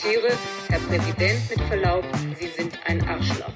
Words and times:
Ich 0.00 0.06
zitiere, 0.06 0.32
Herr 0.70 0.78
Präsident, 0.78 1.50
mit 1.50 1.60
Verlaub, 1.68 2.04
Sie 2.38 2.48
sind 2.48 2.72
ein 2.86 3.06
Arschloch. 3.06 3.52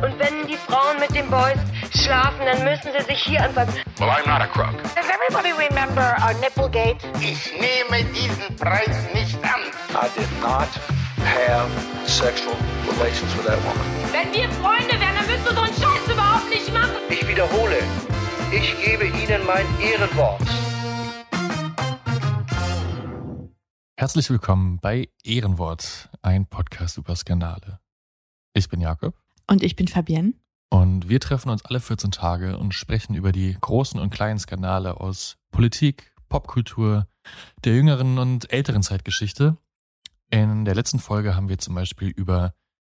Und 0.00 0.18
wenn 0.18 0.46
die 0.46 0.56
Frauen 0.56 0.98
mit 0.98 1.14
den 1.14 1.28
Boys 1.28 1.58
schlafen, 2.02 2.46
dann 2.46 2.64
müssen 2.64 2.92
sie 2.98 3.04
sich 3.04 3.22
hier 3.22 3.42
anfassen. 3.42 3.74
Well, 3.98 4.08
I'm 4.08 4.26
not 4.26 4.40
a 4.40 4.46
crook. 4.46 4.72
Does 4.94 5.04
everybody 5.04 5.52
remember 5.52 6.16
our 6.22 6.32
Nipplegate? 6.40 6.96
Ich 7.20 7.52
nehme 7.60 8.04
diesen 8.14 8.56
Preis 8.56 8.96
nicht 9.12 9.36
an. 9.44 9.60
I 9.92 10.08
did 10.18 10.30
not 10.40 10.68
have 11.20 11.68
sexual 12.08 12.56
relations 12.88 13.36
with 13.36 13.44
that 13.44 13.62
woman. 13.62 13.84
Wenn 14.12 14.32
wir 14.32 14.48
Freunde 14.62 14.98
wären, 14.98 15.14
dann 15.14 15.28
würdest 15.28 15.50
du 15.50 15.54
so 15.54 15.60
einen 15.60 15.74
Scheiß 15.74 16.10
überhaupt 16.10 16.48
nicht 16.48 16.72
machen. 16.72 16.96
Ich 17.10 17.28
wiederhole, 17.28 17.76
ich 18.50 18.82
gebe 18.82 19.04
Ihnen 19.04 19.44
mein 19.44 19.66
Ehrenwort. 19.78 20.40
Herzlich 23.98 24.28
willkommen 24.28 24.78
bei 24.78 25.08
Ehrenwort, 25.24 26.10
ein 26.20 26.44
Podcast 26.44 26.98
über 26.98 27.16
Skandale. 27.16 27.80
Ich 28.52 28.68
bin 28.68 28.82
Jakob. 28.82 29.14
Und 29.46 29.62
ich 29.62 29.74
bin 29.74 29.88
Fabienne. 29.88 30.34
Und 30.68 31.08
wir 31.08 31.18
treffen 31.18 31.48
uns 31.48 31.64
alle 31.64 31.80
14 31.80 32.10
Tage 32.10 32.58
und 32.58 32.74
sprechen 32.74 33.14
über 33.14 33.32
die 33.32 33.56
großen 33.58 33.98
und 33.98 34.10
kleinen 34.10 34.38
Skandale 34.38 35.00
aus 35.00 35.38
Politik, 35.50 36.12
Popkultur, 36.28 37.08
der 37.64 37.74
jüngeren 37.74 38.18
und 38.18 38.52
älteren 38.52 38.82
Zeitgeschichte. 38.82 39.56
In 40.28 40.66
der 40.66 40.74
letzten 40.74 40.98
Folge 40.98 41.34
haben 41.34 41.48
wir 41.48 41.56
zum 41.56 41.74
Beispiel 41.74 42.08
über 42.08 42.52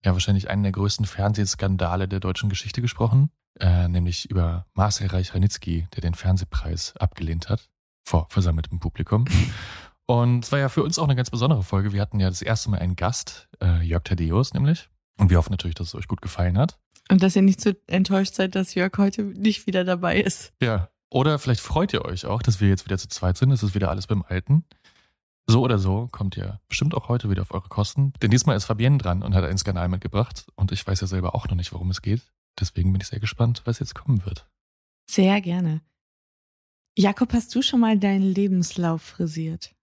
ja 0.03 0.13
wahrscheinlich 0.13 0.49
einen 0.49 0.63
der 0.63 0.71
größten 0.71 1.05
Fernsehskandale 1.05 2.07
der 2.07 2.21
deutschen 2.21 2.49
Geschichte 2.49 2.81
gesprochen, 2.81 3.29
äh, 3.59 3.87
nämlich 3.87 4.31
über 4.31 4.65
Marcel 4.73 5.09
Reich-Ranitzky, 5.09 5.87
der 5.93 6.01
den 6.01 6.15
Fernsehpreis 6.15 6.97
abgelehnt 6.97 7.49
hat 7.49 7.69
vor 8.03 8.25
versammeltem 8.29 8.79
Publikum. 8.79 9.25
Und 10.07 10.45
es 10.45 10.51
war 10.51 10.59
ja 10.59 10.69
für 10.69 10.83
uns 10.83 10.97
auch 10.97 11.03
eine 11.03 11.15
ganz 11.15 11.29
besondere 11.29 11.63
Folge. 11.63 11.91
Wir 11.91 12.01
hatten 12.01 12.19
ja 12.19 12.29
das 12.29 12.41
erste 12.41 12.69
Mal 12.69 12.79
einen 12.79 12.95
Gast, 12.95 13.49
äh, 13.61 13.81
Jörg 13.83 14.03
Tadeus 14.03 14.53
nämlich. 14.53 14.89
Und 15.17 15.29
wir 15.29 15.37
hoffen 15.37 15.51
natürlich, 15.51 15.75
dass 15.75 15.87
es 15.87 15.95
euch 15.95 16.07
gut 16.07 16.21
gefallen 16.21 16.57
hat. 16.57 16.79
Und 17.09 17.23
dass 17.23 17.35
ihr 17.35 17.41
nicht 17.41 17.61
so 17.61 17.73
enttäuscht 17.87 18.33
seid, 18.33 18.55
dass 18.55 18.73
Jörg 18.73 18.97
heute 18.97 19.23
nicht 19.23 19.67
wieder 19.67 19.83
dabei 19.83 20.19
ist. 20.19 20.53
Ja. 20.61 20.89
Oder 21.09 21.39
vielleicht 21.39 21.61
freut 21.61 21.93
ihr 21.93 22.03
euch 22.03 22.25
auch, 22.25 22.41
dass 22.41 22.59
wir 22.59 22.67
jetzt 22.67 22.85
wieder 22.85 22.97
zu 22.97 23.07
zweit 23.07 23.37
sind. 23.37 23.51
Es 23.51 23.63
ist 23.63 23.75
wieder 23.75 23.89
alles 23.89 24.07
beim 24.07 24.23
Alten. 24.27 24.65
So 25.45 25.61
oder 25.61 25.79
so 25.79 26.09
kommt 26.11 26.35
ihr 26.35 26.59
bestimmt 26.67 26.93
auch 26.93 27.07
heute 27.07 27.29
wieder 27.29 27.43
auf 27.43 27.53
eure 27.53 27.69
Kosten. 27.69 28.11
Denn 28.21 28.31
diesmal 28.31 28.57
ist 28.57 28.65
Fabienne 28.65 28.97
dran 28.97 29.23
und 29.23 29.33
hat 29.33 29.45
einen 29.45 29.57
Skandal 29.57 29.87
mitgebracht. 29.87 30.47
Und 30.55 30.73
ich 30.73 30.85
weiß 30.85 30.99
ja 30.99 31.07
selber 31.07 31.33
auch 31.33 31.47
noch 31.47 31.55
nicht, 31.55 31.71
worum 31.71 31.89
es 31.89 32.01
geht. 32.01 32.21
Deswegen 32.59 32.91
bin 32.91 33.01
ich 33.01 33.07
sehr 33.07 33.21
gespannt, 33.21 33.61
was 33.63 33.79
jetzt 33.79 33.95
kommen 33.95 34.25
wird. 34.25 34.49
Sehr 35.09 35.39
gerne. 35.39 35.81
Jakob, 36.97 37.31
hast 37.31 37.55
du 37.55 37.61
schon 37.61 37.79
mal 37.79 37.97
deinen 37.97 38.23
Lebenslauf 38.23 39.01
frisiert? 39.01 39.76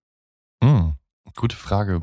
Hm, 0.64 0.94
gute 1.36 1.56
Frage. 1.56 2.00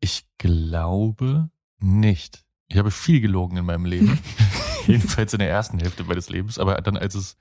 Ich 0.00 0.24
glaube 0.38 1.50
nicht. 1.78 2.44
Ich 2.68 2.76
habe 2.76 2.90
viel 2.90 3.20
gelogen 3.20 3.56
in 3.56 3.64
meinem 3.64 3.84
Leben. 3.84 4.18
Jedenfalls 4.86 5.32
in 5.32 5.38
der 5.38 5.50
ersten 5.50 5.78
Hälfte 5.78 6.02
meines 6.04 6.28
Lebens. 6.28 6.58
Aber 6.58 6.74
dann, 6.80 6.96
als, 6.96 7.14
es, 7.14 7.36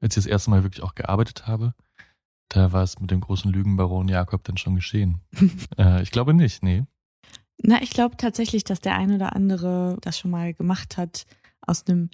als 0.00 0.16
ich 0.16 0.24
das 0.24 0.26
erste 0.26 0.50
Mal 0.50 0.64
wirklich 0.64 0.82
auch 0.82 0.96
gearbeitet 0.96 1.46
habe, 1.46 1.74
da 2.48 2.72
war 2.72 2.82
es 2.82 2.98
mit 2.98 3.10
dem 3.12 3.20
großen 3.20 3.52
Lügenbaron 3.52 4.08
Jakob 4.08 4.42
dann 4.44 4.56
schon 4.56 4.74
geschehen. 4.74 5.20
äh, 5.78 6.02
ich 6.02 6.10
glaube 6.10 6.34
nicht, 6.34 6.64
nee. 6.64 6.82
Na, 7.62 7.80
ich 7.80 7.90
glaube 7.90 8.16
tatsächlich, 8.16 8.64
dass 8.64 8.80
der 8.80 8.96
ein 8.96 9.14
oder 9.14 9.36
andere 9.36 9.96
das 10.00 10.18
schon 10.18 10.32
mal 10.32 10.54
gemacht 10.54 10.96
hat. 10.96 11.24
Aus 11.64 11.86
einem 11.86 12.10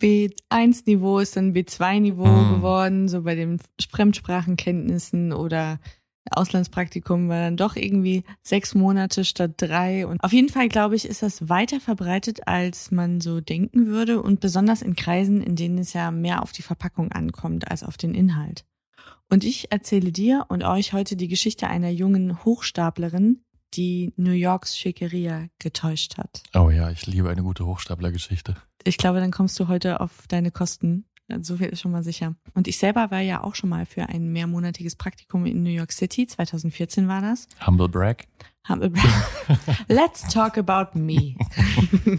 B1-Niveau 0.00 1.18
ist 1.18 1.36
dann 1.36 1.54
B2-Niveau 1.54 2.24
Hm. 2.24 2.54
geworden, 2.54 3.08
so 3.08 3.22
bei 3.22 3.34
den 3.34 3.58
Fremdsprachenkenntnissen 3.90 5.32
oder 5.32 5.80
Auslandspraktikum 6.30 7.28
war 7.28 7.40
dann 7.40 7.56
doch 7.56 7.76
irgendwie 7.76 8.24
sechs 8.42 8.74
Monate 8.74 9.24
statt 9.24 9.52
drei. 9.56 10.06
Und 10.06 10.22
auf 10.22 10.32
jeden 10.32 10.48
Fall, 10.48 10.68
glaube 10.68 10.96
ich, 10.96 11.04
ist 11.04 11.22
das 11.22 11.48
weiter 11.48 11.80
verbreitet, 11.80 12.46
als 12.48 12.90
man 12.90 13.20
so 13.20 13.40
denken 13.40 13.86
würde. 13.86 14.22
Und 14.22 14.40
besonders 14.40 14.82
in 14.82 14.96
Kreisen, 14.96 15.42
in 15.42 15.56
denen 15.56 15.78
es 15.78 15.92
ja 15.92 16.10
mehr 16.10 16.42
auf 16.42 16.52
die 16.52 16.62
Verpackung 16.62 17.12
ankommt 17.12 17.70
als 17.70 17.82
auf 17.82 17.96
den 17.96 18.14
Inhalt. 18.14 18.64
Und 19.30 19.44
ich 19.44 19.72
erzähle 19.72 20.12
dir 20.12 20.46
und 20.48 20.64
euch 20.64 20.92
heute 20.92 21.16
die 21.16 21.28
Geschichte 21.28 21.68
einer 21.68 21.90
jungen 21.90 22.44
Hochstaplerin, 22.44 23.42
die 23.74 24.12
New 24.16 24.32
Yorks 24.32 24.78
Schickeria 24.78 25.48
getäuscht 25.58 26.18
hat. 26.18 26.42
Oh 26.54 26.70
ja, 26.70 26.90
ich 26.90 27.06
liebe 27.06 27.30
eine 27.30 27.42
gute 27.42 27.66
Hochstaplergeschichte. 27.66 28.56
Ich 28.84 28.98
glaube, 28.98 29.20
dann 29.20 29.30
kommst 29.30 29.58
du 29.58 29.68
heute 29.68 30.00
auf 30.00 30.26
deine 30.28 30.50
Kosten. 30.50 31.06
So 31.40 31.56
viel 31.56 31.68
ist 31.68 31.80
schon 31.80 31.90
mal 31.92 32.02
sicher. 32.02 32.34
Und 32.54 32.68
ich 32.68 32.76
selber 32.78 33.10
war 33.10 33.20
ja 33.20 33.42
auch 33.42 33.54
schon 33.54 33.70
mal 33.70 33.86
für 33.86 34.08
ein 34.08 34.30
mehrmonatiges 34.32 34.94
Praktikum 34.96 35.46
in 35.46 35.62
New 35.62 35.70
York 35.70 35.90
City. 35.92 36.26
2014 36.26 37.08
war 37.08 37.22
das. 37.22 37.48
Humble 37.66 37.88
Brag. 37.88 38.24
Humble 38.68 38.90
brag. 38.90 39.58
Let's 39.88 40.22
talk 40.32 40.56
about 40.58 40.98
me. 40.98 41.36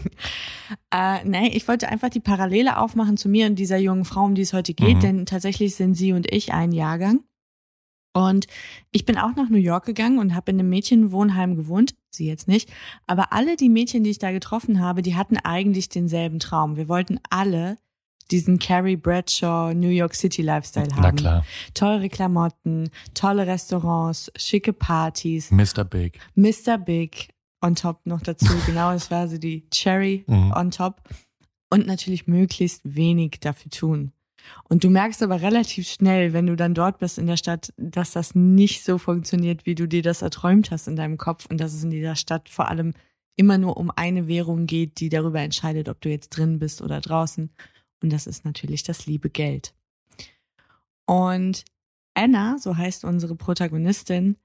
äh, 0.92 1.24
nee, 1.24 1.48
ich 1.48 1.66
wollte 1.68 1.88
einfach 1.88 2.08
die 2.10 2.20
Parallele 2.20 2.78
aufmachen 2.78 3.16
zu 3.16 3.28
mir 3.28 3.46
und 3.46 3.56
dieser 3.58 3.78
jungen 3.78 4.04
Frau, 4.04 4.24
um 4.24 4.34
die 4.34 4.42
es 4.42 4.52
heute 4.52 4.74
geht, 4.74 4.96
Mhm. 4.96 5.00
denn 5.00 5.26
tatsächlich 5.26 5.74
sind 5.76 5.94
sie 5.94 6.12
und 6.12 6.32
ich 6.32 6.52
ein 6.52 6.72
Jahrgang. 6.72 7.20
Und 8.12 8.46
ich 8.92 9.04
bin 9.04 9.18
auch 9.18 9.36
nach 9.36 9.50
New 9.50 9.58
York 9.58 9.84
gegangen 9.84 10.18
und 10.18 10.34
habe 10.34 10.50
in 10.50 10.58
einem 10.58 10.70
Mädchenwohnheim 10.70 11.54
gewohnt. 11.54 11.94
Sie 12.10 12.26
jetzt 12.26 12.48
nicht. 12.48 12.72
Aber 13.06 13.32
alle 13.34 13.56
die 13.56 13.68
Mädchen, 13.68 14.04
die 14.04 14.10
ich 14.10 14.18
da 14.18 14.32
getroffen 14.32 14.80
habe, 14.80 15.02
die 15.02 15.16
hatten 15.16 15.36
eigentlich 15.36 15.90
denselben 15.90 16.38
Traum. 16.38 16.76
Wir 16.76 16.88
wollten 16.88 17.20
alle 17.28 17.76
diesen 18.30 18.58
Carrie 18.58 18.96
Bradshaw 18.96 19.72
New 19.74 19.88
York 19.90 20.14
City 20.14 20.42
Lifestyle 20.42 20.88
haben. 20.92 21.02
Na 21.02 21.12
klar. 21.12 21.44
Teure 21.74 22.08
Klamotten, 22.08 22.90
tolle 23.14 23.46
Restaurants, 23.46 24.30
schicke 24.36 24.72
Partys, 24.72 25.50
Mr. 25.50 25.84
Big. 25.84 26.18
Mr. 26.34 26.78
Big 26.78 27.28
on 27.62 27.74
top 27.74 28.04
noch 28.04 28.20
dazu. 28.20 28.46
Genau, 28.66 28.92
das 28.92 29.10
war 29.10 29.28
so 29.28 29.38
die 29.38 29.66
Cherry 29.70 30.24
Mhm. 30.26 30.52
on 30.56 30.70
top. 30.70 31.00
und 31.68 31.86
natürlich 31.88 32.28
möglichst 32.28 32.80
wenig 32.84 33.38
dafür 33.40 33.70
tun. 33.72 34.12
Und 34.68 34.84
du 34.84 34.88
merkst 34.90 35.20
aber 35.24 35.42
relativ 35.42 35.88
schnell, 35.88 36.32
wenn 36.32 36.46
du 36.46 36.54
dann 36.54 36.74
dort 36.74 36.98
bist 37.00 37.18
in 37.18 37.26
der 37.26 37.36
Stadt, 37.36 37.72
dass 37.76 38.12
das 38.12 38.36
nicht 38.36 38.84
so 38.84 38.98
funktioniert, 38.98 39.66
wie 39.66 39.74
du 39.74 39.88
dir 39.88 40.00
das 40.02 40.22
erträumt 40.22 40.70
hast 40.70 40.86
in 40.86 40.94
deinem 40.94 41.16
Kopf 41.18 41.46
und 41.50 41.58
dass 41.60 41.74
es 41.74 41.82
in 41.82 41.90
dieser 41.90 42.14
Stadt 42.14 42.48
vor 42.48 42.68
allem 42.68 42.94
immer 43.34 43.58
nur 43.58 43.76
um 43.76 43.90
eine 43.90 44.28
Währung 44.28 44.66
geht, 44.66 45.00
die 45.00 45.08
darüber 45.08 45.40
entscheidet, 45.40 45.88
ob 45.88 46.00
du 46.00 46.08
jetzt 46.08 46.28
drin 46.30 46.60
bist 46.60 46.80
oder 46.82 47.00
draußen. 47.00 47.50
Und 48.02 48.12
das 48.12 48.26
ist 48.26 48.44
natürlich 48.44 48.82
das 48.82 49.06
liebe 49.06 49.30
Geld. 49.30 49.74
Und 51.06 51.64
Anna, 52.14 52.58
so 52.58 52.76
heißt 52.76 53.04
unsere 53.04 53.36
Protagonistin, 53.36 54.36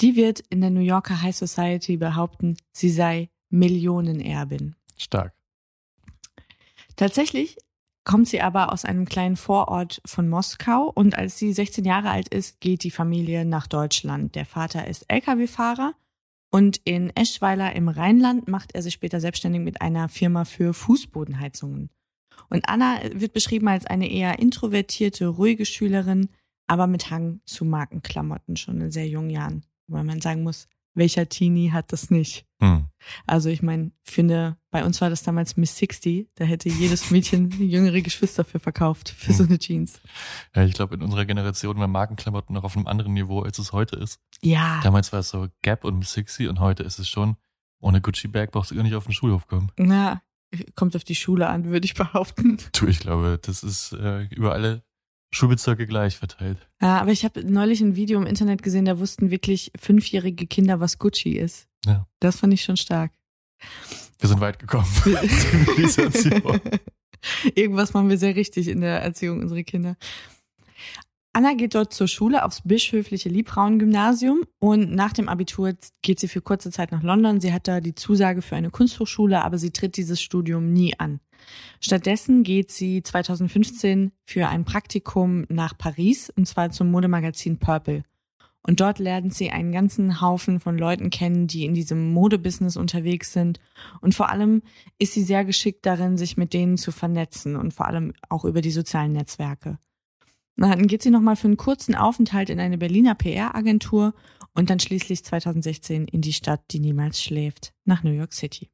die 0.00 0.16
wird 0.16 0.40
in 0.50 0.60
der 0.60 0.70
New 0.70 0.80
Yorker 0.80 1.22
High 1.22 1.36
Society 1.36 1.96
behaupten, 1.96 2.56
sie 2.72 2.90
sei 2.90 3.30
Millionenerbin. 3.50 4.76
Stark. 4.96 5.32
Tatsächlich 6.96 7.56
kommt 8.04 8.28
sie 8.28 8.40
aber 8.40 8.72
aus 8.72 8.84
einem 8.84 9.04
kleinen 9.04 9.36
Vorort 9.36 10.00
von 10.04 10.28
Moskau 10.28 10.90
und 10.94 11.16
als 11.16 11.38
sie 11.38 11.52
16 11.52 11.84
Jahre 11.84 12.10
alt 12.10 12.28
ist, 12.28 12.60
geht 12.60 12.84
die 12.84 12.90
Familie 12.90 13.44
nach 13.44 13.66
Deutschland. 13.66 14.34
Der 14.34 14.46
Vater 14.46 14.86
ist 14.86 15.04
Lkw-Fahrer 15.08 15.94
und 16.50 16.80
in 16.84 17.14
Eschweiler 17.14 17.76
im 17.76 17.88
Rheinland 17.88 18.48
macht 18.48 18.74
er 18.74 18.82
sich 18.82 18.94
später 18.94 19.20
selbstständig 19.20 19.60
mit 19.60 19.82
einer 19.82 20.08
Firma 20.08 20.44
für 20.44 20.72
Fußbodenheizungen. 20.72 21.90
Und 22.48 22.68
Anna 22.68 23.00
wird 23.12 23.32
beschrieben 23.32 23.68
als 23.68 23.86
eine 23.86 24.10
eher 24.10 24.38
introvertierte, 24.38 25.26
ruhige 25.26 25.66
Schülerin, 25.66 26.28
aber 26.66 26.86
mit 26.86 27.10
Hang 27.10 27.40
zu 27.44 27.64
Markenklamotten 27.64 28.56
schon 28.56 28.80
in 28.80 28.90
sehr 28.90 29.08
jungen 29.08 29.30
Jahren. 29.30 29.64
Weil 29.86 30.04
man 30.04 30.20
sagen 30.20 30.42
muss, 30.42 30.68
welcher 30.94 31.28
Teenie 31.28 31.70
hat 31.70 31.92
das 31.92 32.10
nicht? 32.10 32.44
Hm. 32.60 32.86
Also 33.26 33.48
ich 33.48 33.62
meine, 33.62 33.92
finde, 34.02 34.56
bei 34.70 34.84
uns 34.84 35.00
war 35.00 35.10
das 35.10 35.22
damals 35.22 35.56
Miss 35.56 35.76
60, 35.76 36.28
da 36.34 36.44
hätte 36.44 36.68
jedes 36.68 37.10
Mädchen 37.10 37.50
jüngere 37.70 38.02
Geschwister 38.02 38.44
für 38.44 38.58
verkauft, 38.58 39.08
für 39.08 39.32
so 39.32 39.44
eine 39.44 39.58
Jeans. 39.58 40.00
Ja, 40.54 40.64
ich 40.64 40.74
glaube, 40.74 40.96
in 40.96 41.02
unserer 41.02 41.24
Generation 41.24 41.78
waren 41.78 41.90
Markenklamotten 41.90 42.54
noch 42.54 42.64
auf 42.64 42.76
einem 42.76 42.88
anderen 42.88 43.14
Niveau, 43.14 43.40
als 43.42 43.58
es 43.58 43.72
heute 43.72 43.96
ist. 43.96 44.20
Ja, 44.42 44.80
Damals 44.82 45.12
war 45.12 45.20
es 45.20 45.30
so 45.30 45.46
Gap 45.62 45.84
und 45.84 45.98
Miss 45.98 46.12
60 46.12 46.48
und 46.48 46.58
heute 46.60 46.82
ist 46.82 46.98
es 46.98 47.08
schon, 47.08 47.36
ohne 47.80 48.00
Gucci-Bag 48.00 48.50
brauchst 48.50 48.72
du 48.72 48.74
gar 48.74 48.82
nicht 48.82 48.94
auf 48.94 49.04
den 49.04 49.12
Schulhof 49.12 49.46
kommen. 49.46 49.70
na, 49.78 50.20
kommt 50.74 50.96
auf 50.96 51.04
die 51.04 51.14
Schule 51.14 51.48
an, 51.48 51.66
würde 51.66 51.84
ich 51.84 51.94
behaupten. 51.94 52.58
Du, 52.72 52.86
ich 52.86 53.00
glaube, 53.00 53.38
das 53.40 53.62
ist 53.62 53.92
äh, 53.92 54.24
über 54.26 54.52
alle 54.52 54.82
Schulbezirke 55.30 55.86
gleich 55.86 56.16
verteilt. 56.16 56.58
Ja, 56.80 57.00
aber 57.00 57.12
ich 57.12 57.24
habe 57.24 57.44
neulich 57.44 57.80
ein 57.80 57.96
Video 57.96 58.18
im 58.18 58.26
Internet 58.26 58.62
gesehen, 58.62 58.84
da 58.84 58.98
wussten 58.98 59.30
wirklich 59.30 59.72
fünfjährige 59.78 60.46
Kinder, 60.46 60.80
was 60.80 60.98
Gucci 60.98 61.32
ist. 61.32 61.68
Ja. 61.84 62.06
Das 62.20 62.40
fand 62.40 62.54
ich 62.54 62.62
schon 62.62 62.76
stark. 62.76 63.12
Wir 64.18 64.28
sind 64.28 64.40
weit 64.40 64.58
gekommen. 64.58 64.86
Zivilisation. 65.04 66.60
Irgendwas 67.54 67.92
machen 67.92 68.08
wir 68.08 68.18
sehr 68.18 68.36
richtig 68.36 68.68
in 68.68 68.80
der 68.80 69.02
Erziehung 69.02 69.40
unserer 69.40 69.62
Kinder. 69.62 69.96
Anna 71.38 71.54
geht 71.54 71.76
dort 71.76 71.92
zur 71.92 72.08
Schule 72.08 72.44
aufs 72.44 72.62
bischöfliche 72.64 73.28
Liebfrauengymnasium 73.28 74.40
und 74.58 74.92
nach 74.92 75.12
dem 75.12 75.28
Abitur 75.28 75.74
geht 76.02 76.18
sie 76.18 76.26
für 76.26 76.40
kurze 76.40 76.72
Zeit 76.72 76.90
nach 76.90 77.04
London. 77.04 77.40
Sie 77.40 77.52
hat 77.52 77.68
da 77.68 77.80
die 77.80 77.94
Zusage 77.94 78.42
für 78.42 78.56
eine 78.56 78.70
Kunsthochschule, 78.70 79.44
aber 79.44 79.56
sie 79.56 79.70
tritt 79.70 79.96
dieses 79.96 80.20
Studium 80.20 80.72
nie 80.72 80.98
an. 80.98 81.20
Stattdessen 81.78 82.42
geht 82.42 82.72
sie 82.72 83.04
2015 83.04 84.10
für 84.24 84.48
ein 84.48 84.64
Praktikum 84.64 85.46
nach 85.48 85.78
Paris 85.78 86.28
und 86.28 86.48
zwar 86.48 86.70
zum 86.72 86.90
Modemagazin 86.90 87.60
Purple. 87.60 88.02
Und 88.62 88.80
dort 88.80 88.98
lernt 88.98 89.32
sie 89.32 89.50
einen 89.50 89.70
ganzen 89.70 90.20
Haufen 90.20 90.58
von 90.58 90.76
Leuten 90.76 91.08
kennen, 91.08 91.46
die 91.46 91.66
in 91.66 91.74
diesem 91.74 92.12
Modebusiness 92.12 92.76
unterwegs 92.76 93.32
sind. 93.32 93.60
Und 94.00 94.16
vor 94.16 94.28
allem 94.28 94.62
ist 94.98 95.12
sie 95.12 95.22
sehr 95.22 95.44
geschickt 95.44 95.86
darin, 95.86 96.16
sich 96.16 96.36
mit 96.36 96.52
denen 96.52 96.78
zu 96.78 96.90
vernetzen 96.90 97.54
und 97.54 97.74
vor 97.74 97.86
allem 97.86 98.12
auch 98.28 98.44
über 98.44 98.60
die 98.60 98.72
sozialen 98.72 99.12
Netzwerke. 99.12 99.78
Na, 100.60 100.74
Dann 100.74 100.88
geht 100.88 101.02
sie 101.02 101.10
nochmal 101.10 101.36
für 101.36 101.46
einen 101.46 101.56
kurzen 101.56 101.94
Aufenthalt 101.94 102.50
in 102.50 102.58
eine 102.58 102.78
Berliner 102.78 103.14
PR-Agentur 103.14 104.12
und 104.54 104.70
dann 104.70 104.80
schließlich 104.80 105.24
2016 105.24 106.06
in 106.08 106.20
die 106.20 106.32
Stadt, 106.32 106.60
die 106.72 106.80
niemals 106.80 107.22
schläft, 107.22 107.72
nach 107.84 108.02
New 108.02 108.10
York 108.10 108.32
City. 108.32 108.68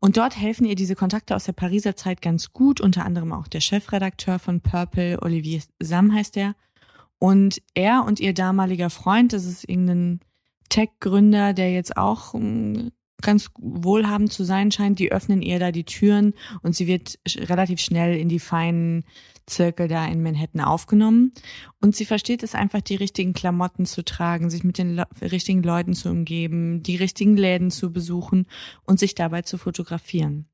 Und 0.00 0.16
dort 0.16 0.38
helfen 0.38 0.64
ihr 0.64 0.76
diese 0.76 0.94
Kontakte 0.94 1.36
aus 1.36 1.44
der 1.44 1.52
Pariser 1.52 1.94
Zeit 1.94 2.22
ganz 2.22 2.54
gut, 2.54 2.80
unter 2.80 3.04
anderem 3.04 3.34
auch 3.34 3.48
der 3.48 3.60
Chefredakteur 3.60 4.38
von 4.38 4.62
Purple, 4.62 5.20
Olivier 5.20 5.60
Sam 5.78 6.14
heißt 6.14 6.38
er. 6.38 6.54
Und 7.18 7.60
er 7.74 8.04
und 8.06 8.18
ihr 8.18 8.32
damaliger 8.32 8.88
Freund, 8.88 9.34
das 9.34 9.44
ist 9.44 9.68
irgendein 9.68 10.20
Tech-Gründer, 10.70 11.52
der 11.52 11.70
jetzt 11.70 11.98
auch 11.98 12.32
mm, 12.32 12.88
ganz 13.22 13.50
wohlhabend 13.58 14.32
zu 14.32 14.44
sein 14.44 14.70
scheint, 14.70 14.98
die 14.98 15.12
öffnen 15.12 15.42
ihr 15.42 15.58
da 15.58 15.72
die 15.72 15.84
Türen 15.84 16.34
und 16.62 16.76
sie 16.76 16.86
wird 16.86 17.18
relativ 17.26 17.80
schnell 17.80 18.16
in 18.16 18.28
die 18.28 18.38
feinen 18.38 19.04
Zirkel 19.46 19.88
da 19.88 20.06
in 20.06 20.22
Manhattan 20.22 20.60
aufgenommen. 20.60 21.32
Und 21.80 21.96
sie 21.96 22.04
versteht 22.04 22.42
es 22.42 22.54
einfach, 22.54 22.80
die 22.80 22.96
richtigen 22.96 23.32
Klamotten 23.32 23.86
zu 23.86 24.04
tragen, 24.04 24.50
sich 24.50 24.62
mit 24.62 24.78
den 24.78 24.94
Le 24.94 25.06
richtigen 25.20 25.62
Leuten 25.62 25.94
zu 25.94 26.10
umgeben, 26.10 26.82
die 26.82 26.96
richtigen 26.96 27.36
Läden 27.36 27.70
zu 27.70 27.92
besuchen 27.92 28.46
und 28.84 28.98
sich 28.98 29.14
dabei 29.14 29.42
zu 29.42 29.58
fotografieren. 29.58 30.48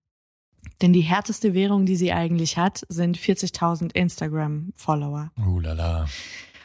Denn 0.81 0.93
die 0.93 1.03
härteste 1.03 1.53
Währung, 1.55 1.85
die 1.85 1.97
sie 1.97 2.13
eigentlich 2.13 2.57
hat, 2.57 2.85
sind 2.89 3.19
40.000 3.19 3.95
Instagram-Follower. 3.95 5.31
Uh. 5.39 5.61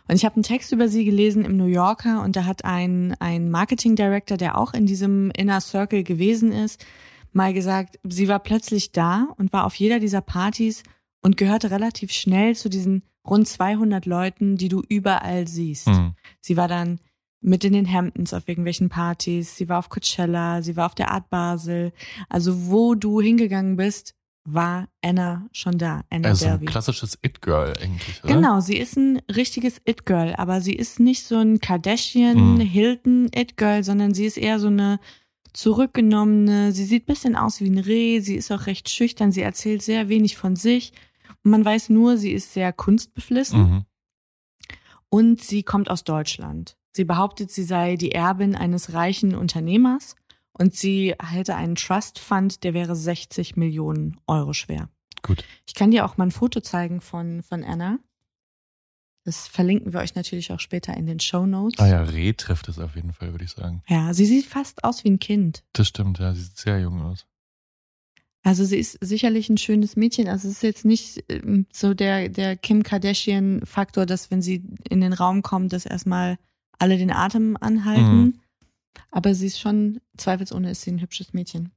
Und 0.09 0.15
ich 0.15 0.25
habe 0.25 0.35
einen 0.35 0.43
Text 0.43 0.71
über 0.71 0.87
sie 0.87 1.05
gelesen 1.05 1.45
im 1.45 1.55
New 1.55 1.67
Yorker 1.67 2.23
und 2.23 2.35
da 2.35 2.45
hat 2.45 2.65
ein, 2.65 3.15
ein 3.19 3.51
Marketing 3.51 3.95
Director, 3.95 4.37
der 4.37 4.57
auch 4.57 4.73
in 4.73 4.87
diesem 4.87 5.29
Inner 5.37 5.61
Circle 5.61 6.03
gewesen 6.03 6.51
ist, 6.51 6.83
mal 7.31 7.53
gesagt, 7.53 7.99
sie 8.03 8.27
war 8.27 8.39
plötzlich 8.39 8.91
da 8.91 9.27
und 9.37 9.53
war 9.53 9.65
auf 9.65 9.75
jeder 9.75 9.99
dieser 9.99 10.21
Partys 10.21 10.81
und 11.21 11.37
gehörte 11.37 11.69
relativ 11.69 12.11
schnell 12.11 12.55
zu 12.55 12.69
diesen 12.69 13.03
rund 13.23 13.47
200 13.47 14.07
Leuten, 14.07 14.57
die 14.57 14.67
du 14.67 14.81
überall 14.81 15.47
siehst. 15.47 15.85
Hm. 15.85 16.15
Sie 16.41 16.57
war 16.57 16.67
dann 16.67 16.99
mit 17.39 17.63
in 17.63 17.73
den 17.73 17.91
Hamptons 17.93 18.33
auf 18.33 18.47
irgendwelchen 18.47 18.89
Partys, 18.89 19.57
sie 19.57 19.69
war 19.69 19.77
auf 19.77 19.89
Coachella, 19.89 20.63
sie 20.63 20.75
war 20.75 20.87
auf 20.87 20.95
der 20.95 21.11
Art 21.11 21.29
Basel. 21.29 21.93
Also 22.29 22.67
wo 22.67 22.95
du 22.95 23.21
hingegangen 23.21 23.75
bist, 23.75 24.15
war 24.53 24.87
Anna 25.03 25.47
schon 25.51 25.77
da. 25.77 26.03
Anna 26.09 26.29
Also 26.29 26.45
ein 26.45 26.51
Delvey. 26.51 26.65
klassisches 26.65 27.17
It-Girl 27.23 27.73
eigentlich, 27.81 28.23
oder? 28.23 28.33
Genau, 28.33 28.59
sie 28.59 28.77
ist 28.77 28.97
ein 28.97 29.21
richtiges 29.33 29.81
It-Girl, 29.85 30.35
aber 30.35 30.61
sie 30.61 30.73
ist 30.73 30.99
nicht 30.99 31.23
so 31.23 31.37
ein 31.37 31.59
Kardashian, 31.59 32.57
Mhm. 32.57 33.29
Sondern 33.83 34.13
sie 34.13 34.25
ist 34.25 34.37
eher 34.37 34.59
so 34.59 34.67
eine 34.67 34.99
zurückgenommene, 35.53 36.71
sie 36.71 36.85
sieht 36.85 37.05
bisschen 37.05 37.35
aus 37.35 37.59
wie 37.61 37.69
ein 37.69 37.79
Reh, 37.79 38.19
sie 38.19 38.35
ist 38.35 38.51
auch 38.51 38.65
recht 38.65 38.89
schüchtern, 38.89 39.31
sie 39.31 39.41
erzählt 39.41 39.81
sehr 39.81 40.09
wenig 40.09 40.37
von 40.37 40.55
sich. 40.55 40.93
Man 41.43 41.63
weiß 41.63 41.89
nur, 41.89 42.17
sie 42.17 42.31
ist 42.31 42.53
sehr 42.53 42.73
kunstbeflissen 42.73 43.59
Mhm. 43.59 43.85
und 45.09 45.41
sie 45.41 45.63
kommt 45.63 45.89
aus 45.89 46.03
Deutschland. 46.03 46.75
Sie 46.91 47.05
behauptet, 47.05 47.51
sie 47.51 47.63
sei 47.63 47.95
die 47.95 48.11
Erbin 48.11 48.55
eines 48.55 48.93
reichen 48.93 49.35
Unternehmers 49.35 50.15
und 50.59 50.75
sie 50.75 51.15
hätte 51.19 51.55
einen 51.55 51.75
Trust 51.75 52.19
Fund, 52.19 52.63
der 52.63 52.73
wäre 52.73 52.95
60 52.95 53.55
Millionen 53.55 54.19
Euro 54.27 54.53
schwer. 54.53 54.89
Gut. 55.21 55.43
Ich 55.65 55.73
kann 55.73 55.91
dir 55.91 56.05
auch 56.05 56.17
mal 56.17 56.25
ein 56.25 56.31
Foto 56.31 56.59
zeigen 56.59 57.01
von, 57.01 57.41
von 57.41 57.63
Anna. 57.63 57.99
Das 59.25 59.47
verlinken 59.47 59.93
wir 59.93 59.99
euch 59.99 60.15
natürlich 60.15 60.51
auch 60.51 60.59
später 60.59 60.95
in 60.95 61.05
den 61.05 61.19
Show 61.19 61.45
Notes. 61.45 61.79
Ah 61.79 61.87
ja, 61.87 62.01
Reh 62.03 62.33
trifft 62.33 62.67
es 62.67 62.79
auf 62.79 62.95
jeden 62.95 63.13
Fall, 63.13 63.31
würde 63.31 63.45
ich 63.45 63.51
sagen. 63.51 63.81
Ja, 63.87 64.13
sie 64.13 64.25
sieht 64.25 64.45
fast 64.45 64.83
aus 64.83 65.03
wie 65.03 65.09
ein 65.09 65.19
Kind. 65.19 65.63
Das 65.73 65.87
stimmt, 65.87 66.19
ja, 66.19 66.33
sie 66.33 66.41
sieht 66.41 66.57
sehr 66.57 66.79
jung 66.79 67.01
aus. 67.01 67.25
Also 68.43 68.63
sie 68.63 68.77
ist 68.77 68.97
sicherlich 69.01 69.49
ein 69.49 69.57
schönes 69.57 69.95
Mädchen. 69.95 70.27
Also 70.27 70.47
es 70.47 70.55
ist 70.55 70.63
jetzt 70.63 70.85
nicht 70.85 71.23
ähm, 71.29 71.67
so 71.73 71.93
der, 71.93 72.29
der 72.29 72.55
Kim 72.55 72.83
Kardashian-Faktor, 72.83 74.05
dass 74.05 74.31
wenn 74.31 74.41
sie 74.41 74.63
in 74.89 75.01
den 75.01 75.13
Raum 75.13 75.41
kommt, 75.41 75.73
dass 75.73 75.85
erstmal 75.85 76.37
alle 76.77 76.97
den 76.97 77.11
Atem 77.11 77.57
anhalten. 77.59 78.21
Mhm. 78.21 78.39
Aber 79.11 79.33
sie 79.33 79.47
ist 79.47 79.59
schon, 79.59 79.99
zweifelsohne 80.17 80.71
ist 80.71 80.81
sie 80.81 80.91
ein 80.91 81.01
hübsches 81.01 81.33
Mädchen. 81.33 81.71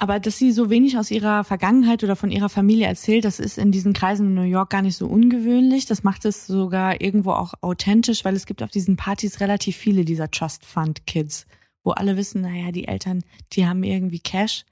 Aber 0.00 0.18
dass 0.18 0.38
sie 0.38 0.50
so 0.50 0.70
wenig 0.70 0.96
aus 0.96 1.10
ihrer 1.10 1.44
Vergangenheit 1.44 2.02
oder 2.02 2.16
von 2.16 2.30
ihrer 2.30 2.48
Familie 2.48 2.86
erzählt, 2.86 3.26
das 3.26 3.38
ist 3.38 3.58
in 3.58 3.70
diesen 3.70 3.92
Kreisen 3.92 4.28
in 4.28 4.34
New 4.34 4.42
York 4.42 4.70
gar 4.70 4.80
nicht 4.80 4.96
so 4.96 5.06
ungewöhnlich. 5.06 5.84
Das 5.84 6.04
macht 6.04 6.24
es 6.24 6.46
sogar 6.46 7.02
irgendwo 7.02 7.32
auch 7.32 7.52
authentisch, 7.60 8.24
weil 8.24 8.34
es 8.34 8.46
gibt 8.46 8.62
auf 8.62 8.70
diesen 8.70 8.96
Partys 8.96 9.40
relativ 9.40 9.76
viele 9.76 10.06
dieser 10.06 10.30
Trust 10.30 10.64
Fund 10.64 11.06
Kids, 11.06 11.46
wo 11.84 11.90
alle 11.90 12.16
wissen, 12.16 12.40
naja, 12.40 12.72
die 12.72 12.88
Eltern, 12.88 13.22
die 13.52 13.66
haben 13.66 13.82
irgendwie 13.82 14.20
Cash 14.20 14.64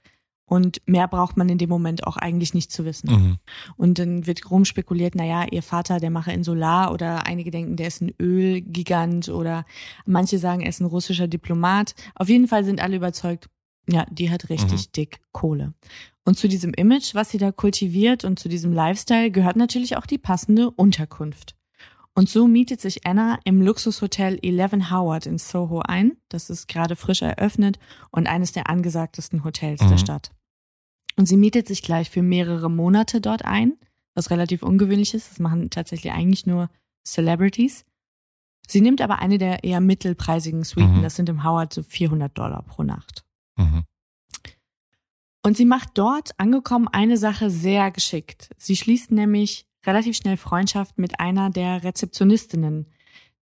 und 0.49 0.81
mehr 0.87 1.07
braucht 1.07 1.37
man 1.37 1.47
in 1.47 1.59
dem 1.59 1.69
Moment 1.69 2.05
auch 2.07 2.17
eigentlich 2.17 2.53
nicht 2.53 2.71
zu 2.71 2.83
wissen. 2.83 3.09
Mhm. 3.11 3.37
Und 3.77 3.99
dann 3.99 4.25
wird 4.25 4.49
rumspekuliert, 4.49 5.13
naja, 5.13 5.45
ihr 5.49 5.61
Vater, 5.61 5.99
der 5.99 6.09
mache 6.09 6.31
in 6.31 6.43
Solar 6.43 6.91
oder 6.91 7.27
einige 7.27 7.51
denken, 7.51 7.75
der 7.75 7.87
ist 7.87 8.01
ein 8.01 8.11
Ölgigant 8.19 9.29
oder 9.29 9.63
manche 10.05 10.39
sagen, 10.39 10.61
er 10.61 10.69
ist 10.69 10.81
ein 10.81 10.85
russischer 10.85 11.27
Diplomat. 11.27 11.93
Auf 12.15 12.29
jeden 12.29 12.47
Fall 12.47 12.65
sind 12.65 12.81
alle 12.81 12.95
überzeugt, 12.95 13.47
ja, 13.87 14.05
die 14.09 14.29
hat 14.29 14.49
richtig 14.49 14.91
dick 14.91 15.19
Kohle. 15.31 15.73
Und 16.25 16.37
zu 16.37 16.47
diesem 16.47 16.73
Image, 16.73 17.15
was 17.15 17.29
sie 17.29 17.37
da 17.37 17.51
kultiviert 17.51 18.23
und 18.23 18.39
zu 18.39 18.49
diesem 18.49 18.73
Lifestyle 18.73 19.31
gehört 19.31 19.55
natürlich 19.55 19.97
auch 19.97 20.05
die 20.05 20.17
passende 20.19 20.69
Unterkunft. 20.71 21.55
Und 22.15 22.27
so 22.27 22.47
mietet 22.47 22.81
sich 22.81 23.05
Anna 23.07 23.39
im 23.45 23.61
Luxushotel 23.61 24.39
Eleven 24.41 24.91
Howard 24.91 25.25
in 25.25 25.37
Soho 25.37 25.79
ein. 25.79 26.17
Das 26.27 26.49
ist 26.49 26.67
gerade 26.67 26.95
frisch 26.95 27.21
eröffnet 27.21 27.79
und 28.11 28.27
eines 28.27 28.51
der 28.51 28.69
angesagtesten 28.69 29.43
Hotels 29.43 29.79
der 29.79 29.91
Mhm. 29.91 29.97
Stadt. 29.99 30.31
Und 31.15 31.27
sie 31.27 31.37
mietet 31.37 31.67
sich 31.67 31.81
gleich 31.81 32.09
für 32.09 32.21
mehrere 32.21 32.69
Monate 32.69 33.21
dort 33.21 33.43
ein, 33.43 33.73
was 34.13 34.29
relativ 34.29 34.63
ungewöhnlich 34.63 35.13
ist. 35.13 35.29
Das 35.31 35.39
machen 35.39 35.69
tatsächlich 35.69 36.13
eigentlich 36.13 36.45
nur 36.45 36.69
Celebrities. 37.05 37.85
Sie 38.67 38.81
nimmt 38.81 39.01
aber 39.01 39.19
eine 39.19 39.37
der 39.37 39.63
eher 39.63 39.81
mittelpreisigen 39.81 40.63
Suiten. 40.63 40.97
Mhm. 40.97 41.01
Das 41.01 41.15
sind 41.15 41.27
im 41.29 41.43
Howard 41.43 41.73
so 41.73 41.83
400 41.83 42.37
Dollar 42.37 42.61
pro 42.63 42.83
Nacht. 42.83 43.25
Mhm. 43.57 43.83
Und 45.41 45.57
sie 45.57 45.65
macht 45.65 45.91
dort 45.95 46.31
angekommen 46.37 46.87
eine 46.87 47.17
Sache 47.17 47.49
sehr 47.49 47.91
geschickt. 47.91 48.49
Sie 48.57 48.75
schließt 48.75 49.11
nämlich 49.11 49.65
relativ 49.85 50.17
schnell 50.17 50.37
Freundschaft 50.37 50.97
mit 50.97 51.19
einer 51.19 51.49
der 51.49 51.83
Rezeptionistinnen. 51.83 52.87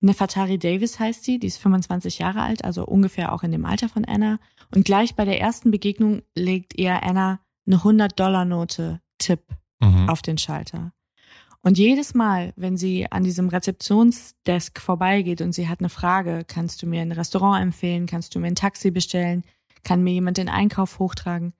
Nefertari 0.01 0.59
Davis 0.59 1.01
heißt 1.01 1.25
sie, 1.25 1.39
die 1.39 1.47
ist 1.47 1.57
25 1.57 2.19
Jahre 2.19 2.43
alt, 2.43 2.65
also 2.65 2.85
ungefähr 2.85 3.33
auch 3.33 3.43
in 3.43 3.51
dem 3.51 3.65
Alter 3.65 3.89
von 3.89 4.05
Anna. 4.05 4.39
Und 4.75 4.85
gleich 4.85 5.15
bei 5.15 5.25
der 5.25 5.41
ersten 5.41 5.71
Begegnung 5.71 6.23
legt 6.35 6.79
ihr 6.79 7.03
Anna 7.03 7.41
eine 7.67 7.77
100-Dollar-Note 7.83 9.01
Tipp 9.19 9.41
Mhm. 9.83 10.09
auf 10.09 10.23
den 10.23 10.39
Schalter. 10.39 10.93
Und 11.61 11.77
jedes 11.79 12.15
Mal, 12.15 12.53
wenn 12.57 12.77
sie 12.79 13.11
an 13.13 13.25
diesem 13.25 13.49
Rezeptionsdesk 13.49 14.81
vorbeigeht 14.81 15.41
und 15.43 15.53
sie 15.53 15.69
hat 15.69 15.81
eine 15.81 15.89
Frage, 15.91 16.45
kannst 16.47 16.83
du 16.83 16.87
mir 16.87 17.03
ein 17.03 17.13
Restaurant 17.13 17.61
empfehlen, 17.63 18.07
kannst 18.07 18.35
du 18.35 18.39
mir 18.39 18.47
ein 18.47 18.55
Taxi 18.55 18.91
bestellen, 18.91 19.43
kann 19.85 20.03
mir 20.03 20.13
jemand 20.15 20.39
den 20.39 20.49
Einkauf 20.49 20.99
hochtragen, 20.99 21.53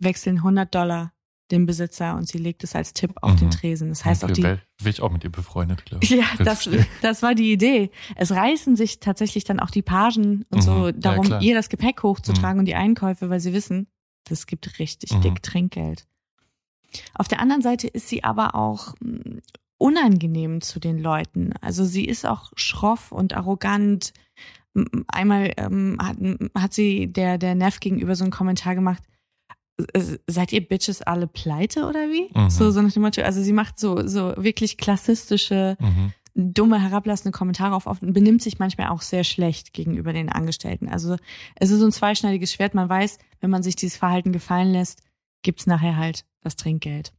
wechseln 0.00 0.38
100 0.38 0.74
Dollar 0.74 1.12
den 1.50 1.64
Besitzer 1.64 2.16
und 2.16 2.26
sie 2.28 2.38
legt 2.38 2.62
es 2.64 2.74
als 2.74 2.92
Tipp 2.92 3.12
auf 3.22 3.32
Mhm. 3.32 3.36
den 3.38 3.50
Tresen. 3.50 3.88
Das 3.88 4.04
heißt 4.04 4.24
auch 4.24 4.30
die, 4.30 4.42
wär, 4.42 4.58
wär 4.80 4.90
ich 4.90 5.00
auch 5.00 5.10
mit 5.10 5.24
ihr 5.24 5.30
befreundet, 5.30 5.84
glaube 5.86 6.04
ich. 6.04 6.10
ja, 6.10 6.24
das, 6.44 6.68
das 7.02 7.22
war 7.22 7.34
die 7.34 7.52
Idee. 7.52 7.90
Es 8.16 8.32
reißen 8.32 8.76
sich 8.76 8.98
tatsächlich 9.00 9.44
dann 9.44 9.60
auch 9.60 9.70
die 9.70 9.82
Pagen 9.82 10.44
und 10.50 10.56
Mhm, 10.58 10.62
so 10.62 10.86
ja, 10.86 10.92
darum, 10.92 11.24
klar. 11.26 11.40
ihr 11.40 11.54
das 11.54 11.68
Gepäck 11.68 12.02
hochzutragen 12.02 12.58
und 12.58 12.64
die 12.66 12.74
Einkäufe, 12.74 13.30
weil 13.30 13.40
sie 13.40 13.52
wissen, 13.52 13.86
das 14.28 14.46
gibt 14.46 14.78
richtig 14.78 15.12
Mhm. 15.12 15.20
dick 15.22 15.42
Trinkgeld. 15.42 16.04
Auf 17.14 17.28
der 17.28 17.40
anderen 17.40 17.62
Seite 17.62 17.86
ist 17.86 18.08
sie 18.08 18.24
aber 18.24 18.54
auch 18.54 18.94
mh, 19.00 19.40
unangenehm 19.78 20.60
zu 20.60 20.80
den 20.80 20.98
Leuten. 20.98 21.52
Also 21.60 21.84
sie 21.84 22.04
ist 22.04 22.26
auch 22.26 22.50
schroff 22.56 23.12
und 23.12 23.34
arrogant. 23.34 24.12
Einmal 25.08 25.52
ähm, 25.56 25.98
hat, 26.00 26.16
hat 26.54 26.72
sie 26.74 27.06
der, 27.12 27.38
der 27.38 27.54
Neff 27.54 27.80
gegenüber 27.80 28.14
so 28.14 28.24
einen 28.24 28.30
Kommentar 28.32 28.74
gemacht, 28.74 29.02
äh, 29.92 30.16
seid 30.26 30.52
ihr 30.52 30.66
Bitches 30.66 31.02
alle 31.02 31.26
pleite 31.26 31.86
oder 31.86 32.08
wie? 32.10 32.30
Mhm. 32.36 32.50
So, 32.50 32.70
so 32.70 32.80
nach 32.82 32.92
dem 32.92 33.02
Motto, 33.02 33.22
also 33.22 33.42
sie 33.42 33.52
macht 33.52 33.78
so, 33.78 34.06
so 34.06 34.34
wirklich 34.36 34.76
klassistische, 34.76 35.76
Mhm. 35.80 36.12
Dumme, 36.34 36.80
herablassende 36.80 37.36
Kommentare 37.36 37.74
auf 37.74 37.86
oft 37.86 38.02
und 38.02 38.12
benimmt 38.12 38.42
sich 38.42 38.58
manchmal 38.58 38.88
auch 38.88 39.02
sehr 39.02 39.24
schlecht 39.24 39.72
gegenüber 39.72 40.12
den 40.12 40.30
Angestellten. 40.30 40.88
Also 40.88 41.16
es 41.56 41.70
ist 41.70 41.80
so 41.80 41.86
ein 41.86 41.92
zweischneidiges 41.92 42.52
Schwert. 42.52 42.74
Man 42.74 42.88
weiß, 42.88 43.18
wenn 43.40 43.50
man 43.50 43.62
sich 43.62 43.76
dieses 43.76 43.96
Verhalten 43.96 44.32
gefallen 44.32 44.72
lässt, 44.72 45.02
gibt's 45.42 45.66
nachher 45.66 45.96
halt 45.96 46.24
das 46.40 46.56
Trinkgeld. 46.56 47.12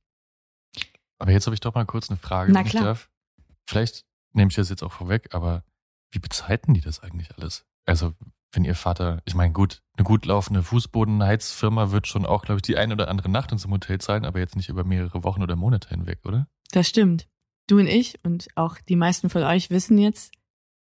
Aber 1.17 1.31
jetzt 1.31 1.45
habe 1.45 1.53
ich 1.53 1.59
doch 1.59 1.75
mal 1.75 1.85
kurz 1.85 2.09
eine 2.09 2.17
Frage, 2.17 2.51
Na 2.51 2.59
wenn 2.59 2.67
klar. 2.67 2.83
ich 2.83 2.87
darf. 2.87 3.09
Vielleicht 3.67 4.05
nehme 4.33 4.49
ich 4.49 4.55
das 4.55 4.69
jetzt 4.69 4.83
auch 4.83 4.91
vorweg, 4.91 5.33
aber 5.33 5.63
wie 6.11 6.19
bezahlten 6.19 6.73
die 6.73 6.81
das 6.81 7.01
eigentlich 7.01 7.29
alles? 7.37 7.65
Also, 7.85 8.13
wenn 8.51 8.63
ihr 8.63 8.75
Vater, 8.75 9.21
ich 9.25 9.35
meine, 9.35 9.53
gut, 9.53 9.81
eine 9.95 10.03
gut 10.05 10.25
laufende 10.25 10.63
Fußbodenheizfirma 10.63 11.91
wird 11.91 12.07
schon 12.07 12.25
auch, 12.25 12.43
glaube 12.43 12.57
ich, 12.57 12.61
die 12.63 12.77
ein 12.77 12.91
oder 12.91 13.09
andere 13.09 13.29
Nacht 13.29 13.51
ins 13.51 13.67
Hotel 13.67 13.99
zahlen, 13.99 14.25
aber 14.25 14.39
jetzt 14.39 14.55
nicht 14.55 14.69
über 14.69 14.83
mehrere 14.83 15.23
Wochen 15.23 15.43
oder 15.43 15.55
Monate 15.55 15.89
hinweg, 15.89 16.19
oder? 16.25 16.47
Das 16.71 16.87
stimmt. 16.87 17.27
Du 17.69 17.77
und 17.77 17.87
ich 17.87 18.15
und 18.23 18.47
auch 18.55 18.77
die 18.79 18.95
meisten 18.95 19.29
von 19.29 19.43
euch 19.43 19.69
wissen 19.69 19.97
jetzt, 19.99 20.31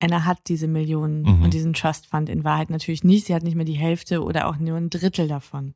Anna 0.00 0.24
hat 0.24 0.48
diese 0.48 0.68
Millionen 0.68 1.22
Mhm. 1.22 1.42
und 1.42 1.54
diesen 1.54 1.72
Trust 1.72 2.06
Fund 2.06 2.28
in 2.28 2.44
Wahrheit 2.44 2.68
natürlich 2.68 3.04
nicht. 3.04 3.26
Sie 3.26 3.34
hat 3.34 3.42
nicht 3.42 3.54
mehr 3.54 3.64
die 3.64 3.72
Hälfte 3.72 4.22
oder 4.22 4.48
auch 4.48 4.58
nur 4.58 4.76
ein 4.76 4.90
Drittel 4.90 5.26
davon. 5.26 5.74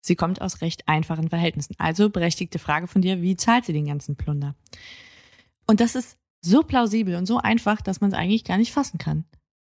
Sie 0.00 0.14
kommt 0.14 0.40
aus 0.40 0.60
recht 0.60 0.86
einfachen 0.86 1.28
Verhältnissen. 1.30 1.74
Also 1.78 2.10
berechtigte 2.10 2.60
Frage 2.60 2.86
von 2.86 3.02
dir, 3.02 3.22
wie 3.22 3.36
zahlt 3.36 3.64
sie 3.64 3.72
den 3.72 3.86
ganzen 3.86 4.14
Plunder? 4.14 4.54
Und 5.66 5.80
das 5.80 5.96
ist 5.96 6.16
so 6.42 6.62
plausibel 6.62 7.16
und 7.16 7.26
so 7.26 7.38
einfach, 7.38 7.80
dass 7.80 8.00
man 8.00 8.12
es 8.12 8.16
eigentlich 8.16 8.44
gar 8.44 8.56
nicht 8.56 8.70
fassen 8.72 8.98
kann. 8.98 9.24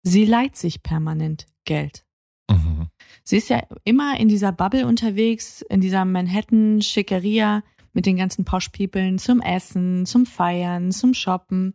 Sie 0.02 0.24
leiht 0.24 0.56
sich 0.56 0.82
permanent 0.82 1.46
Geld. 1.64 2.04
Mhm. 2.50 2.88
Sie 3.22 3.36
ist 3.36 3.50
ja 3.50 3.62
immer 3.84 4.18
in 4.18 4.26
dieser 4.28 4.50
Bubble 4.50 4.86
unterwegs, 4.88 5.62
in 5.62 5.80
dieser 5.80 6.04
Manhattan-Schickeria 6.04 7.62
mit 7.96 8.06
den 8.06 8.16
ganzen 8.16 8.44
Posh-Peoplen 8.44 9.18
zum 9.18 9.40
Essen, 9.40 10.06
zum 10.06 10.26
Feiern, 10.26 10.92
zum 10.92 11.14
Shoppen. 11.14 11.74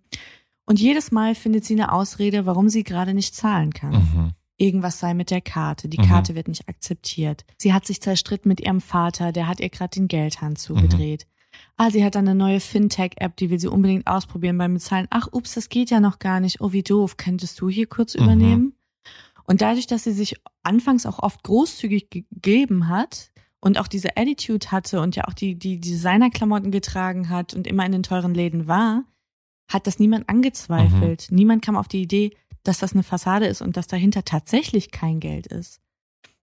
Und 0.65 0.79
jedes 0.79 1.11
Mal 1.11 1.35
findet 1.35 1.65
sie 1.65 1.73
eine 1.73 1.91
Ausrede, 1.91 2.45
warum 2.45 2.69
sie 2.69 2.83
gerade 2.83 3.13
nicht 3.13 3.35
zahlen 3.35 3.73
kann. 3.73 3.91
Mhm. 3.91 4.31
Irgendwas 4.57 4.99
sei 4.99 5.13
mit 5.15 5.31
der 5.31 5.41
Karte. 5.41 5.89
Die 5.89 5.97
Mhm. 5.97 6.03
Karte 6.05 6.35
wird 6.35 6.47
nicht 6.47 6.69
akzeptiert. 6.69 7.43
Sie 7.57 7.73
hat 7.73 7.85
sich 7.85 7.99
zerstritten 8.01 8.47
mit 8.47 8.61
ihrem 8.61 8.79
Vater, 8.79 9.31
der 9.31 9.47
hat 9.47 9.59
ihr 9.59 9.69
gerade 9.69 9.89
den 9.99 10.07
Geldhahn 10.07 10.55
zugedreht. 10.55 11.25
Ah, 11.75 11.89
sie 11.89 12.05
hat 12.05 12.15
dann 12.15 12.27
eine 12.27 12.35
neue 12.37 12.59
Fintech-App, 12.59 13.35
die 13.35 13.49
will 13.49 13.59
sie 13.59 13.67
unbedingt 13.67 14.07
ausprobieren 14.07 14.57
beim 14.57 14.75
Bezahlen. 14.75 15.07
Ach, 15.09 15.27
ups, 15.31 15.55
das 15.55 15.67
geht 15.67 15.89
ja 15.89 15.99
noch 15.99 16.19
gar 16.19 16.39
nicht. 16.39 16.61
Oh, 16.61 16.71
wie 16.71 16.83
doof. 16.83 17.17
Könntest 17.17 17.59
du 17.59 17.67
hier 17.69 17.87
kurz 17.87 18.15
Mhm. 18.15 18.23
übernehmen? 18.23 18.73
Und 19.45 19.61
dadurch, 19.61 19.87
dass 19.87 20.03
sie 20.03 20.13
sich 20.13 20.35
anfangs 20.63 21.05
auch 21.07 21.19
oft 21.19 21.43
großzügig 21.43 22.09
gegeben 22.11 22.87
hat 22.87 23.31
und 23.61 23.79
auch 23.79 23.87
diese 23.87 24.17
Attitude 24.17 24.71
hatte 24.71 24.99
und 24.99 25.15
ja 25.15 25.25
auch 25.27 25.33
die, 25.33 25.55
die 25.55 25.79
Designerklamotten 25.79 26.71
getragen 26.71 27.29
hat 27.29 27.53
und 27.53 27.67
immer 27.67 27.85
in 27.85 27.91
den 27.91 28.03
teuren 28.03 28.33
Läden 28.33 28.67
war, 28.67 29.05
hat 29.71 29.87
das 29.87 29.99
niemand 29.99 30.27
angezweifelt. 30.27 31.27
Niemand 31.31 31.63
kam 31.63 31.77
auf 31.77 31.87
die 31.87 32.01
Idee, 32.01 32.35
dass 32.63 32.79
das 32.79 32.93
eine 32.93 33.03
Fassade 33.03 33.45
ist 33.45 33.61
und 33.61 33.77
dass 33.77 33.87
dahinter 33.87 34.25
tatsächlich 34.25 34.91
kein 34.91 35.19
Geld 35.19 35.47
ist. 35.47 35.79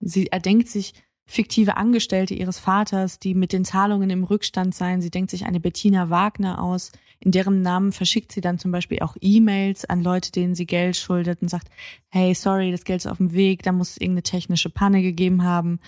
Sie 0.01 0.29
erdenkt 0.29 0.69
sich 0.69 0.95
fiktive 1.29 1.77
Angestellte 1.77 2.35
ihres 2.35 2.59
Vaters, 2.59 3.19
die 3.19 3.35
mit 3.35 3.53
den 3.53 3.65
Zahlungen 3.65 4.09
im 4.09 4.25
Rückstand 4.25 4.75
seien. 4.75 5.03
Sie 5.03 5.11
denkt 5.11 5.31
sich 5.31 5.45
eine 5.45 5.61
Bettina 5.61 6.09
Wagner 6.09 6.61
aus, 6.61 6.91
in 7.21 7.33
deren 7.33 7.63
Namen 7.63 7.93
verschickt 7.93 8.33
sie 8.33 8.41
dann 8.41 8.59
zum 8.59 8.71
Beispiel 8.71 9.01
auch 9.01 9.17
E-Mails 9.21 9.85
an 9.85 10.03
Leute, 10.03 10.33
denen 10.33 10.55
sie 10.55 10.67
Geld 10.67 10.97
schuldet 10.97 11.43
und 11.43 11.49
sagt, 11.49 11.69
hey, 12.09 12.35
sorry, 12.35 12.71
das 12.71 12.85
Geld 12.85 13.05
ist 13.05 13.11
auf 13.11 13.19
dem 13.19 13.33
Weg, 13.33 13.63
da 13.63 13.73
muss 13.73 13.91
es 13.91 13.97
irgendeine 13.99 14.23
technische 14.23 14.71
Panne 14.71 15.03
gegeben 15.03 15.43
haben. 15.43 15.81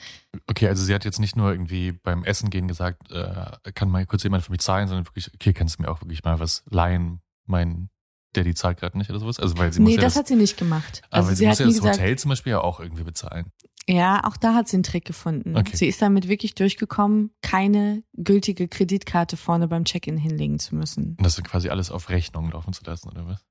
Okay, 0.47 0.69
also 0.69 0.85
sie 0.85 0.93
hat 0.93 1.05
jetzt 1.05 1.21
nicht 1.21 1.37
nur 1.37 1.51
irgendwie 1.51 1.93
beim 1.93 2.25
Essen 2.25 2.51
gehen 2.51 2.69
gesagt, 2.69 3.11
äh, 3.11 3.73
kann 3.73 3.89
mal 3.89 4.05
kurz 4.07 4.25
jemand 4.25 4.45
für 4.45 4.51
mich 4.51 4.61
zahlen, 4.61 4.89
sondern 4.89 5.07
wirklich, 5.07 5.33
okay, 5.33 5.53
kannst 5.53 5.79
du 5.79 5.83
mir 5.83 5.89
auch 5.89 6.03
wirklich 6.03 6.23
mal 6.23 6.39
was 6.39 6.65
leihen? 6.69 7.21
Mein 7.47 7.89
Daddy 8.33 8.55
zahlt 8.55 8.79
gerade 8.79 8.99
nicht 8.99 9.11
oder 9.11 9.21
sowas? 9.21 9.41
Also 9.41 9.57
weil 9.59 9.73
sie 9.73 9.81
muss 9.81 9.89
nee, 9.89 9.97
ja 9.97 10.03
das, 10.03 10.15
das, 10.15 10.21
hat 10.21 10.29
sie 10.29 10.37
nicht 10.37 10.57
gemacht. 10.57 11.03
aber 11.11 11.27
Also 11.27 11.31
sie, 11.31 11.37
sie 11.37 11.47
muss 11.47 11.53
hat 11.55 11.61
ja 11.61 11.67
das 11.67 11.75
gesagt, 11.77 11.97
Hotel 11.97 12.19
zum 12.19 12.29
Beispiel 12.29 12.51
ja 12.53 12.61
auch 12.61 12.81
irgendwie 12.81 13.03
bezahlen. 13.05 13.53
Ja, 13.89 14.23
auch 14.25 14.37
da 14.37 14.55
hat 14.55 14.69
sie 14.69 14.77
einen 14.77 14.83
Trick 14.85 15.05
gefunden. 15.05 15.57
Okay. 15.57 15.75
Sie 15.77 15.87
ist 15.87 16.01
damit 16.01 16.29
wirklich 16.29 16.55
durchgekommen, 16.55 17.31
keine 17.43 18.03
gültige 18.15 18.69
Kreditkarte 18.69 19.37
vorne 19.37 19.69
beim 19.69 19.85
Check-in 19.85 20.17
hinlegen 20.17 20.59
zu 20.59 20.77
müssen. 20.77 21.17
Und 21.19 21.25
das 21.25 21.37
dann 21.37 21.45
quasi 21.45 21.71
alles 21.71 21.91
auf 21.91 22.09
Rechnung 22.09 22.51
laufen 22.51 22.73
zu 22.73 22.85
lassen, 22.85 23.09
oder 23.09 23.27
was? 23.27 23.45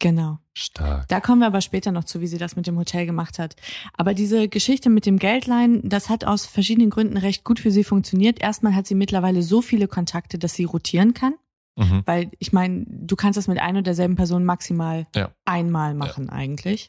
Genau. 0.00 0.38
Stark. 0.54 1.06
Da 1.08 1.20
kommen 1.20 1.40
wir 1.40 1.46
aber 1.46 1.60
später 1.60 1.92
noch 1.92 2.04
zu, 2.04 2.20
wie 2.20 2.26
sie 2.26 2.38
das 2.38 2.56
mit 2.56 2.66
dem 2.66 2.76
Hotel 2.76 3.06
gemacht 3.06 3.38
hat. 3.38 3.54
Aber 3.96 4.14
diese 4.14 4.48
Geschichte 4.48 4.90
mit 4.90 5.06
dem 5.06 5.18
Geldleihen, 5.18 5.88
das 5.88 6.08
hat 6.08 6.24
aus 6.24 6.46
verschiedenen 6.46 6.90
Gründen 6.90 7.16
recht 7.16 7.44
gut 7.44 7.60
für 7.60 7.70
sie 7.70 7.84
funktioniert. 7.84 8.40
Erstmal 8.40 8.74
hat 8.74 8.86
sie 8.86 8.94
mittlerweile 8.96 9.42
so 9.42 9.62
viele 9.62 9.86
Kontakte, 9.86 10.38
dass 10.38 10.54
sie 10.54 10.64
rotieren 10.64 11.14
kann. 11.14 11.34
Mhm. 11.76 12.02
Weil 12.06 12.30
ich 12.38 12.52
meine, 12.52 12.84
du 12.86 13.16
kannst 13.16 13.36
das 13.36 13.48
mit 13.48 13.58
ein 13.58 13.76
und 13.76 13.86
derselben 13.86 14.16
Person 14.16 14.44
maximal 14.44 15.06
Ja. 15.14 15.30
einmal 15.44 15.94
machen 15.94 16.28
eigentlich. 16.28 16.88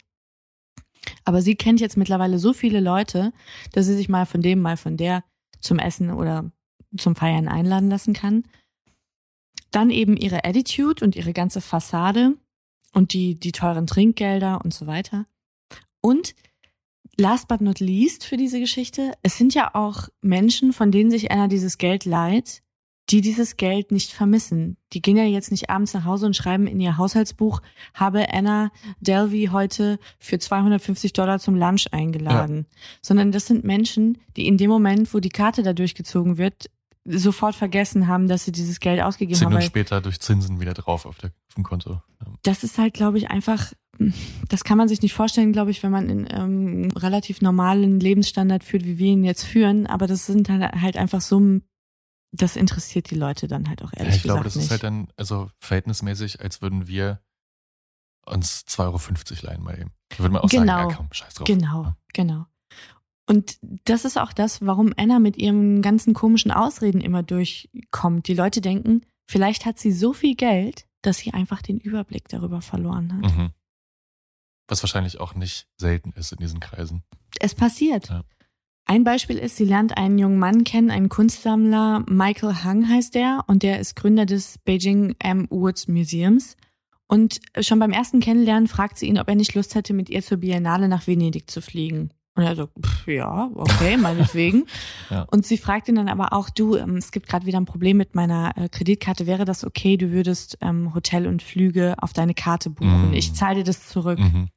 Aber 1.24 1.42
sie 1.42 1.56
kennt 1.56 1.80
jetzt 1.80 1.98
mittlerweile 1.98 2.40
so 2.40 2.54
viele 2.54 2.80
Leute, 2.80 3.34
dass 3.74 3.86
sie 3.86 3.96
sich 3.96 4.10
mal 4.10 4.26
von 4.26 4.42
dem, 4.42 4.62
mal 4.62 4.78
von 4.78 4.98
der 4.98 5.24
zum 5.60 5.80
Essen 5.80 6.12
oder 6.12 6.52
zum 6.98 7.16
Feiern 7.16 7.48
einladen 7.48 7.90
lassen 7.90 8.14
kann. 8.14 8.44
Dann 9.72 9.90
eben 9.90 10.16
ihre 10.16 10.46
Attitude 10.46 11.04
und 11.04 11.16
ihre 11.16 11.34
ganze 11.34 11.62
Fassade 11.62 12.38
und 12.94 13.14
die, 13.14 13.40
die 13.40 13.52
teuren 13.52 13.88
Trinkgelder 13.88 14.62
und 14.64 14.74
so 14.74 14.88
weiter. 14.88 15.26
Und 16.02 16.36
last 17.18 17.48
but 17.48 17.62
not 17.62 17.80
least 17.80 18.24
für 18.26 18.38
diese 18.38 18.60
Geschichte, 18.60 19.14
es 19.22 19.38
sind 19.38 19.54
ja 19.54 19.74
auch 19.74 20.08
Menschen, 20.22 20.74
von 20.74 20.92
denen 20.92 21.12
sich 21.12 21.32
einer 21.32 21.48
dieses 21.48 21.78
Geld 21.78 22.06
leiht, 22.06 22.62
die 23.10 23.22
dieses 23.22 23.58
Geld 23.58 23.92
nicht 23.92 24.12
vermissen. 24.12 24.78
Die 24.94 25.02
gehen 25.02 25.18
ja 25.18 25.24
jetzt 25.24 25.52
nicht 25.52 25.70
abends 25.70 25.94
nach 25.94 26.06
Hause 26.06 26.26
und 26.26 26.36
schreiben 26.36 26.66
in 26.66 26.80
ihr 26.80 26.98
Haushaltsbuch, 26.98 27.62
habe 27.94 28.34
Anna 28.34 28.72
Delvey 29.00 29.50
heute 29.52 30.00
für 30.18 30.40
250 30.40 31.14
Dollar 31.14 31.40
zum 31.40 31.56
Lunch 31.56 31.88
eingeladen. 31.92 32.66
Sondern 33.02 33.32
das 33.32 33.46
sind 33.46 33.64
Menschen, 33.64 34.18
die 34.36 34.48
in 34.48 34.58
dem 34.58 34.70
Moment, 34.70 35.14
wo 35.14 35.20
die 35.20 35.30
Karte 35.30 35.62
da 35.62 35.74
durchgezogen 35.74 36.38
wird, 36.38 36.70
sofort 37.06 37.56
vergessen 37.56 38.08
haben, 38.08 38.28
dass 38.28 38.46
sie 38.46 38.52
dieses 38.52 38.80
Geld 38.80 39.02
ausgegeben 39.02 39.38
Zehn 39.38 39.46
haben. 39.46 39.54
Weil 39.54 39.62
später 39.62 40.02
durch 40.02 40.20
Zinsen 40.20 40.60
wieder 40.60 40.74
drauf 40.74 41.06
auf, 41.06 41.20
der, 41.20 41.30
auf 41.48 41.54
dem 41.56 41.64
Konto. 41.64 42.02
Ja. 42.20 42.34
das 42.42 42.64
ist 42.64 42.80
halt, 42.80 42.96
glaube 42.96 43.20
ich, 43.20 43.30
einfach, 43.30 43.74
das 44.50 44.64
kann 44.64 44.80
man 44.80 44.88
sich 44.88 45.04
nicht 45.04 45.14
vorstellen, 45.14 45.52
glaube 45.52 45.70
ich, 45.70 45.84
wenn 45.84 45.92
man 45.92 46.10
in 46.10 46.28
ähm, 46.32 46.90
relativ 46.96 47.42
normalen 47.42 48.00
Lebensstandard 48.00 48.64
führt, 48.64 48.86
wie 48.86 48.98
wir 48.98 49.12
ihn 49.12 49.24
jetzt 49.24 49.44
führen. 49.44 49.86
Aber 49.86 50.08
das 50.08 50.26
sind 50.26 50.50
halt, 50.50 50.74
halt 50.82 50.98
einfach 50.98 51.22
Summen, 51.22 51.62
das 52.36 52.56
interessiert 52.56 53.10
die 53.12 53.16
Leute 53.16 53.48
dann 53.48 53.68
halt 53.70 53.84
auch 53.84 53.92
Ja, 53.94 54.00
ehrlich 54.00 54.18
ich 54.18 54.24
glaube, 54.24 54.44
gesagt 54.44 54.48
das 54.48 54.56
nicht. 54.56 54.66
ist 54.66 54.72
halt 54.72 54.84
dann 54.84 55.08
also 55.18 55.50
verhältnismäßig, 55.60 56.42
als 56.42 56.62
würden 56.62 56.88
wir 56.88 57.22
uns 58.26 58.66
2,50 58.68 59.32
Euro 59.44 59.48
leihen 59.48 59.64
mal 59.64 59.80
eben. 59.80 59.92
Da 60.10 60.20
würde 60.20 60.34
man 60.34 60.42
auch 60.42 60.50
Genau. 60.50 60.66
sagen, 60.66 60.90
ja 60.90 60.96
komm, 60.96 61.08
scheiß 61.12 61.34
drauf. 61.36 61.48
Genau, 61.48 61.94
genau. 62.14 62.46
Und 63.28 63.58
das 63.62 64.06
ist 64.06 64.18
auch 64.18 64.34
das, 64.34 64.66
warum 64.66 64.94
Anna 64.98 65.20
mit 65.20 65.38
ihren 65.38 65.82
ganzen 65.82 66.14
komischen 66.14 66.52
Ausreden 66.52 67.02
immer 67.02 67.24
durchkommt. 67.24 68.28
Die 68.28 68.34
Leute 68.36 68.62
denken, 68.62 69.02
vielleicht 69.28 69.66
hat 69.66 69.80
sie 69.80 69.92
so 69.92 70.14
viel 70.14 70.36
Geld, 70.36 70.88
dass 71.02 71.18
sie 71.20 71.34
einfach 71.34 71.62
den 71.62 71.80
Überblick 71.80 72.28
darüber 72.30 72.62
verloren 72.62 73.14
hat. 73.14 73.36
Mhm. 73.36 73.52
Was 74.68 74.82
wahrscheinlich 74.84 75.20
auch 75.20 75.36
nicht 75.36 75.68
selten 75.78 76.12
ist 76.14 76.32
in 76.32 76.40
diesen 76.40 76.60
Kreisen. 76.60 77.04
Es 77.40 77.54
passiert. 77.56 78.10
Ja. 78.10 78.24
Ein 78.88 79.04
Beispiel 79.04 79.38
ist, 79.40 79.58
sie 79.58 79.66
lernt 79.66 79.98
einen 79.98 80.20
jungen 80.20 80.38
Mann 80.38 80.64
kennen, 80.64 80.92
einen 80.92 81.10
Kunstsammler, 81.10 82.06
Michael 82.08 82.64
Hang 82.64 82.88
heißt 82.88 83.16
der, 83.16 83.44
und 83.48 83.64
der 83.64 83.80
ist 83.80 83.96
Gründer 83.96 84.28
des 84.28 84.60
Beijing 84.60 85.16
M. 85.20 85.48
Woods 85.50 85.88
Museums. 85.88 86.56
Und 87.08 87.40
schon 87.62 87.80
beim 87.80 87.92
ersten 87.92 88.20
Kennenlernen 88.20 88.68
fragt 88.68 88.98
sie 88.98 89.08
ihn, 89.08 89.20
ob 89.20 89.28
er 89.28 89.36
nicht 89.36 89.56
Lust 89.56 89.74
hätte, 89.74 89.94
mit 89.94 90.10
ihr 90.10 90.22
zur 90.22 90.38
Biennale 90.38 90.88
nach 90.88 91.08
Venedig 91.08 91.50
zu 91.50 91.62
fliegen. 91.62 92.12
Und 92.36 92.44
er 92.44 92.56
so, 92.56 92.68
pff, 92.68 93.08
ja, 93.08 93.50
okay, 93.56 93.98
meinetwegen. 94.02 94.66
Ja. 95.10 95.24
Und 95.32 95.46
sie 95.46 95.58
fragt 95.58 95.88
ihn 95.88 95.96
dann 95.96 96.10
aber 96.10 96.34
auch, 96.34 96.50
du, 96.50 96.76
ähm, 96.76 96.98
es 96.98 97.12
gibt 97.12 97.28
gerade 97.28 97.46
wieder 97.46 97.60
ein 97.60 97.66
Problem 97.66 97.98
mit 97.98 98.14
meiner 98.14 98.56
äh, 98.58 98.70
Kreditkarte. 98.70 99.26
Wäre 99.26 99.46
das 99.46 99.64
okay, 99.64 99.98
du 99.98 100.12
würdest 100.12 100.58
ähm, 100.62 100.94
Hotel 100.94 101.28
und 101.28 101.42
Flüge 101.42 101.96
auf 102.00 102.14
deine 102.14 102.34
Karte 102.34 102.70
buchen? 102.70 103.12
Mm. 103.12 103.14
Ich 103.14 103.34
zahle 103.34 103.58
dir 103.58 103.64
das 103.64 103.88
zurück. 103.88 104.20
Mhm. 104.20 104.50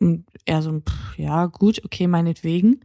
Und 0.00 0.26
er 0.44 0.62
so, 0.62 0.80
pff, 0.80 1.16
ja, 1.16 1.46
gut, 1.46 1.82
okay, 1.84 2.06
meinetwegen. 2.06 2.80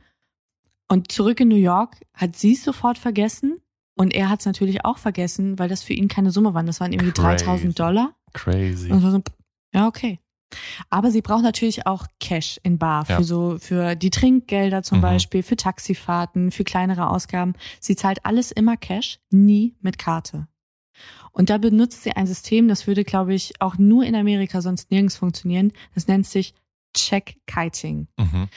Und 0.92 1.12
zurück 1.12 1.40
in 1.40 1.48
New 1.48 1.56
York 1.56 1.96
hat 2.14 2.36
sie 2.36 2.54
es 2.54 2.64
sofort 2.64 2.98
vergessen. 2.98 3.62
Und 3.96 4.14
er 4.14 4.30
hat 4.30 4.40
es 4.42 4.46
natürlich 4.46 4.84
auch 4.84 4.98
vergessen, 4.98 5.58
weil 5.60 5.70
das 5.70 5.84
für 5.84 5.94
ihn 5.94 6.08
keine 6.08 6.32
Summe 6.32 6.54
waren. 6.54 6.66
Das 6.66 6.80
waren 6.82 6.92
irgendwie 6.92 7.12
Crazy. 7.12 7.46
3000 7.46 7.80
Dollar. 7.80 8.16
Crazy. 8.34 8.92
Und 8.92 9.04
war 9.04 9.12
so, 9.12 9.22
ja, 9.74 9.88
okay. 9.88 10.20
Aber 10.90 11.12
sie 11.12 11.22
braucht 11.22 11.44
natürlich 11.44 11.86
auch 11.88 12.08
Cash 12.20 12.60
in 12.64 12.78
Bar 12.78 13.06
für 13.06 13.14
Ja. 13.14 13.24
so, 13.24 13.58
für 13.60 13.96
die 13.96 14.10
Trinkgelder 14.10 14.84
zum 14.84 14.98
Mhm. 14.98 15.02
Beispiel, 15.04 15.44
für 15.44 15.56
Taxifahrten, 15.56 16.52
für 16.52 16.64
kleinere 16.66 17.10
Ausgaben. 17.10 17.54
Sie 17.80 17.96
zahlt 17.96 18.26
alles 18.26 18.52
immer 18.52 18.76
Cash, 18.76 19.20
nie 19.30 19.76
mit 19.82 19.98
Karte. 19.98 20.48
Und 21.32 21.50
da 21.50 21.58
benutzt 21.58 22.04
sie 22.04 22.12
ein 22.12 22.28
System, 22.28 22.68
das 22.68 22.86
würde, 22.88 23.06
glaube 23.06 23.34
ich, 23.34 23.54
auch 23.62 23.78
nur 23.78 24.04
in 24.04 24.16
Amerika 24.16 24.62
sonst 24.62 24.92
nirgends 24.92 25.16
funktionieren. 25.16 25.72
Das 25.96 26.08
nennt 26.08 26.28
sich 26.28 26.54
Check-Kiting. 26.98 28.08
Mhm. 28.18 28.48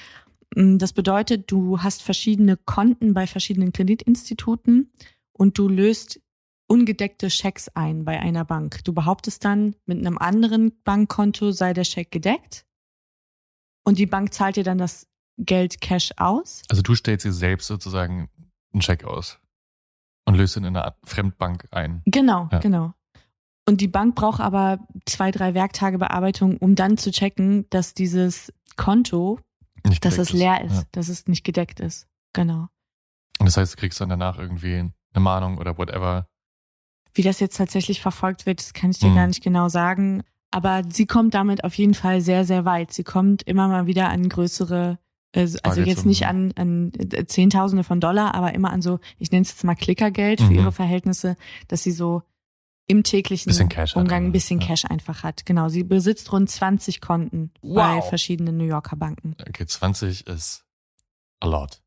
Mm, 0.55 0.79
Das 0.79 0.93
bedeutet, 0.93 1.51
du 1.51 1.81
hast 1.83 2.03
verschiedene 2.03 2.57
Konten 2.57 3.15
bei 3.15 3.27
verschiedenen 3.27 3.73
Kreditinstituten 3.73 4.91
und 5.33 5.59
du 5.59 5.69
löst 5.69 6.21
ungedeckte 6.67 7.29
Schecks 7.31 7.69
ein 7.75 8.05
bei 8.05 8.19
einer 8.21 8.45
Bank. 8.45 8.83
Du 8.85 8.93
behauptest 8.93 9.45
dann, 9.45 9.77
mit 9.87 9.99
einem 9.99 10.17
anderen 10.19 10.73
Bankkonto 10.85 11.51
sei 11.51 11.73
der 11.75 11.85
Scheck 11.85 12.11
gedeckt 12.11 12.65
und 13.85 13.99
die 13.99 14.07
Bank 14.07 14.33
zahlt 14.33 14.57
dir 14.57 14.65
dann 14.65 14.79
das 14.79 15.07
Geld 15.39 15.81
Cash 15.81 16.13
aus. 16.17 16.63
Also 16.71 16.83
du 16.83 16.95
stellst 16.95 17.25
dir 17.27 17.33
selbst 17.33 17.67
sozusagen 17.67 18.31
einen 18.73 18.83
Scheck 18.83 19.05
aus 19.05 19.39
und 20.27 20.37
löst 20.37 20.57
ihn 20.57 20.65
in 20.65 20.69
eine 20.77 20.85
Art 20.85 20.97
Fremdbank 21.05 21.69
ein. 21.71 22.03
Genau, 22.07 22.49
Ja. 22.51 22.59
genau. 22.61 22.95
Und 23.67 23.81
die 23.81 23.89
Bank 23.89 24.15
braucht 24.15 24.41
aber 24.41 24.79
zwei, 25.07 25.31
drei 25.31 25.55
Werktage 25.55 25.99
Bearbeitung, 25.99 26.59
um 26.59 26.75
dann 26.75 26.97
zu 26.99 27.11
checken, 27.11 27.67
dass 27.71 27.95
dieses 27.95 28.53
Konto, 28.77 29.39
Nicht 29.87 30.05
dass 30.05 30.19
es 30.19 30.33
leer 30.33 30.63
ist, 30.65 30.73
Ja. 30.77 30.83
dass 30.93 31.09
es 31.09 31.27
nicht 31.27 31.45
gedeckt 31.45 31.81
ist. 31.81 32.07
Genau. 32.33 32.69
Und 33.39 33.47
das 33.47 33.57
heißt, 33.57 33.75
du 33.75 33.77
kriegst 33.79 34.01
dann 34.01 34.09
danach 34.09 34.39
irgendwie 34.39 34.77
eine 34.79 35.21
Mahnung 35.21 35.59
oder 35.59 35.77
whatever. 35.79 36.27
Wie 37.13 37.23
das 37.23 37.39
jetzt 37.41 37.57
tatsächlich 37.57 38.01
verfolgt 38.01 38.47
wird, 38.47 38.61
das 38.61 38.73
kann 38.73 38.91
ich 38.91 38.99
dir 38.99 39.11
Mhm. 39.11 39.15
gar 39.17 39.27
nicht 39.27 39.43
genau 39.43 39.69
sagen. 39.69 40.23
Aber 40.51 40.83
sie 40.89 41.07
kommt 41.07 41.35
damit 41.35 41.65
auf 41.65 41.75
jeden 41.75 41.95
Fall 41.95 42.21
sehr, 42.21 42.45
sehr 42.45 42.65
weit. 42.65 42.93
Sie 42.93 43.05
kommt 43.05 43.43
immer 43.43 43.69
mal 43.69 43.87
wieder 43.87 44.09
an 44.09 44.29
größere, 44.29 44.99
äh, 45.33 45.41
also 45.41 45.59
Tage 45.59 45.83
jetzt 45.85 46.07
nicht 46.07 46.27
an, 46.27 46.53
an 46.57 46.93
äh, 46.99 47.27
Zehntausende 47.27 47.85
von 47.85 48.01
Dollar, 48.01 48.35
aber 48.35 48.55
immer 48.55 48.71
an 48.73 48.81
so, 48.83 49.01
ich 49.19 49.31
nenne 49.33 49.43
es 49.43 49.51
jetzt 49.51 49.65
mal 49.65 49.75
Klickergeld 49.75 50.41
für 50.41 50.47
Mhm. 50.51 50.55
ihre 50.59 50.73
Verhältnisse, 50.73 51.37
dass 51.69 51.83
sie 51.83 51.91
so 51.93 52.23
im 52.87 53.03
täglichen 53.03 53.51
Bisschen 53.51 53.69
Cash 53.69 53.95
hat, 53.95 54.03
Umgang 54.03 54.25
ein 54.25 54.27
oder? 54.27 54.33
bisschen 54.33 54.61
Ja. 54.61 54.67
Cash 54.67 54.85
einfach 54.85 55.23
hat. 55.23 55.47
Genau, 55.47 55.69
sie 55.69 55.85
besitzt 55.85 56.31
rund 56.33 56.51
20 56.51 57.01
Konten 57.01 57.51
Wow. 57.63 57.75
bei 57.75 58.03
verschiedenen 58.03 58.57
New 58.57 58.65
Yorker 58.65 58.97
Banken. 58.97 59.35
Okay, 59.49 59.67
20 59.67 60.27
ist 60.27 60.65
a 61.41 61.47
lot. 61.47 61.81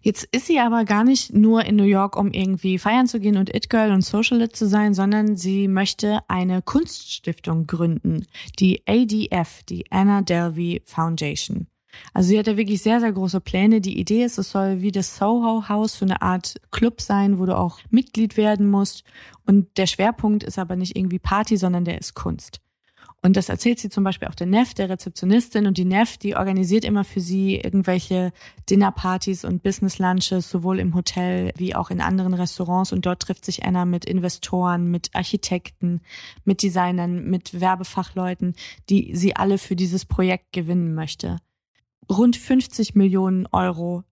Jetzt 0.00 0.24
ist 0.32 0.46
sie 0.48 0.58
aber 0.58 0.84
gar 0.84 1.04
nicht 1.04 1.32
nur 1.32 1.64
in 1.64 1.76
New 1.76 1.84
York, 1.84 2.16
um 2.16 2.32
irgendwie 2.32 2.80
feiern 2.80 3.06
zu 3.06 3.20
gehen 3.20 3.36
und 3.36 3.54
It 3.54 3.70
Girl 3.70 3.92
und 3.92 4.02
Socialite 4.02 4.50
zu 4.50 4.66
sein, 4.66 4.94
sondern 4.94 5.36
sie 5.36 5.68
möchte 5.68 6.18
eine 6.26 6.60
Kunststiftung 6.62 7.68
gründen, 7.68 8.26
die 8.58 8.82
ADF, 8.88 9.62
die 9.62 9.84
Anna 9.92 10.22
Delvey 10.22 10.82
Foundation. 10.84 11.68
Also 12.14 12.28
sie 12.28 12.38
hat 12.38 12.46
da 12.46 12.56
wirklich 12.56 12.82
sehr, 12.82 13.00
sehr 13.00 13.12
große 13.12 13.40
Pläne. 13.40 13.80
Die 13.80 13.98
Idee 13.98 14.24
ist, 14.24 14.38
es 14.38 14.50
soll 14.50 14.82
wie 14.82 14.92
das 14.92 15.16
Soho 15.16 15.68
House 15.68 15.98
so 15.98 16.04
eine 16.04 16.22
Art 16.22 16.60
Club 16.70 17.00
sein, 17.00 17.38
wo 17.38 17.46
du 17.46 17.56
auch 17.56 17.80
Mitglied 17.90 18.36
werden 18.36 18.70
musst. 18.70 19.04
Und 19.46 19.76
der 19.76 19.86
Schwerpunkt 19.86 20.42
ist 20.42 20.58
aber 20.58 20.76
nicht 20.76 20.96
irgendwie 20.96 21.18
Party, 21.18 21.56
sondern 21.56 21.84
der 21.84 21.98
ist 21.98 22.14
Kunst. 22.14 22.60
Und 23.24 23.36
das 23.36 23.48
erzählt 23.48 23.78
sie 23.78 23.88
zum 23.88 24.02
Beispiel 24.02 24.26
auch 24.26 24.34
der 24.34 24.48
Neff, 24.48 24.74
der 24.74 24.88
Rezeptionistin. 24.88 25.68
Und 25.68 25.78
die 25.78 25.84
Neff, 25.84 26.18
die 26.18 26.34
organisiert 26.34 26.84
immer 26.84 27.04
für 27.04 27.20
sie 27.20 27.54
irgendwelche 27.54 28.32
Dinnerpartys 28.68 29.44
und 29.44 29.62
Business 29.62 30.00
Lunches, 30.00 30.50
sowohl 30.50 30.80
im 30.80 30.94
Hotel 30.94 31.52
wie 31.56 31.76
auch 31.76 31.90
in 31.90 32.00
anderen 32.00 32.34
Restaurants. 32.34 32.92
Und 32.92 33.06
dort 33.06 33.22
trifft 33.22 33.44
sich 33.44 33.64
Anna 33.64 33.84
mit 33.84 34.04
Investoren, 34.04 34.90
mit 34.90 35.10
Architekten, 35.14 36.00
mit 36.44 36.64
Designern, 36.64 37.24
mit 37.24 37.60
Werbefachleuten, 37.60 38.54
die 38.90 39.14
sie 39.14 39.36
alle 39.36 39.58
für 39.58 39.76
dieses 39.76 40.04
Projekt 40.04 40.52
gewinnen 40.52 40.92
möchte. 40.94 41.36
Rund 42.10 42.36
50 42.36 42.94
Millionen 42.94 43.46
Euro 43.46 44.04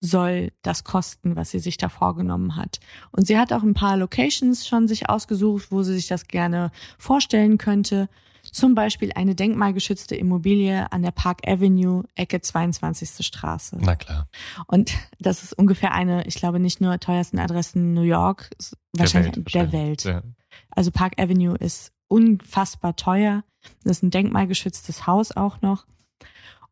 soll 0.00 0.52
das 0.62 0.84
kosten, 0.84 1.34
was 1.34 1.50
sie 1.50 1.58
sich 1.58 1.78
da 1.78 1.88
vorgenommen 1.88 2.56
hat. 2.56 2.78
Und 3.10 3.26
sie 3.26 3.38
hat 3.38 3.52
auch 3.52 3.62
ein 3.62 3.74
paar 3.74 3.96
Locations 3.96 4.66
schon 4.66 4.86
sich 4.86 5.08
ausgesucht, 5.08 5.70
wo 5.70 5.82
sie 5.82 5.94
sich 5.94 6.06
das 6.06 6.28
gerne 6.28 6.70
vorstellen 6.98 7.58
könnte. 7.58 8.08
Zum 8.52 8.74
Beispiel 8.74 9.12
eine 9.14 9.34
denkmalgeschützte 9.34 10.14
Immobilie 10.14 10.92
an 10.92 11.00
der 11.00 11.12
Park 11.12 11.48
Avenue, 11.48 12.04
Ecke 12.14 12.42
22. 12.42 13.24
Straße. 13.24 13.78
Na 13.80 13.96
klar. 13.96 14.28
Und 14.66 14.92
das 15.18 15.42
ist 15.42 15.54
ungefähr 15.54 15.92
eine, 15.92 16.26
ich 16.26 16.34
glaube, 16.34 16.60
nicht 16.60 16.82
nur 16.82 17.00
teuersten 17.00 17.38
Adressen 17.38 17.94
New 17.94 18.02
York, 18.02 18.50
wahrscheinlich 18.92 19.32
der 19.32 19.44
wahrscheinlich. 19.44 19.72
Welt. 19.72 20.04
Ja. 20.04 20.22
Also 20.70 20.90
Park 20.90 21.18
Avenue 21.18 21.56
ist 21.56 21.92
unfassbar 22.08 22.96
teuer. 22.96 23.42
Das 23.82 23.98
ist 23.98 24.02
ein 24.02 24.10
denkmalgeschütztes 24.10 25.06
Haus 25.06 25.32
auch 25.32 25.62
noch. 25.62 25.86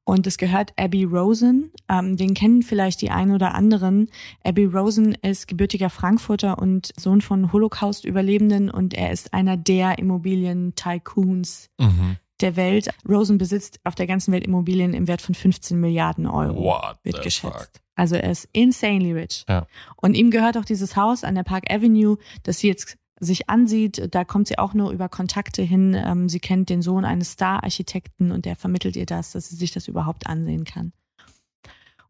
Und 0.05 0.27
es 0.27 0.37
gehört 0.37 0.73
Abby 0.77 1.05
Rosen. 1.05 1.71
Ähm, 1.89 2.17
den 2.17 2.35
kennen 2.35 2.63
vielleicht 2.63 3.01
die 3.03 3.11
einen 3.11 3.31
oder 3.33 3.55
anderen. 3.55 4.09
Abby 4.45 4.65
Rosen 4.65 5.15
ist 5.23 5.47
gebürtiger 5.47 5.91
Frankfurter 5.91 6.59
und 6.59 6.93
Sohn 6.99 7.21
von 7.21 7.53
Holocaust-Überlebenden 7.53 8.69
und 8.71 8.95
er 8.95 9.13
ist 9.13 9.33
einer 9.33 9.57
der 9.57 9.99
Immobilien-Tycoons 9.99 11.69
Mhm. 11.81 12.17
der 12.41 12.57
Welt. 12.57 12.89
Rosen 13.09 13.39
besitzt 13.39 13.79
auf 13.85 13.95
der 13.95 14.07
ganzen 14.07 14.33
Welt 14.33 14.45
Immobilien 14.45 14.95
im 14.95 15.07
Wert 15.07 15.23
von 15.23 15.35
15 15.35 15.79
Milliarden 15.81 16.27
Euro 16.27 16.57
What 16.65 16.97
wird 17.05 17.23
geschätzt. 17.23 17.55
fuck? 17.55 17.69
Also 17.95 18.17
er 18.17 18.31
ist 18.31 18.49
insanely 18.53 19.13
rich. 19.13 19.45
Ja. 19.49 19.67
Und 19.97 20.15
ihm 20.15 20.31
gehört 20.31 20.57
auch 20.57 20.65
dieses 20.65 20.97
Haus 20.97 21.25
an 21.25 21.35
der 21.35 21.43
Park 21.45 21.71
Avenue, 21.71 22.17
das 22.43 22.59
sie 22.59 22.69
jetzt 22.69 22.97
sich 23.23 23.49
ansieht. 23.49 24.15
Da 24.15 24.25
kommt 24.25 24.49
sie 24.49 24.59
auch 24.59 24.75
nur 24.75 24.91
über 24.91 25.09
Kontakte 25.09 25.63
hin. 25.63 25.95
Ähm, 25.95 26.29
sie 26.29 26.41
kennt 26.41 26.69
den 26.69 26.83
Sohn 26.83 27.05
eines 27.05 27.33
Star-Architekten 27.33 28.33
und 28.33 28.45
der 28.45 28.57
vermittelt 28.57 28.97
ihr 28.97 29.07
das, 29.07 29.33
dass 29.33 29.49
sie 29.49 29.57
sich 29.57 29.71
das 29.71 29.89
überhaupt 29.89 30.27
ansehen 30.27 30.65
kann. 30.65 30.93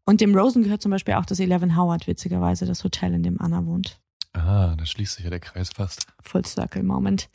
Und 0.05 0.20
dem 0.20 0.35
Rosen 0.35 0.64
gehört 0.64 0.83
zum 0.83 0.90
Beispiel 0.90 1.14
auch 1.14 1.27
das 1.27 1.38
Eleven 1.38 1.77
Howard, 1.77 2.07
witzigerweise, 2.07 2.66
das 2.66 2.83
Hotel, 2.83 3.14
in 3.14 3.22
dem 3.22 3.40
Anna 3.40 3.64
wohnt. 3.66 4.01
Ah, 4.33 4.75
da 4.77 4.87
schließt 4.87 5.16
sich 5.16 5.25
ja 5.25 5.31
der 5.31 5.40
Kreis 5.40 5.70
fast. 5.70 6.07
Full 6.22 6.46
Circle 6.46 6.83
Moment. 6.83 7.29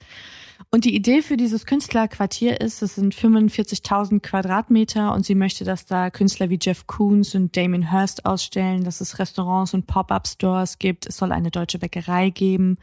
Und 0.71 0.83
die 0.83 0.95
Idee 0.95 1.21
für 1.21 1.37
dieses 1.37 1.67
Künstlerquartier 1.67 2.59
ist, 2.59 2.81
es 2.81 2.95
sind 2.95 3.13
45.000 3.13 4.21
Quadratmeter 4.21 5.13
und 5.13 5.23
sie 5.23 5.35
möchte, 5.35 5.63
dass 5.63 5.85
da 5.85 6.09
Künstler 6.09 6.49
wie 6.49 6.57
Jeff 6.59 6.87
Koons 6.87 7.35
und 7.35 7.55
Damien 7.55 7.91
Hirst 7.91 8.25
ausstellen, 8.25 8.83
dass 8.83 8.99
es 8.99 9.19
Restaurants 9.19 9.75
und 9.75 9.85
Pop-up-Stores 9.85 10.79
gibt. 10.79 11.05
Es 11.05 11.17
soll 11.17 11.31
eine 11.31 11.51
deutsche 11.51 11.77
Bäckerei 11.77 12.31
geben. 12.31 12.77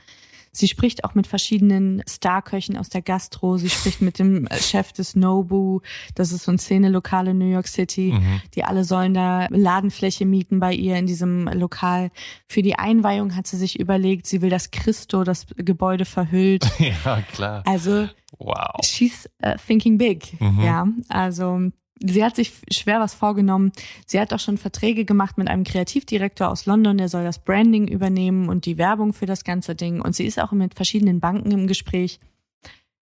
Sie 0.57 0.69
spricht 0.69 1.05
auch 1.05 1.14
mit 1.14 1.27
verschiedenen 1.27 2.03
Starköchen 2.09 2.77
aus 2.79 2.88
der 2.88 3.03
Gastro. 3.03 3.59
Sie 3.59 3.69
spricht 3.69 4.01
mit 4.01 4.19
dem 4.19 4.49
Chef 4.53 4.93
des 4.93 5.17
Nobu. 5.17 5.81
Das 6.14 6.33
ist 6.33 6.45
so 6.45 6.53
ein 6.53 6.59
Szenelokal 6.59 7.29
in 7.29 7.38
New 7.38 7.51
York 7.51 7.67
City. 7.67 8.12
Mhm. 8.12 8.40
Die 8.55 8.64
alle 8.64 8.85
sollen 8.85 9.14
da 9.14 9.47
Ladenfläche 9.51 10.25
mieten 10.27 10.61
bei 10.61 10.73
ihr 10.73 10.97
in 10.97 11.07
diesem 11.07 11.49
Lokal. 11.49 12.11
Für 12.47 12.62
die 12.62 12.79
Einweihung 12.79 13.35
hat 13.35 13.47
sie 13.49 13.57
sich 13.57 13.81
überlegt, 13.81 14.27
sie 14.27 14.43
will, 14.43 14.51
dass 14.51 14.71
Christo 14.71 15.25
das 15.25 15.47
Gebäude 15.57 16.05
verhüllt. 16.05 16.71
ja, 17.05 17.21
klar. 17.33 17.62
Also 17.67 18.09
Wow. 18.38 18.81
she's 18.83 19.29
uh, 19.45 19.55
thinking 19.67 19.99
big. 19.99 20.40
Mhm. 20.40 20.61
Ja, 20.61 20.88
also 21.09 21.71
sie 22.00 22.24
hat 22.24 22.37
sich 22.37 22.52
schwer 22.70 23.00
was 23.00 23.14
vorgenommen. 23.14 23.72
Sie 24.07 24.20
hat 24.20 24.33
auch 24.33 24.40
schon 24.40 24.59
Verträge 24.59 25.04
gemacht 25.04 25.38
mit 25.38 25.48
einem 25.48 25.64
Kreativdirektor 25.64 26.48
aus 26.48 26.66
London, 26.66 26.98
der 26.98 27.09
soll 27.09 27.24
das 27.24 27.38
Branding 27.44 27.88
übernehmen 27.88 28.48
und 28.48 28.66
die 28.66 28.78
Werbung 28.78 29.12
für 29.12 29.26
das 29.26 29.44
ganze 29.44 29.74
Ding. 29.74 30.00
Und 30.00 30.14
sie 30.14 30.26
ist 30.26 30.40
auch 30.40 30.52
mit 30.52 30.74
verschiedenen 30.74 31.20
Banken 31.20 31.50
im 31.50 31.66
Gespräch, 31.66 32.20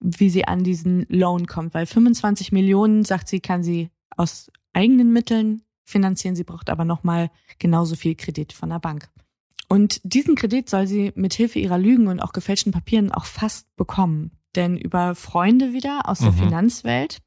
wie 0.01 0.31
sie 0.31 0.47
an 0.47 0.65
diesen 0.65 1.07
Loan 1.09 1.47
kommt, 1.47 1.75
weil 1.75 1.87
25 1.87 2.53
Millionen, 2.53 3.05
sagt 3.05 3.29
sie, 3.29 3.41
kann 3.41 3.63
sie 3.63 3.91
aus 4.17 4.51
eigenen 4.73 5.13
Mitteln 5.13 5.63
finanzieren. 5.87 6.37
Sie 6.37 6.45
braucht 6.45 6.69
aber 6.71 6.85
nochmal 6.85 7.31
genauso 7.59 7.97
viel 7.97 8.15
Kredit 8.15 8.53
von 8.53 8.71
der 8.71 8.81
Bank. 8.81 9.09
Und 9.69 10.01
diesen 10.05 10.35
Kredit 10.35 10.69
soll 10.69 10.87
sie 10.87 11.13
mit 11.15 11.33
Hilfe 11.35 11.59
ihrer 11.59 11.79
Lügen 11.79 12.09
und 12.09 12.21
auch 12.21 12.33
gefälschten 12.33 12.73
Papieren 12.73 13.13
auch 13.13 13.25
fast 13.25 13.75
bekommen. 13.77 14.33
Denn 14.57 14.77
über 14.77 15.15
Freunde 15.15 15.73
wieder 15.73 16.09
aus 16.09 16.19
der 16.19 16.33
Mhm. 16.33 16.37
Finanzwelt, 16.37 17.19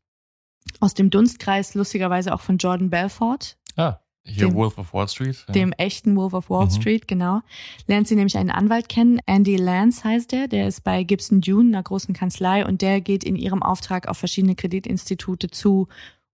aus 0.79 0.93
dem 0.93 1.09
Dunstkreis 1.09 1.73
lustigerweise 1.75 2.33
auch 2.33 2.41
von 2.41 2.57
Jordan 2.57 2.89
Belfort, 2.89 3.57
Ah, 3.75 3.99
hier 4.23 4.47
Dem- 4.47 4.55
Wolf 4.55 4.77
of 4.77 4.93
Wall 4.93 5.07
Street. 5.07 5.45
Ja. 5.47 5.53
dem 5.53 5.71
echten 5.73 6.15
Wolf 6.15 6.33
of 6.33 6.49
Wall 6.49 6.65
Mhm. 6.65 6.71
Street, 6.71 7.07
genau, 7.07 7.41
lernt 7.87 8.07
sie 8.07 8.15
nämlich 8.15 8.37
einen 8.37 8.51
Anwalt 8.51 8.89
kennen. 8.89 9.19
Andy 9.25 9.55
Lance 9.55 10.03
heißt 10.03 10.31
der, 10.33 10.47
der 10.47 10.67
ist 10.67 10.83
bei 10.83 11.03
Gibson 11.03 11.39
Dune, 11.41 11.69
einer 11.69 11.83
großen 11.83 12.13
Kanzlei, 12.13 12.65
und 12.65 12.81
der 12.81 12.99
geht 13.01 13.23
in 13.23 13.35
ihrem 13.37 13.63
Auftrag 13.63 14.07
auf 14.07 14.17
verschiedene 14.17 14.55
Kreditinstitute 14.55 15.49
zu 15.49 15.87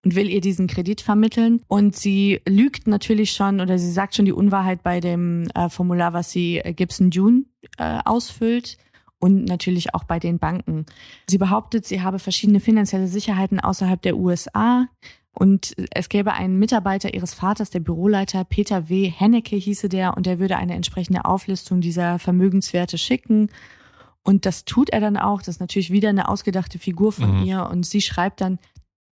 und 0.05 0.15
will 0.17 0.29
ihr 0.31 0.41
diesen 0.41 0.67
Kredit 0.67 1.01
vermitteln. 1.01 1.63
Und 1.69 1.95
sie 1.95 2.41
lügt 2.49 2.87
natürlich 2.87 3.33
schon 3.33 3.61
oder 3.61 3.79
sie 3.79 3.91
sagt 3.93 4.17
schon 4.17 4.25
die 4.25 4.33
Unwahrheit 4.33 4.83
bei 4.83 4.99
dem 5.01 5.49
äh, 5.55 5.69
Formular, 5.69 6.13
was 6.13 6.31
sie 6.33 6.59
äh, 6.59 6.73
Gibson 6.73 7.11
Dune 7.11 7.45
äh, 7.79 8.01
ausfüllt. 8.05 8.79
Und 9.23 9.45
natürlich 9.45 9.95
auch 9.95 10.03
bei 10.03 10.19
den 10.19 10.41
Banken. 10.41 10.85
Sie 11.31 11.39
behauptet, 11.39 11.87
sie 11.87 12.03
habe 12.03 12.19
verschiedene 12.19 12.59
finanzielle 12.59 13.07
Sicherheiten 13.07 13.61
außerhalb 13.61 14.03
der 14.03 14.17
USA. 14.17 14.89
Und 15.33 15.77
es 15.93 16.09
gäbe 16.09 16.33
einen 16.33 16.59
Mitarbeiter 16.59 17.15
ihres 17.15 17.33
Vaters, 17.33 17.71
der 17.71 17.79
Büroleiter 17.79 18.43
Peter 18.43 18.89
W. 18.89 19.09
Hennecke 19.09 19.55
hieße 19.55 19.89
der, 19.89 20.17
und 20.17 20.27
der 20.27 20.41
würde 20.41 20.57
eine 20.57 20.75
entsprechende 20.75 21.25
Auflistung 21.25 21.81
dieser 21.81 22.19
Vermögenswerte 22.19 22.99
schicken. 22.99 23.49
Und 24.25 24.45
das 24.45 24.65
tut 24.65 24.91
er 24.91 24.99
dann 24.99 25.17
auch. 25.17 25.39
Das 25.39 25.55
ist 25.55 25.61
natürlich 25.61 25.93
wieder 25.93 26.09
eine 26.09 26.29
ausgedachte 26.29 26.81
Figur 26.81 27.13
von 27.13 27.43
Mhm. 27.43 27.47
ihr. 27.47 27.69
Und 27.71 27.87
sie 27.87 28.01
schreibt 28.01 28.41
dann 28.41 28.59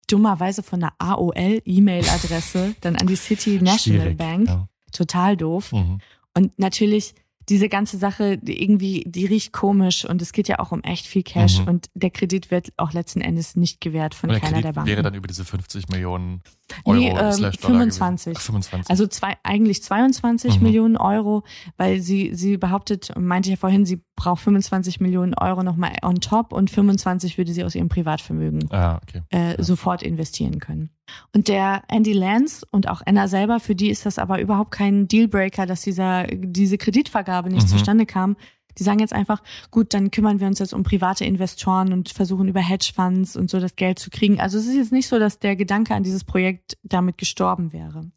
dummerweise 0.09 0.63
von 0.63 0.83
einer 0.83 0.93
AOL-E-Mail-Adresse 0.99 2.75
dann 2.81 2.97
an 2.97 3.07
die 3.07 3.15
City 3.15 3.61
National 3.61 4.01
Schwierig, 4.01 4.17
Bank. 4.17 4.47
Ja. 4.49 4.67
Total 4.91 5.37
doof. 5.37 5.71
Mhm. 5.71 5.99
Und 6.35 6.59
natürlich 6.59 7.15
diese 7.49 7.69
ganze 7.69 7.97
Sache 7.97 8.38
die 8.38 8.62
irgendwie, 8.63 9.03
die 9.06 9.25
riecht 9.25 9.53
komisch 9.53 10.06
und 10.06 10.21
es 10.21 10.32
geht 10.32 10.47
ja 10.47 10.60
auch 10.60 10.71
um 10.71 10.82
echt 10.84 11.06
viel 11.08 11.23
Cash 11.23 11.60
Mhm. 11.60 11.67
und 11.67 11.89
der 11.93 12.10
Kredit 12.10 12.51
wird 12.51 12.71
auch 12.77 12.93
letzten 12.93 13.21
Endes 13.21 13.56
nicht 13.56 13.82
gewährt 13.82 14.15
von 14.15 14.29
der 14.29 14.39
keiner 14.39 14.51
Kredit 14.53 14.65
der 14.65 14.73
Banken. 14.73 14.89
wäre 14.89 15.01
dann 15.03 15.13
über 15.13 15.27
diese 15.27 15.45
50 15.45 15.89
Millionen 15.89 16.41
Euro 16.86 16.97
Nee, 16.97 17.09
Dollar 17.09 17.33
25. 17.53 18.33
Gewesen. 18.33 18.38
Ach, 18.38 18.41
25. 18.41 18.89
Also 18.89 19.07
zwei, 19.07 19.36
eigentlich 19.43 19.83
22 19.83 20.57
Mhm. 20.57 20.63
Millionen 20.63 20.97
Euro, 20.97 21.43
weil 21.77 21.99
sie, 22.01 22.31
sie 22.33 22.57
behauptet, 22.57 23.12
meinte 23.17 23.49
ich 23.49 23.51
ja 23.55 23.57
vorhin, 23.59 23.86
sie 23.86 24.01
braucht 24.15 24.41
25 24.43 24.99
Millionen 24.99 25.33
Euro 25.33 25.63
nochmal 25.63 25.93
on 26.03 26.15
top 26.15 26.53
und 26.53 26.69
25 26.69 27.38
würde 27.38 27.51
sie 27.53 27.63
aus 27.63 27.75
ihrem 27.75 27.89
Privatvermögen 27.89 28.71
ah, 28.71 28.99
okay. 29.01 29.21
äh, 29.29 29.62
sofort 29.62 30.03
investieren 30.03 30.59
können. 30.59 30.89
Und 31.33 31.47
der 31.47 31.83
Andy 31.89 32.13
Lance 32.13 32.65
und 32.71 32.88
auch 32.88 33.01
Anna 33.05 33.27
selber, 33.27 33.59
für 33.59 33.75
die 33.75 33.89
ist 33.89 34.05
das 34.05 34.17
aber 34.19 34.39
überhaupt 34.39 34.71
kein 34.71 35.07
Dealbreaker, 35.07 35.65
dass 35.65 35.81
dieser, 35.81 36.27
diese 36.27 36.77
Kreditvergabe 36.77 37.49
nicht 37.49 37.63
Mhm. 37.67 37.71
zustande 37.71 38.05
kam. 38.05 38.36
Die 38.77 38.83
sagen 38.83 38.99
jetzt 38.99 39.13
einfach, 39.13 39.41
gut, 39.71 39.93
dann 39.93 40.12
kümmern 40.12 40.39
wir 40.39 40.47
uns 40.47 40.59
jetzt 40.59 40.73
um 40.73 40.83
private 40.83 41.25
Investoren 41.25 41.93
und 41.93 42.09
versuchen 42.09 42.47
über 42.47 42.59
Hedgefonds 42.59 43.36
und 43.36 43.49
so 43.49 43.59
das 43.59 43.75
Geld 43.75 43.99
zu 43.99 44.09
kriegen. 44.09 44.39
Also 44.39 44.57
es 44.57 44.67
ist 44.67 44.75
jetzt 44.75 44.91
nicht 44.91 45.07
so, 45.07 45.19
dass 45.19 45.39
der 45.39 45.55
Gedanke 45.55 45.93
an 45.93 46.03
dieses 46.03 46.23
Projekt 46.23 46.77
damit 46.83 47.17
gestorben 47.17 47.73
wäre. 47.73 48.09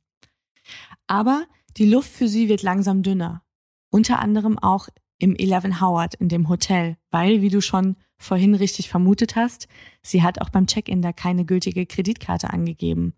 Aber 1.07 1.45
die 1.77 1.87
Luft 1.87 2.11
für 2.11 2.29
sie 2.29 2.49
wird 2.49 2.62
langsam 2.62 3.03
dünner. 3.03 3.42
Unter 3.90 4.19
anderem 4.19 4.59
auch 4.59 4.88
im 5.19 5.35
Eleven 5.37 5.81
Howard 5.81 6.14
in 6.14 6.29
dem 6.29 6.49
Hotel, 6.49 6.97
weil, 7.11 7.40
wie 7.40 7.49
du 7.49 7.61
schon 7.61 7.97
vorhin 8.19 8.55
richtig 8.55 8.88
vermutet 8.88 9.37
hast, 9.37 9.69
sie 10.03 10.23
hat 10.23 10.40
auch 10.40 10.51
beim 10.51 10.66
Check-in 10.66 11.03
da 11.03 11.12
keine 11.12 11.45
gültige 11.45 11.87
Kreditkarte 11.87 12.51
angegeben. 12.51 13.14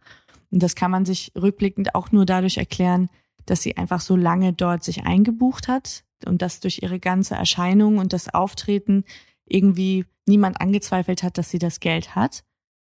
Und 0.51 0.63
das 0.63 0.75
kann 0.75 0.91
man 0.91 1.05
sich 1.05 1.33
rückblickend 1.37 1.95
auch 1.95 2.13
nur 2.13 2.27
dadurch 2.27 2.57
erklären, 2.57 3.09
dass 3.47 3.63
sie 3.63 3.77
einfach 3.77 4.01
so 4.01 4.17
lange 4.17 4.53
dort 4.53 4.85
sich 4.85 5.05
eingebucht 5.05 5.69
hat 5.69 6.05
und 6.27 6.43
dass 6.43 6.61
durch 6.61 6.83
ihre 6.83 6.99
ganze 7.01 7.35
Erscheinung 7.35 7.99
und 7.99 8.13
das 8.13 8.33
Auftreten 8.33 9.05
irgendwie 9.47 10.05
niemand 10.27 10.61
angezweifelt 10.61 11.23
hat, 11.23 11.39
dass 11.39 11.51
sie 11.51 11.59
das 11.59 11.81
Geld 11.81 12.15
hat. 12.15 12.45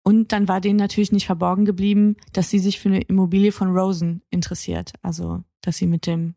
Und 0.05 0.33
dann 0.33 0.49
war 0.49 0.61
denen 0.61 0.79
natürlich 0.79 1.13
nicht 1.13 1.27
verborgen 1.27 1.65
geblieben, 1.65 2.17
dass 2.33 2.51
sie 2.51 2.59
sich 2.59 2.81
für 2.81 2.89
eine 2.89 3.03
Immobilie 3.03 3.53
von 3.53 3.77
Rosen 3.77 4.23
interessiert. 4.31 4.93
Also, 5.03 5.45
dass 5.61 5.77
sie 5.77 5.87
mit 5.87 6.07
dem 6.07 6.35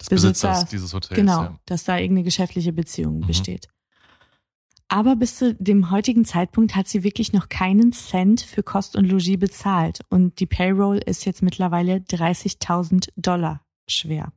Des 0.00 0.08
Besitzer- 0.08 0.66
dieses 0.72 0.92
Hotels. 0.94 1.14
Genau, 1.14 1.42
Ja. 1.42 1.60
dass 1.66 1.84
da 1.84 1.98
irgendeine 1.98 2.24
geschäftliche 2.24 2.72
Beziehung 2.72 3.18
Mhm. 3.20 3.26
besteht. 3.26 3.68
Aber 4.88 5.16
bis 5.16 5.36
zu 5.38 5.54
dem 5.54 5.90
heutigen 5.90 6.24
Zeitpunkt 6.24 6.76
hat 6.76 6.88
sie 6.88 7.04
wirklich 7.04 7.32
noch 7.32 7.48
keinen 7.48 7.92
Cent 7.92 8.40
für 8.42 8.62
Kost 8.62 8.96
und 8.96 9.06
Logis 9.06 9.38
bezahlt. 9.38 10.00
Und 10.10 10.40
die 10.40 10.46
Payroll 10.46 10.98
ist 10.98 11.24
jetzt 11.24 11.42
mittlerweile 11.42 12.00
30.000 12.00 13.08
Dollar 13.16 13.64
schwer. 13.88 14.32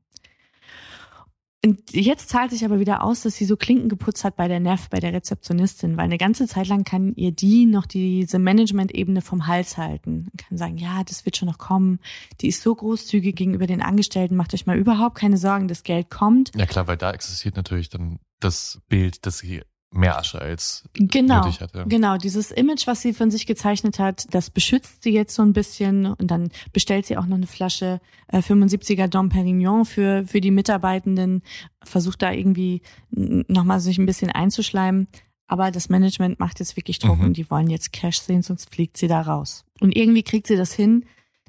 Und 1.66 1.92
jetzt 1.92 2.30
zahlt 2.30 2.52
sich 2.52 2.64
aber 2.64 2.80
wieder 2.80 3.04
aus, 3.04 3.22
dass 3.22 3.36
sie 3.36 3.46
so 3.46 3.58
Klinken 3.58 3.90
geputzt 3.90 4.24
hat 4.24 4.36
bei 4.36 4.48
der 4.48 4.60
Neff, 4.60 4.90
bei 4.90 5.00
der 5.00 5.12
Rezeptionistin, 5.12 5.98
weil 5.98 6.06
eine 6.06 6.20
ganze 6.20 6.48
Zeit 6.48 6.68
lang 6.68 6.84
kann 6.84 7.14
ihr 7.16 7.32
die 7.32 7.66
noch 7.66 7.88
diese 7.88 8.38
Management-Ebene 8.38 9.22
vom 9.22 9.48
Hals 9.48 9.78
halten. 9.78 10.26
Man 10.26 10.38
kann 10.38 10.58
sagen, 10.58 10.78
ja, 10.78 11.04
das 11.04 11.26
wird 11.26 11.36
schon 11.36 11.48
noch 11.48 11.58
kommen. 11.58 12.00
Die 12.42 12.48
ist 12.48 12.62
so 12.62 12.76
großzügig 12.76 13.36
gegenüber 13.36 13.66
den 13.66 13.82
Angestellten, 13.82 14.36
macht 14.36 14.54
euch 14.54 14.68
mal 14.68 14.78
überhaupt 14.78 15.18
keine 15.18 15.38
Sorgen, 15.38 15.68
das 15.68 15.84
Geld 15.84 16.12
kommt. 16.12 16.52
ja, 16.56 16.68
klar, 16.68 16.88
weil 16.88 16.98
da 16.98 17.12
existiert 17.12 17.56
natürlich 17.56 17.90
dann 17.90 18.20
das 18.40 18.80
Bild, 18.88 19.26
dass 19.26 19.40
sie 19.40 19.64
mehr 19.92 20.18
Asche 20.18 20.40
als 20.42 20.84
Genau, 20.94 21.44
nötig 21.46 21.62
hat. 21.62 21.74
Ja. 21.74 21.84
genau. 21.86 22.18
Dieses 22.18 22.52
Image, 22.52 22.88
was 22.88 23.02
sie 23.02 23.14
von 23.14 23.32
sich 23.32 23.46
gezeichnet 23.46 24.00
hat, 24.00 24.26
das 24.32 24.50
beschützt 24.50 25.04
sie 25.04 25.12
jetzt 25.12 25.34
so 25.34 25.42
ein 25.42 25.54
bisschen 25.54 26.06
und 26.08 26.30
dann 26.30 26.50
bestellt 26.74 27.06
sie 27.06 27.18
auch 27.18 27.26
noch 27.26 27.38
eine 27.38 27.48
Flasche 27.48 28.00
äh, 28.28 28.40
75er 28.40 29.08
Dom 29.08 29.30
Perignon 29.30 29.86
für 29.86 30.26
für 30.28 30.42
die 30.42 30.52
Mitarbeitenden, 30.52 31.42
versucht 31.84 32.22
da 32.22 32.32
irgendwie 32.32 32.82
nochmal 33.12 33.80
sich 33.80 33.98
ein 33.98 34.06
bisschen 34.06 34.30
einzuschleimen. 34.32 35.08
Aber 35.50 35.72
das 35.72 35.88
Management 35.88 36.40
macht 36.40 36.60
jetzt 36.60 36.76
wirklich 36.76 37.00
Druck 37.00 37.20
Mhm. 37.20 37.26
und 37.28 37.38
die 37.38 37.50
wollen 37.50 37.70
jetzt 37.70 37.94
Cash 37.94 38.20
sehen, 38.20 38.42
sonst 38.42 38.70
fliegt 38.74 38.98
sie 38.98 39.08
da 39.08 39.22
raus. 39.22 39.64
Und 39.80 39.96
irgendwie 39.96 40.24
kriegt 40.24 40.46
sie 40.48 40.58
das 40.58 40.74
hin, 40.74 41.06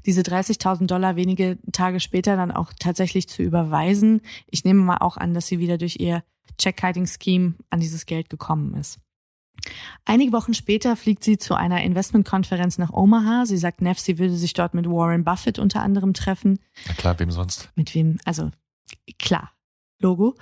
diese 0.06 0.22
30.000 0.22 0.86
Dollar 0.86 1.16
wenige 1.16 1.58
Tage 1.72 1.98
später 1.98 2.36
dann 2.36 2.52
auch 2.52 2.72
tatsächlich 2.78 3.28
zu 3.28 3.42
überweisen. 3.42 4.20
Ich 4.46 4.62
nehme 4.64 4.84
mal 4.84 4.98
auch 4.98 5.16
an, 5.16 5.34
dass 5.34 5.48
sie 5.48 5.58
wieder 5.58 5.76
durch 5.78 5.96
ihr 5.98 6.22
Check-Kiting-Scheme 6.58 7.54
an 7.70 7.80
dieses 7.80 8.06
Geld 8.06 8.28
gekommen 8.28 8.74
ist. 8.74 8.98
Einige 10.04 10.32
Wochen 10.32 10.54
später 10.54 10.96
fliegt 10.96 11.24
sie 11.24 11.38
zu 11.38 11.54
einer 11.54 11.82
Investmentkonferenz 11.82 12.78
nach 12.78 12.92
Omaha. 12.92 13.44
Sie 13.44 13.56
sagt 13.56 13.82
Neff, 13.82 13.98
sie 13.98 14.18
würde 14.18 14.36
sich 14.36 14.52
dort 14.52 14.74
mit 14.74 14.86
Warren 14.86 15.24
Buffett 15.24 15.58
unter 15.58 15.82
anderem 15.82 16.14
treffen. 16.14 16.60
Na 16.86 16.94
klar, 16.94 17.18
wem 17.18 17.30
sonst? 17.30 17.70
Mit 17.74 17.94
wem? 17.94 18.18
Also 18.24 18.50
klar, 19.18 19.52
Logo. 20.00 20.36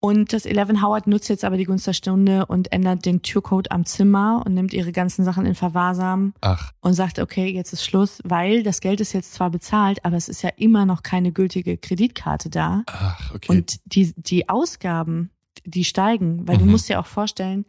Und 0.00 0.32
das 0.32 0.46
Eleven 0.46 0.80
Howard 0.80 1.08
nutzt 1.08 1.28
jetzt 1.28 1.44
aber 1.44 1.56
die 1.56 1.64
Gunst 1.64 1.86
der 1.86 1.92
Stunde 1.92 2.46
und 2.46 2.70
ändert 2.70 3.04
den 3.04 3.22
Türcode 3.22 3.72
am 3.72 3.84
Zimmer 3.84 4.44
und 4.46 4.54
nimmt 4.54 4.72
ihre 4.72 4.92
ganzen 4.92 5.24
Sachen 5.24 5.44
in 5.44 5.56
Verwahrsam 5.56 6.34
Ach, 6.40 6.72
und 6.80 6.94
sagt, 6.94 7.18
okay, 7.18 7.48
jetzt 7.48 7.72
ist 7.72 7.84
Schluss, 7.84 8.20
weil 8.22 8.62
das 8.62 8.80
Geld 8.80 9.00
ist 9.00 9.12
jetzt 9.12 9.34
zwar 9.34 9.50
bezahlt, 9.50 10.04
aber 10.04 10.16
es 10.16 10.28
ist 10.28 10.42
ja 10.42 10.50
immer 10.56 10.86
noch 10.86 11.02
keine 11.02 11.32
gültige 11.32 11.76
Kreditkarte 11.76 12.48
da. 12.48 12.84
ach, 12.86 13.34
okay. 13.34 13.50
Und 13.50 13.80
die, 13.86 14.14
die 14.16 14.48
Ausgaben, 14.48 15.30
die 15.68 15.84
steigen, 15.84 16.46
weil 16.48 16.58
du 16.58 16.64
Mhm. 16.64 16.72
musst 16.72 16.88
dir 16.88 16.98
auch 17.00 17.06
vorstellen, 17.06 17.64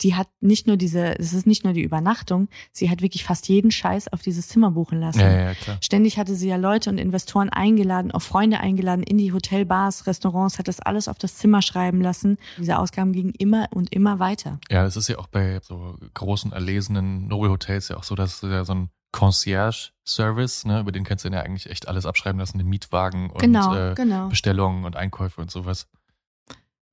die 0.00 0.16
hat 0.16 0.26
nicht 0.40 0.66
nur 0.66 0.76
diese, 0.76 1.16
es 1.20 1.32
ist 1.32 1.46
nicht 1.46 1.62
nur 1.62 1.72
die 1.72 1.82
Übernachtung, 1.82 2.48
sie 2.72 2.90
hat 2.90 3.00
wirklich 3.00 3.22
fast 3.22 3.48
jeden 3.48 3.70
Scheiß 3.70 4.12
auf 4.12 4.22
dieses 4.22 4.48
Zimmer 4.48 4.72
buchen 4.72 4.98
lassen. 4.98 5.20
ja, 5.20 5.30
ja, 5.30 5.54
klar. 5.54 5.78
Ständig 5.80 6.18
hatte 6.18 6.34
sie 6.34 6.48
ja 6.48 6.56
Leute 6.56 6.90
und 6.90 6.98
Investoren 6.98 7.48
eingeladen, 7.48 8.10
auch 8.10 8.20
Freunde 8.22 8.58
eingeladen 8.58 9.04
in 9.04 9.18
die 9.18 9.32
Hotelbars, 9.32 10.08
Restaurants, 10.08 10.58
hat 10.58 10.66
das 10.66 10.80
alles 10.80 11.06
auf 11.06 11.18
das 11.18 11.36
Zimmer 11.36 11.62
schreiben 11.62 12.00
lassen. 12.00 12.38
Diese 12.58 12.76
Ausgaben 12.80 13.12
gingen 13.12 13.32
immer 13.38 13.68
und 13.72 13.92
immer 13.94 14.18
weiter. 14.18 14.58
Ja, 14.68 14.84
es 14.84 14.96
ist 14.96 15.08
ja 15.08 15.16
auch 15.18 15.28
bei 15.28 15.60
so 15.62 15.96
großen, 16.14 16.50
erlesenen 16.50 17.28
Nobelhotels 17.28 17.88
ja 17.88 17.96
auch 17.96 18.04
so, 18.04 18.16
dass 18.16 18.42
ja 18.42 18.64
so 18.64 18.74
ein 18.74 18.88
Concierge-Service, 19.12 20.64
ne, 20.66 20.80
über 20.80 20.92
den 20.92 21.04
kannst 21.04 21.24
du 21.24 21.28
ja 21.28 21.40
eigentlich 21.40 21.70
echt 21.70 21.88
alles 21.88 22.06
abschreiben 22.06 22.38
lassen, 22.38 22.58
den 22.58 22.66
Mietwagen 22.68 23.30
und 23.30 23.38
genau, 23.40 23.74
äh, 23.74 23.94
genau. 23.94 24.28
Bestellungen 24.28 24.84
und 24.84 24.96
Einkäufe 24.96 25.40
und 25.40 25.50
sowas. 25.50 25.86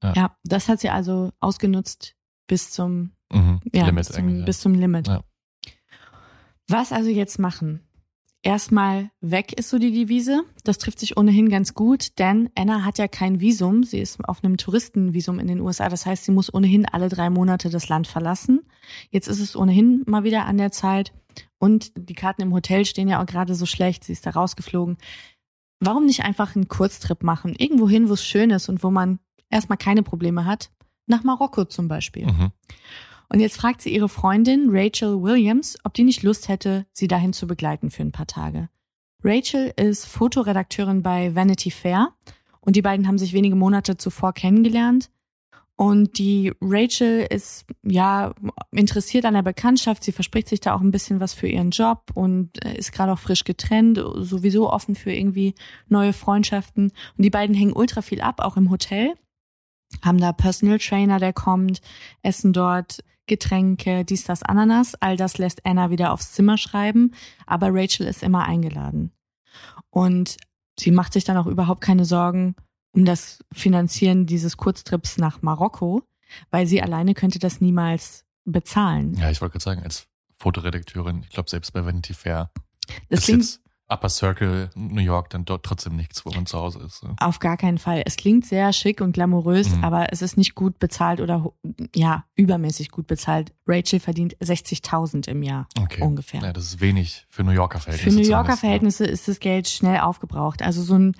Ja, 0.03 0.35
das 0.43 0.67
hat 0.67 0.79
sie 0.79 0.89
also 0.89 1.31
ausgenutzt 1.39 2.15
bis 2.47 2.71
zum 2.71 3.11
Mhm. 3.31 3.61
ja, 3.71 3.85
Limit 3.85 4.07
bis, 4.07 4.15
zum, 4.15 4.45
bis 4.45 4.59
zum 4.59 4.73
Limit. 4.73 5.07
Ja. 5.07 5.23
Was 6.67 6.91
also 6.91 7.09
jetzt 7.09 7.39
machen? 7.39 7.81
Erstmal 8.43 9.11
weg 9.21 9.53
ist 9.53 9.69
so 9.69 9.77
die 9.77 9.91
Devise. 9.91 10.41
Das 10.63 10.79
trifft 10.79 10.99
sich 10.99 11.15
ohnehin 11.15 11.49
ganz 11.49 11.75
gut, 11.75 12.17
denn 12.17 12.49
Anna 12.55 12.83
hat 12.83 12.97
ja 12.97 13.07
kein 13.07 13.39
Visum. 13.39 13.83
Sie 13.83 13.99
ist 13.99 14.23
auf 14.27 14.43
einem 14.43 14.57
Touristenvisum 14.57 15.37
in 15.37 15.47
den 15.47 15.61
USA. 15.61 15.89
Das 15.89 16.05
heißt, 16.07 16.25
sie 16.25 16.31
muss 16.31 16.51
ohnehin 16.51 16.87
alle 16.87 17.07
drei 17.07 17.29
Monate 17.29 17.69
das 17.69 17.87
Land 17.87 18.07
verlassen. 18.07 18.61
Jetzt 19.11 19.27
ist 19.27 19.39
es 19.39 19.55
ohnehin 19.55 20.03
mal 20.07 20.23
wieder 20.23 20.45
an 20.45 20.57
der 20.57 20.71
Zeit. 20.71 21.13
Und 21.59 21.91
die 21.95 22.15
Karten 22.15 22.41
im 22.41 22.53
Hotel 22.53 22.85
stehen 22.85 23.07
ja 23.07 23.21
auch 23.21 23.27
gerade 23.27 23.53
so 23.53 23.67
schlecht. 23.67 24.03
Sie 24.03 24.13
ist 24.13 24.25
da 24.25 24.31
rausgeflogen. 24.31 24.97
Warum 25.79 26.05
nicht 26.05 26.23
einfach 26.23 26.55
einen 26.55 26.67
Kurztrip 26.67 27.21
machen? 27.23 27.53
Irgendwo 27.55 27.87
hin, 27.87 28.09
wo 28.09 28.13
es 28.13 28.25
schön 28.25 28.49
ist 28.49 28.69
und 28.69 28.83
wo 28.83 28.89
man 28.89 29.19
erstmal 29.51 29.77
keine 29.77 30.03
Probleme 30.03 30.45
hat. 30.45 30.71
Nach 31.07 31.23
Marokko 31.23 31.65
zum 31.65 31.87
Beispiel. 31.87 32.25
Mhm. 32.25 32.51
Und 33.29 33.39
jetzt 33.39 33.57
fragt 33.57 33.81
sie 33.81 33.93
ihre 33.93 34.09
Freundin 34.09 34.69
Rachel 34.69 35.21
Williams, 35.21 35.77
ob 35.83 35.93
die 35.93 36.03
nicht 36.03 36.23
Lust 36.23 36.49
hätte, 36.49 36.85
sie 36.91 37.07
dahin 37.07 37.33
zu 37.33 37.47
begleiten 37.47 37.89
für 37.89 38.01
ein 38.01 38.11
paar 38.11 38.27
Tage. 38.27 38.69
Rachel 39.23 39.73
ist 39.77 40.05
Fotoredakteurin 40.05 41.01
bei 41.01 41.33
Vanity 41.35 41.71
Fair 41.71 42.09
und 42.59 42.75
die 42.75 42.81
beiden 42.81 43.07
haben 43.07 43.17
sich 43.17 43.33
wenige 43.33 43.55
Monate 43.55 43.97
zuvor 43.97 44.33
kennengelernt. 44.33 45.09
Und 45.75 46.19
die 46.19 46.53
Rachel 46.61 47.25
ist 47.27 47.65
ja 47.81 48.35
interessiert 48.69 49.25
an 49.25 49.33
der 49.33 49.41
Bekanntschaft. 49.41 50.03
Sie 50.03 50.11
verspricht 50.11 50.47
sich 50.47 50.59
da 50.59 50.75
auch 50.75 50.81
ein 50.81 50.91
bisschen 50.91 51.19
was 51.19 51.33
für 51.33 51.47
ihren 51.47 51.71
Job 51.71 52.11
und 52.13 52.63
äh, 52.63 52.77
ist 52.77 52.91
gerade 52.91 53.11
auch 53.13 53.17
frisch 53.17 53.45
getrennt, 53.45 53.99
sowieso 54.17 54.69
offen 54.69 54.93
für 54.93 55.11
irgendwie 55.11 55.55
neue 55.87 56.13
Freundschaften. 56.13 56.91
Und 57.17 57.23
die 57.23 57.31
beiden 57.31 57.55
hängen 57.55 57.73
ultra 57.73 58.03
viel 58.03 58.21
ab, 58.21 58.41
auch 58.41 58.57
im 58.57 58.69
Hotel. 58.69 59.15
Haben 60.01 60.19
da 60.19 60.31
Personal 60.31 60.79
Trainer, 60.79 61.19
der 61.19 61.33
kommt, 61.33 61.81
essen 62.21 62.53
dort 62.53 63.03
Getränke, 63.27 64.03
dies, 64.03 64.23
das, 64.23 64.43
Ananas. 64.43 64.95
All 64.95 65.15
das 65.15 65.37
lässt 65.37 65.65
Anna 65.65 65.89
wieder 65.89 66.11
aufs 66.11 66.33
Zimmer 66.33 66.57
schreiben. 66.57 67.11
Aber 67.45 67.69
Rachel 67.71 68.07
ist 68.07 68.23
immer 68.23 68.45
eingeladen. 68.45 69.11
Und 69.89 70.37
sie 70.79 70.91
macht 70.91 71.13
sich 71.13 71.23
dann 71.23 71.37
auch 71.37 71.47
überhaupt 71.47 71.81
keine 71.81 72.05
Sorgen, 72.05 72.55
um 72.91 73.05
das 73.05 73.39
Finanzieren 73.53 74.25
dieses 74.25 74.57
Kurztrips 74.57 75.17
nach 75.17 75.41
Marokko, 75.41 76.03
weil 76.49 76.67
sie 76.67 76.81
alleine 76.81 77.13
könnte 77.13 77.39
das 77.39 77.61
niemals 77.61 78.25
bezahlen. 78.45 79.13
Ja, 79.15 79.29
ich 79.29 79.39
wollte 79.41 79.53
gerade 79.53 79.63
sagen, 79.63 79.83
als 79.83 80.07
Fotoredakteurin, 80.39 81.23
ich 81.23 81.29
glaube 81.29 81.49
selbst 81.49 81.71
bei 81.71 81.85
Vanity 81.85 82.13
Fair 82.13 82.51
Das 83.09 83.25
klingt 83.25 83.43
jetzt 83.43 83.61
Upper 83.91 84.09
Circle 84.09 84.69
New 84.75 85.01
York 85.01 85.29
dann 85.31 85.45
dort 85.45 85.63
trotzdem 85.65 85.95
nichts, 85.95 86.25
wo 86.25 86.31
man 86.31 86.45
zu 86.45 86.57
Hause 86.57 86.79
ist. 86.79 86.99
So. 87.01 87.09
auf 87.19 87.39
gar 87.39 87.57
keinen 87.57 87.77
Fall. 87.77 88.01
Es 88.05 88.15
klingt 88.15 88.45
sehr 88.45 88.71
schick 88.73 89.01
und 89.01 89.11
glamourös, 89.11 89.69
Mhm. 89.69 89.83
aber 89.83 90.13
es 90.13 90.21
ist 90.21 90.37
nicht 90.37 90.55
gut 90.55 90.79
bezahlt 90.79 91.19
oder 91.21 91.51
ja, 91.95 92.23
übermäßig 92.35 92.89
gut 92.91 93.07
bezahlt. 93.07 93.53
Rachel 93.67 93.99
verdient 93.99 94.35
60.000 94.41 95.27
im 95.27 95.43
Jahr 95.43 95.67
Okay. 95.79 96.01
ungefähr. 96.01 96.41
Ja, 96.41 96.53
das 96.53 96.63
ist 96.65 96.81
wenig 96.81 97.25
für 97.29 97.43
New 97.43 97.51
Yorker 97.51 97.79
Für 97.79 97.91
Verhältnisse. 97.91 98.17
New 98.19 98.27
Yorker 98.27 98.57
Verhältnisse 98.57 99.05
ist 99.05 99.27
das 99.27 99.39
Geld 99.39 99.67
schnell 99.67 99.99
aufgebraucht. 99.99 100.61
Also 100.61 100.81
so 100.83 100.95
ein 100.95 101.15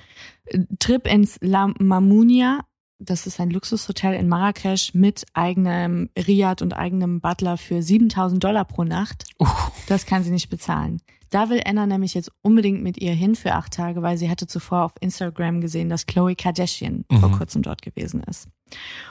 äh, 0.46 0.60
Trip 0.80 1.06
ins 1.08 1.38
La 1.42 1.72
Mamounia, 1.80 2.62
das 3.00 3.26
ist 3.26 3.40
ein 3.40 3.50
Luxushotel 3.50 4.14
in 4.14 4.28
Marrakesch 4.28 4.94
mit 4.94 5.26
eigenem 5.34 6.10
Riad 6.18 6.62
und 6.62 6.74
eigenem 6.74 7.20
Butler 7.20 7.58
für 7.58 7.82
7000 7.82 8.44
Dollar 8.44 8.64
pro 8.66 8.84
Nacht. 8.84 9.26
Uh. 9.40 9.48
Das 9.88 10.06
kann 10.06 10.24
sie 10.24 10.30
nicht 10.32 10.50
bezahlen. 10.50 11.02
Da 11.32 11.50
will 11.50 11.62
Anna 11.66 11.88
nämlich 11.88 12.14
jetzt 12.14 12.32
unbedingt 12.44 12.84
mit 12.84 12.98
ihr 13.02 13.14
hin 13.14 13.36
für 13.36 13.54
acht 13.54 13.74
Tage, 13.74 14.02
weil 14.02 14.18
sie 14.18 14.30
hatte 14.30 14.48
zuvor 14.48 14.84
auf 14.84 14.92
Instagram 15.00 15.62
gesehen, 15.62 15.90
dass 15.90 16.06
Chloe 16.06 16.36
Kardashian 16.36 17.06
vor 17.20 17.30
Mhm. 17.30 17.38
kurzem 17.38 17.62
dort 17.64 17.82
gewesen 17.82 18.22
ist. 18.30 18.48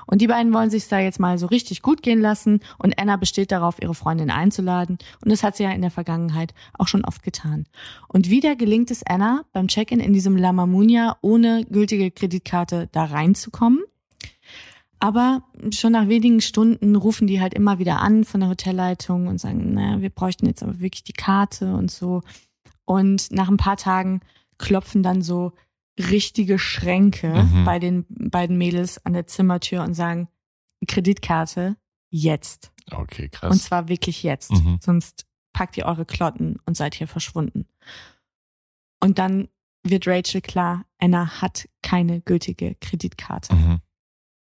Und 0.06 0.20
die 0.22 0.26
beiden 0.26 0.52
wollen 0.54 0.70
sich 0.70 0.86
da 0.88 0.98
jetzt 1.00 1.18
mal 1.18 1.38
so 1.38 1.46
richtig 1.46 1.82
gut 1.82 2.02
gehen 2.02 2.20
lassen 2.20 2.60
und 2.78 2.98
Anna 2.98 3.16
besteht 3.16 3.52
darauf, 3.52 3.80
ihre 3.82 3.94
Freundin 3.94 4.30
einzuladen. 4.30 4.98
Und 5.24 5.30
das 5.32 5.42
hat 5.42 5.56
sie 5.56 5.64
ja 5.64 5.70
in 5.72 5.82
der 5.82 5.90
Vergangenheit 5.90 6.54
auch 6.78 6.88
schon 6.88 7.04
oft 7.04 7.22
getan. 7.22 7.64
Und 8.08 8.30
wieder 8.30 8.54
gelingt 8.56 8.90
es 8.90 9.02
Anna 9.06 9.42
beim 9.52 9.68
Check-in 9.68 10.00
in 10.00 10.12
diesem 10.12 10.36
La 10.36 10.52
Mamunia 10.52 11.16
ohne 11.22 11.64
gültige 11.68 12.10
Kreditkarte 12.10 12.88
da 12.92 13.04
reinzukommen. 13.04 13.80
Aber 15.00 15.42
schon 15.72 15.92
nach 15.92 16.08
wenigen 16.08 16.40
Stunden 16.42 16.94
rufen 16.94 17.26
die 17.26 17.40
halt 17.40 17.54
immer 17.54 17.78
wieder 17.78 18.00
an 18.00 18.24
von 18.24 18.40
der 18.40 18.50
Hotelleitung 18.50 19.26
und 19.28 19.38
sagen, 19.40 19.72
na, 19.72 20.00
wir 20.00 20.10
bräuchten 20.10 20.46
jetzt 20.46 20.62
aber 20.62 20.78
wirklich 20.80 21.04
die 21.04 21.14
Karte 21.14 21.74
und 21.74 21.90
so. 21.90 22.20
Und 22.84 23.30
nach 23.32 23.48
ein 23.48 23.56
paar 23.56 23.78
Tagen 23.78 24.20
klopfen 24.58 25.02
dann 25.02 25.22
so 25.22 25.52
richtige 25.98 26.58
Schränke 26.58 27.32
Mhm. 27.44 27.64
bei 27.64 27.78
den 27.78 28.04
beiden 28.08 28.58
Mädels 28.58 29.04
an 29.04 29.14
der 29.14 29.26
Zimmertür 29.26 29.82
und 29.82 29.94
sagen, 29.94 30.28
Kreditkarte 30.86 31.76
jetzt. 32.10 32.72
Okay, 32.90 33.28
krass. 33.28 33.50
Und 33.52 33.58
zwar 33.58 33.88
wirklich 33.88 34.22
jetzt. 34.22 34.50
Mhm. 34.52 34.78
Sonst 34.82 35.26
packt 35.52 35.76
ihr 35.76 35.86
eure 35.86 36.04
Klotten 36.04 36.56
und 36.66 36.76
seid 36.76 36.94
hier 36.94 37.08
verschwunden. 37.08 37.66
Und 39.02 39.18
dann 39.18 39.48
wird 39.82 40.06
Rachel 40.06 40.40
klar, 40.42 40.84
Anna 40.98 41.40
hat 41.40 41.68
keine 41.82 42.20
gültige 42.20 42.74
Kreditkarte. 42.80 43.54
Mhm. 43.54 43.80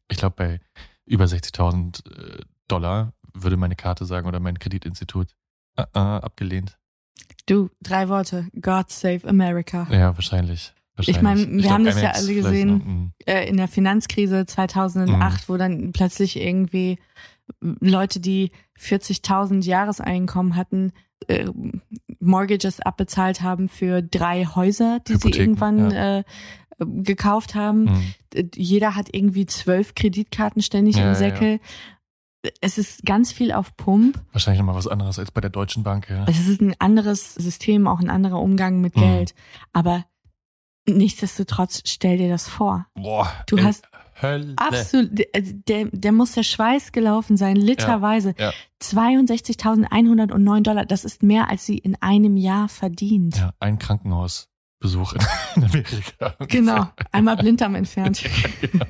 Ich 0.09 0.17
glaube, 0.17 0.35
bei 0.35 0.59
über 1.05 1.25
60.000 1.25 2.05
äh, 2.09 2.41
Dollar 2.67 3.13
würde 3.33 3.57
meine 3.57 3.75
Karte 3.75 4.05
sagen 4.05 4.27
oder 4.27 4.39
mein 4.39 4.59
Kreditinstitut 4.59 5.35
äh, 5.77 5.83
äh, 5.93 5.99
abgelehnt. 5.99 6.77
Du, 7.45 7.69
drei 7.81 8.09
Worte. 8.09 8.47
God 8.59 8.89
save 8.89 9.27
America. 9.27 9.87
Ja, 9.91 10.15
wahrscheinlich. 10.15 10.73
Ich 10.99 11.21
meine, 11.21 11.47
wir 11.47 11.61
glaub, 11.61 11.73
haben 11.73 11.85
das 11.85 12.01
ja 12.01 12.11
alle 12.11 12.33
gesehen. 12.33 12.77
noch, 12.77 12.85
mm. 12.85 13.13
Äh, 13.25 13.47
in 13.47 13.57
der 13.57 13.67
Finanzkrise 13.67 14.45
2008, 14.45 15.47
wo 15.47 15.57
dann 15.57 15.91
plötzlich 15.91 16.37
irgendwie 16.37 16.97
Leute, 17.61 18.19
die 18.19 18.51
40.000 18.79 19.63
Jahreseinkommen 19.65 20.55
hatten, 20.55 20.91
äh, 21.27 21.45
Mortgages 22.19 22.79
abbezahlt 22.79 23.41
haben 23.41 23.69
für 23.69 24.01
drei 24.01 24.45
Häuser, 24.45 24.99
die 25.07 25.13
sie 25.13 25.17
Hypotheken, 25.29 25.41
irgendwann 25.41 25.91
äh, 25.91 26.23
gekauft 26.79 27.55
haben. 27.55 27.85
Mm. 27.85 28.13
Äh, 28.35 28.43
Jeder 28.55 28.95
hat 28.95 29.13
irgendwie 29.13 29.45
zwölf 29.47 29.95
Kreditkarten 29.95 30.61
ständig 30.61 30.97
Ja, 30.97 31.03
im 31.03 31.07
ja, 31.09 31.15
Säckel. 31.15 31.59
Es 32.61 32.77
ist 32.77 33.03
ganz 33.03 33.31
viel 33.31 33.51
auf 33.51 33.75
Pump. 33.77 34.21
Wahrscheinlich 34.31 34.59
nochmal 34.59 34.75
was 34.75 34.87
anderes 34.87 35.17
als 35.17 35.31
bei 35.31 35.41
der 35.41 35.49
Deutschen 35.49 35.83
Bank, 35.83 36.07
ja. 36.09 36.25
Es 36.27 36.47
ist 36.47 36.61
ein 36.61 36.75
anderes 36.79 37.33
System, 37.33 37.87
auch 37.87 37.99
ein 37.99 38.09
anderer 38.11 38.39
Umgang 38.39 38.79
mit 38.79 38.95
Mhm. 38.95 38.99
Geld. 39.01 39.35
Aber 39.73 40.05
nichtsdestotrotz, 40.87 41.81
stell 41.85 42.17
dir 42.17 42.29
das 42.29 42.47
vor. 42.47 42.87
Boah, 42.93 43.27
Du 43.47 43.57
in 43.57 43.65
hast 43.65 43.87
Hölle. 44.21 44.53
Absolut, 44.57 45.17
der, 45.17 45.25
der, 45.41 45.85
der 45.91 46.11
muss 46.11 46.31
der 46.33 46.43
Schweiß 46.43 46.91
gelaufen 46.91 47.37
sein, 47.37 47.55
literweise. 47.55 48.33
ja. 48.39 48.51
62.109 48.81 50.61
Dollar, 50.61 50.85
das 50.85 51.03
ist 51.05 51.23
mehr, 51.23 51.49
als 51.49 51.65
sie 51.65 51.77
in 51.77 51.95
einem 52.01 52.37
Jahr 52.37 52.69
verdient. 52.69 53.37
Ja, 53.37 53.53
ein 53.59 53.79
Krankenhausbesuch 53.79 55.13
in, 55.13 55.21
Amerika. 55.63 56.35
Genau, 56.47 56.87
einmal 57.11 57.37
Blinddarm 57.37 57.75
entfernt. 57.75 58.23
genau. 58.61 58.85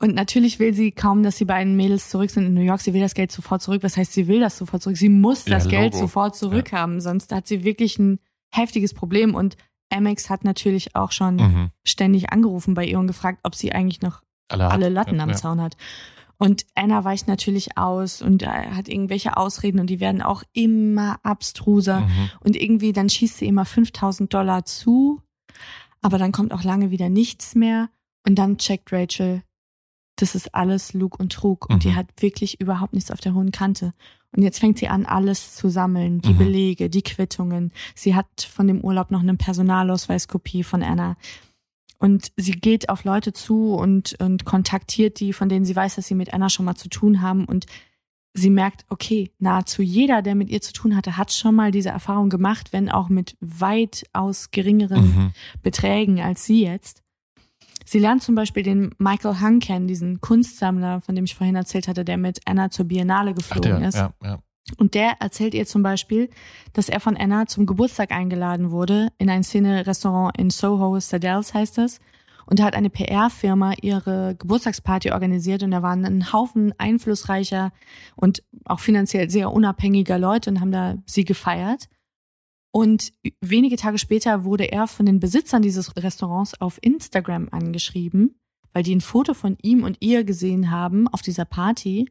Und 0.00 0.14
natürlich 0.14 0.58
will 0.58 0.74
sie 0.74 0.92
kaum, 0.92 1.22
dass 1.22 1.36
die 1.36 1.44
beiden 1.44 1.76
Mädels 1.76 2.10
zurück 2.10 2.30
sind 2.30 2.46
in 2.46 2.54
New 2.54 2.60
York. 2.60 2.80
Sie 2.80 2.92
will 2.92 3.00
das 3.00 3.14
Geld 3.14 3.32
sofort 3.32 3.62
zurück. 3.62 3.82
Was 3.82 3.96
heißt, 3.96 4.12
sie 4.12 4.28
will 4.28 4.40
das 4.40 4.58
sofort 4.58 4.82
zurück? 4.82 4.96
Sie 4.96 5.08
muss 5.08 5.46
Ja, 5.46 5.54
das 5.54 5.68
Geld 5.68 5.94
sofort 5.94 6.36
zurückhaben, 6.36 7.00
sonst 7.00 7.32
hat 7.32 7.46
sie 7.46 7.64
wirklich 7.64 7.98
ein 7.98 8.18
heftiges 8.52 8.92
Problem. 8.92 9.34
Und 9.34 9.56
Amex 9.90 10.30
hat 10.30 10.44
natürlich 10.44 10.96
auch 10.96 11.12
schon 11.12 11.36
Mhm. 11.36 11.70
ständig 11.84 12.32
angerufen 12.32 12.74
bei 12.74 12.84
ihr 12.84 12.98
und 12.98 13.06
gefragt, 13.06 13.40
ob 13.42 13.54
sie 13.54 13.72
eigentlich 13.72 14.02
noch 14.02 14.22
Alle, 14.48 14.70
alle 14.70 14.88
Latten 14.88 15.16
ja, 15.16 15.22
am 15.22 15.30
ja. 15.30 15.36
Zaun 15.36 15.60
hat. 15.60 15.76
Und 16.36 16.66
Anna 16.74 17.04
weicht 17.04 17.28
natürlich 17.28 17.78
aus 17.78 18.20
und 18.20 18.42
äh, 18.42 18.46
hat 18.48 18.88
irgendwelche 18.88 19.36
Ausreden 19.36 19.78
und 19.78 19.88
die 19.88 20.00
werden 20.00 20.20
auch 20.20 20.42
immer 20.52 21.18
abstruser. 21.22 22.00
Mhm. 22.00 22.30
Und 22.40 22.56
irgendwie 22.56 22.92
dann 22.92 23.08
schießt 23.08 23.38
sie 23.38 23.46
immer 23.46 23.64
5000 23.64 24.34
Dollar 24.34 24.64
zu, 24.64 25.22
aber 26.02 26.18
dann 26.18 26.32
kommt 26.32 26.52
auch 26.52 26.64
lange 26.64 26.90
wieder 26.90 27.08
nichts 27.08 27.54
mehr. 27.54 27.88
Und 28.26 28.34
dann 28.36 28.58
checkt 28.58 28.92
Rachel, 28.92 29.42
das 30.16 30.34
ist 30.34 30.54
alles 30.54 30.92
Lug 30.92 31.18
und 31.20 31.32
Trug. 31.32 31.68
Und 31.70 31.84
die 31.84 31.90
Mhm. 31.90 31.96
hat 31.96 32.06
wirklich 32.18 32.60
überhaupt 32.60 32.94
nichts 32.94 33.10
auf 33.12 33.20
der 33.20 33.34
hohen 33.34 33.52
Kante. 33.52 33.94
Und 34.36 34.42
jetzt 34.42 34.58
fängt 34.58 34.78
sie 34.78 34.88
an, 34.88 35.06
alles 35.06 35.54
zu 35.54 35.68
sammeln. 35.68 36.20
Die 36.20 36.32
Mhm. 36.32 36.38
Belege, 36.38 36.90
die 36.90 37.02
Quittungen. 37.02 37.72
Sie 37.94 38.14
hat 38.14 38.26
von 38.52 38.66
dem 38.66 38.80
Urlaub 38.80 39.10
noch 39.10 39.20
eine 39.20 39.36
Personalausweiskopie 39.36 40.64
von 40.64 40.82
Anna. 40.82 41.16
Und 41.98 42.32
sie 42.36 42.52
geht 42.52 42.88
auf 42.88 43.04
Leute 43.04 43.32
zu 43.32 43.74
und, 43.74 44.16
und 44.20 44.44
kontaktiert 44.44 45.20
die, 45.20 45.32
von 45.32 45.48
denen 45.48 45.64
sie 45.64 45.76
weiß, 45.76 45.94
dass 45.94 46.08
sie 46.08 46.16
mit 46.16 46.34
Anna 46.34 46.48
schon 46.50 46.66
mal 46.66 46.74
zu 46.74 46.88
tun 46.88 47.22
haben. 47.22 47.44
Und 47.44 47.66
sie 48.34 48.50
merkt, 48.50 48.84
okay, 48.88 49.30
nahezu 49.38 49.80
jeder, 49.82 50.20
der 50.20 50.34
mit 50.34 50.50
ihr 50.50 50.60
zu 50.60 50.72
tun 50.72 50.96
hatte, 50.96 51.16
hat 51.16 51.32
schon 51.32 51.54
mal 51.54 51.70
diese 51.70 51.90
Erfahrung 51.90 52.28
gemacht, 52.28 52.72
wenn 52.72 52.90
auch 52.90 53.08
mit 53.08 53.36
weitaus 53.40 54.50
geringeren 54.50 55.04
Mhm. 55.04 55.32
Beträgen 55.62 56.20
als 56.20 56.44
sie 56.44 56.64
jetzt. 56.64 57.03
Sie 57.84 57.98
lernt 57.98 58.22
zum 58.22 58.34
Beispiel 58.34 58.62
den 58.62 58.94
Michael 58.98 59.40
Hung 59.40 59.58
kennen, 59.60 59.86
diesen 59.86 60.20
Kunstsammler, 60.20 61.00
von 61.00 61.14
dem 61.14 61.24
ich 61.24 61.34
vorhin 61.34 61.56
erzählt 61.56 61.88
hatte, 61.88 62.04
der 62.04 62.16
mit 62.16 62.40
Anna 62.46 62.70
zur 62.70 62.86
Biennale 62.86 63.32
Ach, 63.32 63.36
geflogen 63.36 63.80
der, 63.80 63.88
ist. 63.88 63.96
ja, 63.96 64.12
ja. 64.22 64.38
Und 64.78 64.94
der 64.94 65.20
erzählt 65.20 65.54
ihr 65.54 65.66
zum 65.66 65.82
Beispiel, 65.82 66.30
dass 66.72 66.88
er 66.88 67.00
von 67.00 67.16
Anna 67.16 67.46
zum 67.46 67.66
Geburtstag 67.66 68.12
eingeladen 68.12 68.70
wurde 68.70 69.08
in 69.18 69.28
ein 69.28 69.44
Szene-Restaurant 69.44 70.38
in 70.38 70.50
Soho, 70.50 70.98
Sadells 71.00 71.52
heißt 71.52 71.78
das. 71.78 72.00
Und 72.46 72.58
da 72.58 72.64
hat 72.64 72.74
eine 72.74 72.90
PR-Firma 72.90 73.74
ihre 73.80 74.36
Geburtstagsparty 74.36 75.12
organisiert 75.12 75.62
und 75.62 75.70
da 75.70 75.82
waren 75.82 76.04
ein 76.04 76.32
Haufen 76.32 76.74
einflussreicher 76.78 77.72
und 78.16 78.42
auch 78.64 78.80
finanziell 78.80 79.30
sehr 79.30 79.52
unabhängiger 79.52 80.18
Leute 80.18 80.50
und 80.50 80.60
haben 80.60 80.72
da 80.72 80.96
sie 81.06 81.24
gefeiert. 81.24 81.88
Und 82.74 83.12
wenige 83.40 83.76
Tage 83.76 83.98
später 83.98 84.42
wurde 84.42 84.64
er 84.72 84.88
von 84.88 85.06
den 85.06 85.20
Besitzern 85.20 85.62
dieses 85.62 85.96
Restaurants 85.96 86.60
auf 86.60 86.78
Instagram 86.82 87.48
angeschrieben, 87.52 88.40
weil 88.72 88.82
die 88.82 88.96
ein 88.96 89.00
Foto 89.00 89.32
von 89.32 89.56
ihm 89.62 89.84
und 89.84 89.98
ihr 90.00 90.24
gesehen 90.24 90.72
haben 90.72 91.06
auf 91.06 91.22
dieser 91.22 91.44
Party 91.44 92.10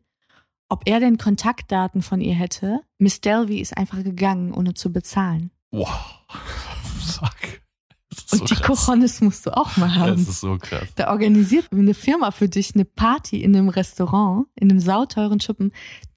ob 0.74 0.82
er 0.86 1.00
denn 1.00 1.20
Kontaktdaten 1.20 2.02
von 2.02 2.20
ihr 2.20 2.34
hätte. 2.34 2.80
Miss 2.98 3.22
Delvey 3.22 3.60
ist 3.60 3.78
einfach 3.78 4.04
gegangen, 4.04 4.54
ohne 4.54 4.74
zu 4.74 4.92
bezahlen. 4.92 5.52
Wow. 5.70 5.88
Fuck. 7.06 7.62
Das 8.10 8.32
Und 8.32 8.40
so 8.40 8.46
die 8.46 8.56
krass. 8.56 8.86
Cojones 8.88 9.22
musst 9.22 9.46
du 9.46 9.56
auch 9.56 9.78
mal 9.78 9.90
Das 9.90 9.98
haben. 9.98 10.22
ist 10.22 10.40
so 10.40 10.58
krass. 10.58 10.88
Da 10.96 11.12
organisiert 11.12 11.72
eine 11.72 11.94
Firma 11.94 12.32
für 12.32 12.50
dich 12.50 12.74
eine 12.74 12.86
Party 12.86 13.44
in 13.44 13.56
einem 13.56 13.70
Restaurant, 13.70 14.48
in 14.56 14.72
einem 14.72 14.80
sauteuren 14.80 15.40
Schuppen. 15.40 15.72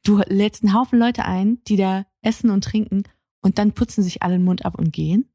Du 0.05 0.23
lädst 0.27 0.63
einen 0.65 0.73
Haufen 0.73 0.99
Leute 0.99 1.27
ein, 1.27 1.59
die 1.69 1.77
da 1.77 2.07
essen 2.23 2.49
und 2.49 2.65
trinken 2.65 3.03
und 3.47 3.59
dann 3.59 3.73
putzen 3.73 4.03
sich 4.03 4.23
alle 4.23 4.35
den 4.35 4.45
Mund 4.45 4.65
ab 4.65 4.77
und 4.77 4.93
gehen. 4.93 5.31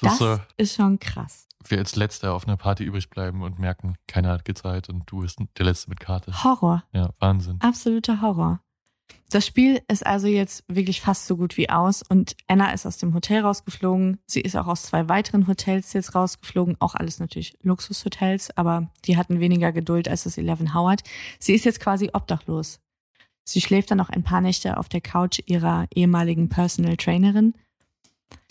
Das 0.00 0.18
Das 0.18 0.40
ist 0.56 0.74
schon 0.74 0.98
krass. 0.98 1.46
wir 1.68 1.78
als 1.78 1.96
Letzter 1.96 2.32
auf 2.32 2.46
einer 2.48 2.56
Party 2.56 2.82
übrig 2.82 3.10
bleiben 3.10 3.42
und 3.42 3.58
merken, 3.58 3.96
keiner 4.08 4.30
hat 4.30 4.44
gezahlt 4.46 4.88
und 4.88 5.02
du 5.06 5.20
bist 5.20 5.38
der 5.58 5.66
Letzte 5.66 5.90
mit 5.90 6.00
Karte. 6.00 6.32
Horror. 6.42 6.82
Ja, 6.92 7.10
Wahnsinn. 7.20 7.60
Absoluter 7.60 8.22
Horror. 8.22 8.60
Das 9.30 9.46
Spiel 9.46 9.82
ist 9.88 10.04
also 10.06 10.26
jetzt 10.26 10.64
wirklich 10.68 11.00
fast 11.02 11.26
so 11.26 11.36
gut 11.36 11.56
wie 11.58 11.68
aus 11.68 12.02
und 12.08 12.34
Anna 12.48 12.72
ist 12.72 12.86
aus 12.86 12.96
dem 12.96 13.12
Hotel 13.14 13.42
rausgeflogen. 13.42 14.18
Sie 14.26 14.40
ist 14.40 14.56
auch 14.56 14.66
aus 14.66 14.82
zwei 14.84 15.08
weiteren 15.10 15.46
Hotels 15.46 15.92
jetzt 15.92 16.14
rausgeflogen. 16.14 16.76
Auch 16.80 16.94
alles 16.94 17.18
natürlich 17.18 17.56
Luxushotels, 17.62 18.56
aber 18.56 18.90
die 19.04 19.18
hatten 19.18 19.40
weniger 19.40 19.72
Geduld 19.72 20.08
als 20.08 20.24
das 20.24 20.38
Eleven 20.38 20.74
Howard. 20.74 21.02
Sie 21.38 21.52
ist 21.54 21.64
jetzt 21.66 21.80
quasi 21.80 22.10
obdachlos. 22.12 22.80
Sie 23.44 23.60
schläft 23.60 23.90
dann 23.90 23.98
noch 23.98 24.08
ein 24.10 24.22
paar 24.22 24.40
Nächte 24.40 24.76
auf 24.76 24.88
der 24.88 25.00
Couch 25.00 25.40
ihrer 25.46 25.86
ehemaligen 25.94 26.48
Personal 26.48 26.96
Trainerin. 26.96 27.54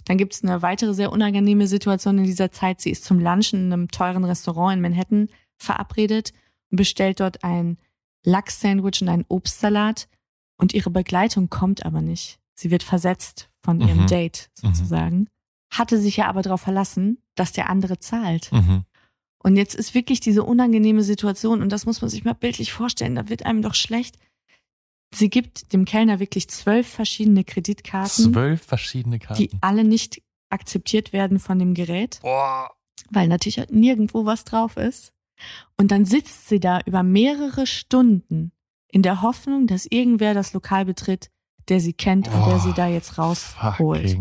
Dann 0.05 0.17
gibt 0.17 0.33
es 0.33 0.43
eine 0.43 0.61
weitere 0.61 0.93
sehr 0.93 1.11
unangenehme 1.11 1.67
Situation 1.67 2.17
in 2.17 2.23
dieser 2.25 2.51
Zeit. 2.51 2.81
Sie 2.81 2.89
ist 2.89 3.05
zum 3.05 3.19
Lunchen 3.19 3.67
in 3.67 3.73
einem 3.73 3.87
teuren 3.89 4.25
Restaurant 4.25 4.75
in 4.75 4.81
Manhattan 4.81 5.29
verabredet 5.57 6.33
und 6.69 6.77
bestellt 6.77 7.19
dort 7.19 7.43
ein 7.43 7.77
Lachs-Sandwich 8.23 9.01
und 9.01 9.09
einen 9.09 9.25
Obstsalat. 9.27 10.07
Und 10.57 10.73
ihre 10.73 10.89
Begleitung 10.89 11.49
kommt 11.49 11.85
aber 11.85 12.01
nicht. 12.01 12.39
Sie 12.53 12.71
wird 12.71 12.83
versetzt 12.83 13.49
von 13.63 13.79
ihrem 13.81 14.01
Mhm. 14.01 14.07
Date 14.07 14.49
sozusagen. 14.53 15.27
Hatte 15.71 15.97
sich 15.97 16.17
ja 16.17 16.27
aber 16.27 16.41
darauf 16.41 16.61
verlassen, 16.61 17.17
dass 17.35 17.51
der 17.51 17.69
andere 17.69 17.97
zahlt. 17.99 18.51
Mhm. 18.51 18.83
Und 19.43 19.55
jetzt 19.55 19.73
ist 19.73 19.95
wirklich 19.95 20.19
diese 20.19 20.43
unangenehme 20.43 21.01
Situation, 21.03 21.61
und 21.61 21.71
das 21.71 21.85
muss 21.85 22.01
man 22.01 22.09
sich 22.09 22.23
mal 22.23 22.33
bildlich 22.33 22.73
vorstellen, 22.73 23.15
da 23.15 23.29
wird 23.29 23.45
einem 23.45 23.61
doch 23.61 23.73
schlecht. 23.73 24.17
Sie 25.13 25.29
gibt 25.29 25.73
dem 25.73 25.85
Kellner 25.85 26.19
wirklich 26.19 26.47
zwölf 26.49 26.87
verschiedene 26.87 27.43
Kreditkarten, 27.43 28.31
Zwölf 28.33 28.61
verschiedene 28.63 29.19
Karten. 29.19 29.41
die 29.41 29.51
alle 29.61 29.83
nicht 29.83 30.21
akzeptiert 30.49 31.11
werden 31.13 31.39
von 31.39 31.59
dem 31.59 31.73
Gerät, 31.73 32.19
Boah. 32.21 32.71
weil 33.09 33.27
natürlich 33.27 33.57
halt 33.59 33.71
nirgendwo 33.71 34.25
was 34.25 34.43
drauf 34.45 34.77
ist. 34.77 35.13
Und 35.77 35.91
dann 35.91 36.05
sitzt 36.05 36.47
sie 36.47 36.59
da 36.59 36.79
über 36.85 37.03
mehrere 37.03 37.65
Stunden 37.67 38.51
in 38.89 39.01
der 39.01 39.21
Hoffnung, 39.21 39.67
dass 39.67 39.85
irgendwer 39.85 40.33
das 40.33 40.53
Lokal 40.53 40.85
betritt, 40.85 41.29
der 41.69 41.79
sie 41.79 41.93
kennt 41.93 42.27
und 42.27 42.45
der 42.47 42.59
sie 42.59 42.73
da 42.73 42.87
jetzt 42.87 43.17
rausholt. 43.17 44.17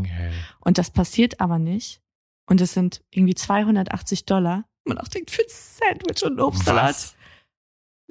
Und 0.60 0.78
das 0.78 0.90
passiert 0.90 1.40
aber 1.40 1.58
nicht. 1.58 2.00
Und 2.48 2.60
es 2.60 2.72
sind 2.72 3.02
irgendwie 3.10 3.34
280 3.34 4.24
Dollar. 4.24 4.64
Man 4.84 4.98
auch 4.98 5.08
denkt, 5.08 5.30
für 5.30 5.42
ein 5.42 5.48
Sandwich 5.48 6.24
und 6.24 6.40
Obstsalat. 6.40 6.90
Was? 6.90 7.16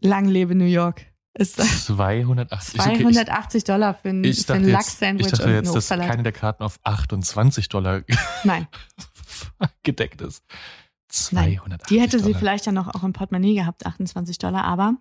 Lang 0.02 0.26
lebe 0.28 0.56
New 0.56 0.66
York. 0.66 1.06
Ist 1.36 1.58
280. 1.58 2.80
Okay, 2.80 2.94
ich- 2.94 3.00
280 3.02 3.64
Dollar 3.64 3.94
für 3.94 4.10
ein, 4.10 4.24
ich 4.24 4.46
für 4.46 4.54
ein 4.56 4.64
Lachs-Sandwich 4.68 5.28
ich 5.28 5.34
und 5.34 5.40
dachte 5.40 5.52
jetzt, 5.52 5.76
dass 5.76 5.88
keine 5.90 6.24
der 6.24 6.32
Karten 6.32 6.64
auf 6.64 6.80
28 6.84 7.70
Dollar 7.70 8.02
Nein, 8.44 8.68
gedeckt 9.84 10.22
ist. 10.22 10.44
nein. 11.32 11.54
280 11.56 11.88
Die 11.88 12.02
hätte 12.02 12.18
sie 12.20 12.26
Dollar. 12.26 12.40
vielleicht 12.40 12.66
ja 12.66 12.72
noch 12.72 12.88
auch 12.94 13.04
im 13.04 13.14
Portemonnaie 13.14 13.56
gehabt, 13.56 13.86
28 13.86 14.38
Dollar, 14.38 14.64
aber 14.64 14.96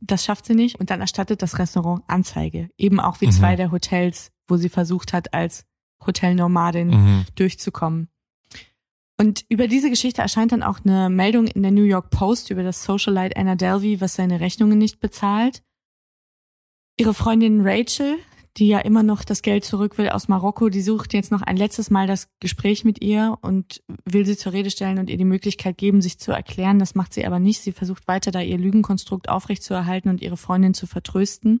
das 0.00 0.24
schafft 0.24 0.46
sie 0.46 0.54
nicht. 0.54 0.80
Und 0.80 0.90
dann 0.90 1.00
erstattet 1.00 1.42
das 1.42 1.58
Restaurant 1.58 2.02
Anzeige. 2.06 2.70
Eben 2.78 3.00
auch 3.00 3.20
wie 3.20 3.26
Mhm. 3.26 3.32
zwei 3.32 3.56
der 3.56 3.70
Hotels, 3.70 4.30
wo 4.48 4.56
sie 4.56 4.68
versucht 4.70 5.12
hat, 5.12 5.34
als 5.34 5.66
Hotelnomadin 6.06 6.88
Mhm. 6.88 7.26
durchzukommen. 7.34 8.08
Und 9.20 9.44
über 9.50 9.68
diese 9.68 9.90
Geschichte 9.90 10.22
erscheint 10.22 10.52
dann 10.52 10.62
auch 10.62 10.78
eine 10.82 11.10
Meldung 11.10 11.46
in 11.46 11.60
der 11.60 11.72
New 11.72 11.82
York 11.82 12.08
Post 12.08 12.50
über 12.50 12.62
das 12.62 12.82
Socialite 12.82 13.36
Anna 13.36 13.54
Delvey, 13.54 14.00
was 14.00 14.14
seine 14.14 14.40
Rechnungen 14.40 14.78
nicht 14.78 14.98
bezahlt. 14.98 15.62
Ihre 16.98 17.12
Freundin 17.12 17.60
Rachel, 17.60 18.16
die 18.56 18.68
ja 18.68 18.78
immer 18.78 19.02
noch 19.02 19.22
das 19.22 19.42
Geld 19.42 19.66
zurück 19.66 19.98
will 19.98 20.08
aus 20.08 20.28
Marokko, 20.28 20.70
die 20.70 20.80
sucht 20.80 21.12
jetzt 21.12 21.30
noch 21.32 21.42
ein 21.42 21.58
letztes 21.58 21.90
Mal 21.90 22.06
das 22.06 22.30
Gespräch 22.40 22.86
mit 22.86 23.02
ihr 23.02 23.36
und 23.42 23.82
will 24.06 24.24
sie 24.24 24.38
zur 24.38 24.54
Rede 24.54 24.70
stellen 24.70 24.98
und 24.98 25.10
ihr 25.10 25.18
die 25.18 25.26
Möglichkeit 25.26 25.76
geben, 25.76 26.00
sich 26.00 26.18
zu 26.18 26.32
erklären. 26.32 26.78
Das 26.78 26.94
macht 26.94 27.12
sie 27.12 27.26
aber 27.26 27.40
nicht. 27.40 27.60
Sie 27.60 27.72
versucht 27.72 28.08
weiter, 28.08 28.30
da 28.30 28.40
ihr 28.40 28.56
Lügenkonstrukt 28.56 29.28
aufrechtzuerhalten 29.28 30.08
und 30.08 30.22
ihre 30.22 30.38
Freundin 30.38 30.72
zu 30.72 30.86
vertrösten. 30.86 31.60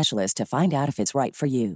to 0.09 0.45
find 0.45 0.73
out 0.73 0.89
if 0.89 0.99
it's 0.99 1.15
right 1.15 1.35
for 1.35 1.47
you. 1.47 1.75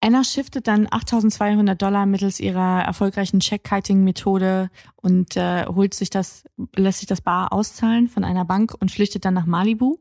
Anna 0.00 0.22
shiftet 0.22 0.68
dann 0.68 0.86
8200 0.90 1.80
Dollar 1.80 2.06
mittels 2.06 2.38
ihrer 2.38 2.82
erfolgreichen 2.82 3.40
Check-Kiting-Methode 3.40 4.70
und 4.96 5.36
äh, 5.36 5.66
holt 5.66 5.92
sich 5.92 6.08
das, 6.08 6.44
lässt 6.76 7.00
sich 7.00 7.08
das 7.08 7.20
Bar 7.20 7.52
auszahlen 7.52 8.08
von 8.08 8.22
einer 8.22 8.44
Bank 8.44 8.74
und 8.78 8.92
flüchtet 8.92 9.24
dann 9.24 9.34
nach 9.34 9.46
Malibu 9.46 9.98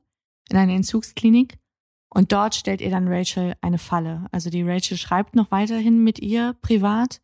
in 0.50 0.58
eine 0.58 0.76
Entzugsklinik. 0.76 1.58
Und 2.10 2.32
dort 2.32 2.56
stellt 2.56 2.80
ihr 2.82 2.92
dann 2.92 3.08
Rachel 3.08 3.56
eine 3.62 3.80
Falle. 3.80 4.28
Also 4.32 4.50
die 4.50 4.64
Rachel 4.64 4.98
schreibt 4.98 5.36
noch 5.36 5.52
weiterhin 5.52 6.04
mit 6.04 6.20
ihr 6.20 6.56
privat 6.62 7.20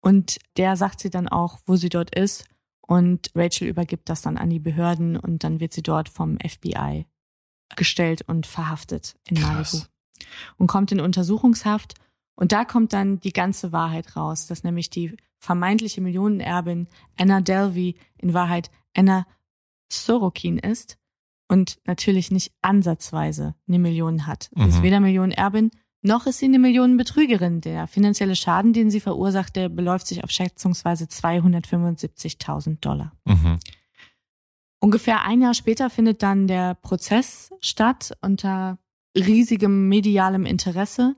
und 0.00 0.38
der 0.56 0.76
sagt 0.76 1.00
sie 1.00 1.10
dann 1.10 1.28
auch, 1.28 1.58
wo 1.66 1.76
sie 1.76 1.88
dort 1.88 2.14
ist. 2.14 2.44
Und 2.88 3.30
Rachel 3.34 3.68
übergibt 3.68 4.08
das 4.08 4.22
dann 4.22 4.38
an 4.38 4.48
die 4.48 4.58
Behörden 4.58 5.16
und 5.18 5.44
dann 5.44 5.60
wird 5.60 5.74
sie 5.74 5.82
dort 5.82 6.08
vom 6.08 6.38
FBI 6.38 7.04
gestellt 7.76 8.22
und 8.26 8.46
verhaftet 8.46 9.14
in 9.28 9.36
Krass. 9.36 9.72
Malibu 9.74 9.86
und 10.56 10.66
kommt 10.68 10.90
in 10.90 11.00
Untersuchungshaft. 11.00 11.94
Und 12.34 12.52
da 12.52 12.64
kommt 12.64 12.92
dann 12.94 13.20
die 13.20 13.32
ganze 13.32 13.72
Wahrheit 13.72 14.16
raus, 14.16 14.46
dass 14.46 14.64
nämlich 14.64 14.88
die 14.88 15.16
vermeintliche 15.38 16.00
Millionenerbin 16.00 16.88
Anna 17.18 17.40
Delvey 17.42 17.94
in 18.16 18.32
Wahrheit 18.32 18.70
Anna 18.96 19.26
Sorokin 19.92 20.58
ist 20.58 20.96
und 21.48 21.78
natürlich 21.84 22.30
nicht 22.30 22.52
ansatzweise 22.62 23.54
eine 23.68 23.78
Million 23.78 24.26
hat. 24.26 24.50
Sie 24.56 24.62
ist 24.62 24.78
Mhm. 24.78 24.82
weder 24.82 25.00
Millionenerbin 25.00 25.70
noch 26.08 26.26
ist 26.26 26.38
sie 26.38 26.46
eine 26.46 26.58
Millionenbetrügerin. 26.58 27.60
Der 27.60 27.86
finanzielle 27.86 28.34
Schaden, 28.34 28.72
den 28.72 28.90
sie 28.90 28.98
verursacht, 28.98 29.54
der 29.54 29.68
beläuft 29.68 30.08
sich 30.08 30.24
auf 30.24 30.30
schätzungsweise 30.30 31.04
275.000 31.04 32.80
Dollar. 32.80 33.12
Mhm. 33.24 33.58
Ungefähr 34.80 35.24
ein 35.24 35.40
Jahr 35.40 35.54
später 35.54 35.90
findet 35.90 36.22
dann 36.22 36.46
der 36.46 36.74
Prozess 36.74 37.50
statt 37.60 38.16
unter 38.22 38.78
riesigem 39.16 39.88
medialem 39.88 40.46
Interesse. 40.46 41.16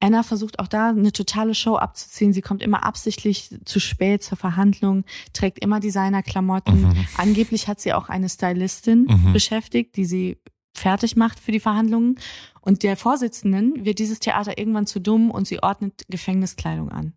Anna 0.00 0.22
versucht 0.22 0.60
auch 0.60 0.68
da 0.68 0.90
eine 0.90 1.12
totale 1.12 1.54
Show 1.54 1.76
abzuziehen. 1.76 2.32
Sie 2.32 2.40
kommt 2.40 2.62
immer 2.62 2.84
absichtlich 2.84 3.50
zu 3.64 3.80
spät 3.80 4.22
zur 4.22 4.38
Verhandlung, 4.38 5.04
trägt 5.32 5.58
immer 5.58 5.80
Designerklamotten. 5.80 6.82
Mhm. 6.82 7.06
Angeblich 7.16 7.66
hat 7.66 7.80
sie 7.80 7.92
auch 7.92 8.08
eine 8.08 8.28
Stylistin 8.28 9.06
Mhm. 9.08 9.32
beschäftigt, 9.32 9.96
die 9.96 10.04
sie 10.04 10.38
fertig 10.78 11.16
macht 11.16 11.38
für 11.40 11.52
die 11.52 11.60
Verhandlungen. 11.60 12.18
Und 12.60 12.82
der 12.82 12.96
Vorsitzenden 12.96 13.84
wird 13.84 13.98
dieses 13.98 14.20
Theater 14.20 14.58
irgendwann 14.58 14.86
zu 14.86 15.00
dumm 15.00 15.30
und 15.30 15.46
sie 15.46 15.62
ordnet 15.62 16.04
Gefängniskleidung 16.08 16.90
an. 16.90 17.12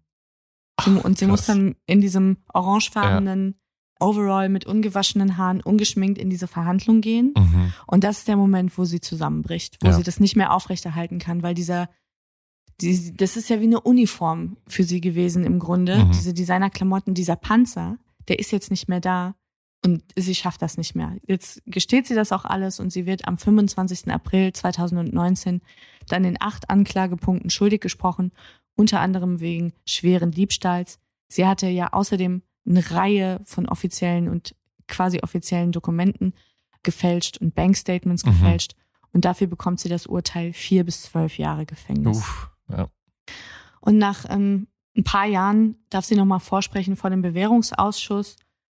Sie- 0.83 0.91
und 0.91 1.17
sie 1.19 1.27
muss 1.27 1.45
krass. 1.45 1.47
dann 1.57 1.75
in 1.85 2.01
diesem 2.01 2.37
orangefarbenen 2.53 3.55
Overall 3.99 4.49
mit 4.49 4.65
ungewaschenen 4.65 5.37
Haaren, 5.37 5.61
ungeschminkt 5.61 6.17
in 6.17 6.31
diese 6.31 6.47
Verhandlung 6.47 7.01
gehen. 7.01 7.33
Mhm. 7.37 7.71
Und 7.85 8.03
das 8.03 8.19
ist 8.19 8.27
der 8.27 8.35
Moment, 8.35 8.75
wo 8.77 8.83
sie 8.83 8.99
zusammenbricht, 8.99 9.77
wo 9.81 9.87
Ja. 9.87 9.93
sie 9.93 10.01
das 10.01 10.19
nicht 10.19 10.35
mehr 10.35 10.53
aufrechterhalten 10.53 11.19
kann, 11.19 11.43
weil 11.43 11.53
dieser, 11.53 11.87
die, 12.81 13.13
das 13.15 13.37
ist 13.37 13.49
ja 13.49 13.59
wie 13.59 13.65
eine 13.65 13.79
Uniform 13.81 14.57
für 14.67 14.83
sie 14.83 15.01
gewesen 15.01 15.43
im 15.43 15.59
Grunde. 15.59 16.03
Mhm. 16.05 16.11
Diese 16.13 16.33
Designerklamotten, 16.33 17.13
dieser 17.13 17.35
Panzer, 17.35 17.97
der 18.27 18.39
ist 18.39 18.51
jetzt 18.51 18.71
nicht 18.71 18.87
mehr 18.89 19.01
da 19.01 19.35
und 19.83 20.03
sie 20.15 20.35
schafft 20.35 20.61
das 20.61 20.77
nicht 20.77 20.95
mehr. 20.95 21.15
Jetzt 21.25 21.61
gesteht 21.65 22.05
sie 22.07 22.15
das 22.15 22.31
auch 22.31 22.45
alles 22.45 22.79
und 22.79 22.91
sie 22.91 23.05
wird 23.05 23.27
am 23.27 23.37
25. 23.37 24.11
April 24.11 24.53
2019 24.53 25.61
dann 26.07 26.23
in 26.23 26.37
acht 26.39 26.69
Anklagepunkten 26.69 27.49
schuldig 27.49 27.81
gesprochen, 27.81 28.31
unter 28.75 28.99
anderem 28.99 29.39
wegen 29.39 29.73
schweren 29.85 30.31
Diebstahls. 30.31 30.99
Sie 31.27 31.47
hatte 31.47 31.67
ja 31.67 31.93
außerdem 31.93 32.41
eine 32.67 32.91
Reihe 32.91 33.41
von 33.45 33.67
offiziellen 33.67 34.29
und 34.29 34.55
quasi 34.87 35.19
offiziellen 35.23 35.71
Dokumenten 35.71 36.33
gefälscht 36.83 37.39
und 37.39 37.55
Bankstatements 37.55 38.25
Mhm. 38.25 38.29
gefälscht. 38.31 38.75
Und 39.13 39.25
dafür 39.25 39.47
bekommt 39.47 39.79
sie 39.79 39.89
das 39.89 40.05
Urteil 40.07 40.53
vier 40.53 40.83
bis 40.83 41.03
zwölf 41.03 41.37
Jahre 41.37 41.65
Gefängnis. 41.65 42.17
Uff. 42.17 42.49
Ja. 42.69 42.87
Und 43.81 43.97
nach 43.97 44.25
ähm, 44.29 44.67
ein 44.95 45.03
paar 45.03 45.25
Jahren 45.25 45.75
darf 45.89 46.05
sie 46.05 46.15
nochmal 46.15 46.39
vorsprechen 46.39 46.95
vor 46.95 47.09
dem 47.09 47.21
Bewährungsausschuss. 47.21 48.35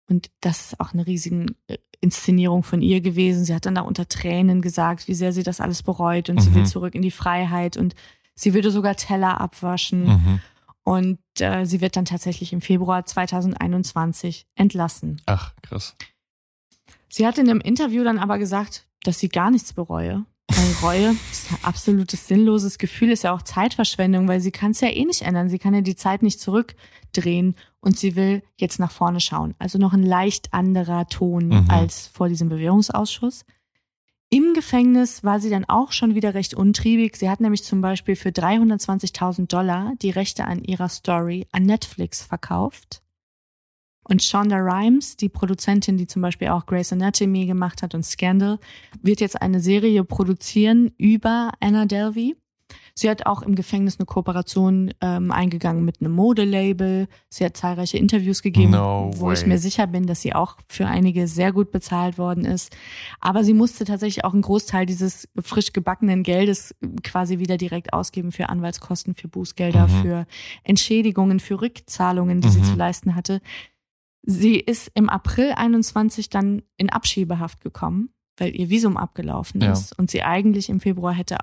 Und 0.08 0.30
das 0.40 0.72
ist 0.72 0.80
auch 0.80 0.92
eine 0.92 1.06
riesige 1.06 1.46
äh, 1.68 1.78
Inszenierung 2.00 2.62
von 2.64 2.82
ihr 2.82 3.00
gewesen. 3.00 3.44
Sie 3.44 3.54
hat 3.54 3.64
dann 3.66 3.76
da 3.76 3.82
unter 3.82 4.08
Tränen 4.08 4.60
gesagt, 4.60 5.06
wie 5.08 5.14
sehr 5.14 5.32
sie 5.32 5.42
das 5.44 5.60
alles 5.60 5.82
bereut 5.82 6.28
und 6.30 6.40
sie 6.40 6.50
Mhm. 6.50 6.54
will 6.56 6.66
zurück 6.66 6.94
in 6.94 7.02
die 7.02 7.10
Freiheit 7.12 7.76
und 7.76 7.94
sie 8.34 8.54
würde 8.54 8.70
sogar 8.72 8.96
Teller 8.96 9.40
abwaschen. 9.40 10.04
Mhm. 10.06 10.40
Und 10.84 11.18
äh, 11.38 11.64
sie 11.64 11.80
wird 11.80 11.94
dann 11.96 12.04
tatsächlich 12.06 12.52
im 12.52 12.60
Februar 12.60 13.06
2021 13.06 14.46
entlassen. 14.56 15.20
Ach, 15.26 15.54
krass. 15.62 15.94
Sie 17.08 17.26
hat 17.26 17.38
in 17.38 17.48
einem 17.48 17.60
Interview 17.60 18.02
dann 18.02 18.18
aber 18.18 18.38
gesagt, 18.38 18.88
dass 19.04 19.18
sie 19.20 19.28
gar 19.28 19.50
nichts 19.50 19.72
bereue. 19.72 20.24
Weil 20.62 20.74
Reue 20.80 21.16
ist 21.32 21.50
ein 21.50 21.58
absolutes 21.62 22.28
sinnloses 22.28 22.78
Gefühl, 22.78 23.10
ist 23.10 23.24
ja 23.24 23.32
auch 23.32 23.42
Zeitverschwendung, 23.42 24.28
weil 24.28 24.40
sie 24.40 24.52
kann 24.52 24.70
es 24.70 24.80
ja 24.80 24.88
eh 24.90 25.04
nicht 25.04 25.22
ändern. 25.22 25.48
Sie 25.48 25.58
kann 25.58 25.74
ja 25.74 25.80
die 25.80 25.96
Zeit 25.96 26.22
nicht 26.22 26.38
zurückdrehen 26.38 27.56
und 27.80 27.98
sie 27.98 28.14
will 28.14 28.44
jetzt 28.56 28.78
nach 28.78 28.92
vorne 28.92 29.18
schauen. 29.18 29.56
Also 29.58 29.78
noch 29.78 29.92
ein 29.92 30.04
leicht 30.04 30.54
anderer 30.54 31.08
Ton 31.08 31.48
Mhm. 31.48 31.64
als 31.68 32.06
vor 32.06 32.28
diesem 32.28 32.48
Bewährungsausschuss. 32.48 33.44
Im 34.30 34.54
Gefängnis 34.54 35.24
war 35.24 35.40
sie 35.40 35.50
dann 35.50 35.64
auch 35.64 35.90
schon 35.90 36.14
wieder 36.14 36.32
recht 36.34 36.54
untriebig. 36.54 37.16
Sie 37.16 37.28
hat 37.28 37.40
nämlich 37.40 37.64
zum 37.64 37.80
Beispiel 37.80 38.14
für 38.14 38.30
320.000 38.30 39.52
Dollar 39.52 39.94
die 40.00 40.10
Rechte 40.10 40.44
an 40.44 40.62
ihrer 40.62 40.88
Story 40.88 41.48
an 41.50 41.64
Netflix 41.64 42.22
verkauft. 42.22 43.01
Und 44.04 44.22
Shonda 44.22 44.56
Rhimes, 44.56 45.16
die 45.16 45.28
Produzentin, 45.28 45.96
die 45.96 46.06
zum 46.06 46.22
Beispiel 46.22 46.48
auch 46.48 46.66
Grey's 46.66 46.92
Anatomy 46.92 47.46
gemacht 47.46 47.82
hat 47.82 47.94
und 47.94 48.04
Scandal, 48.04 48.58
wird 49.00 49.20
jetzt 49.20 49.40
eine 49.40 49.60
Serie 49.60 50.02
produzieren 50.04 50.90
über 50.98 51.52
Anna 51.60 51.86
Delvey. 51.86 52.34
Sie 52.94 53.08
hat 53.08 53.24
auch 53.26 53.40
im 53.42 53.54
Gefängnis 53.54 53.98
eine 53.98 54.04
Kooperation 54.06 54.92
ähm, 55.00 55.30
eingegangen 55.30 55.82
mit 55.84 56.00
einem 56.00 56.12
Modelabel. 56.12 57.06
Sie 57.30 57.44
hat 57.44 57.56
zahlreiche 57.56 57.96
Interviews 57.96 58.42
gegeben, 58.42 58.72
No 58.72 59.10
wo 59.16 59.30
ich 59.32 59.46
mir 59.46 59.58
sicher 59.58 59.86
bin, 59.86 60.06
dass 60.06 60.20
sie 60.20 60.34
auch 60.34 60.56
für 60.68 60.86
einige 60.86 61.26
sehr 61.26 61.52
gut 61.52 61.70
bezahlt 61.70 62.18
worden 62.18 62.44
ist. 62.44 62.74
Aber 63.20 63.44
sie 63.44 63.54
musste 63.54 63.84
tatsächlich 63.86 64.24
auch 64.26 64.32
einen 64.34 64.42
Großteil 64.42 64.84
dieses 64.84 65.26
frisch 65.40 65.72
gebackenen 65.72 66.22
Geldes 66.22 66.74
quasi 67.02 67.38
wieder 67.38 67.56
direkt 67.56 67.92
ausgeben 67.94 68.30
für 68.30 68.48
Anwaltskosten, 68.50 69.14
für 69.14 69.28
Bußgelder, 69.28 69.88
Mhm. 69.88 70.02
für 70.02 70.26
Entschädigungen, 70.62 71.40
für 71.40 71.60
Rückzahlungen, 71.62 72.40
die 72.42 72.48
sie 72.50 72.60
Mhm. 72.60 72.64
zu 72.64 72.74
leisten 72.74 73.14
hatte. 73.14 73.40
Sie 74.22 74.56
ist 74.56 74.90
im 74.94 75.08
April 75.08 75.52
21 75.56 76.30
dann 76.30 76.62
in 76.76 76.90
Abschiebehaft 76.90 77.60
gekommen, 77.60 78.10
weil 78.36 78.54
ihr 78.54 78.70
Visum 78.70 78.96
abgelaufen 78.96 79.60
Ja. 79.60 79.72
ist 79.72 79.98
und 79.98 80.10
sie 80.10 80.22
eigentlich 80.22 80.68
im 80.68 80.80
Februar 80.80 81.12
hätte 81.12 81.38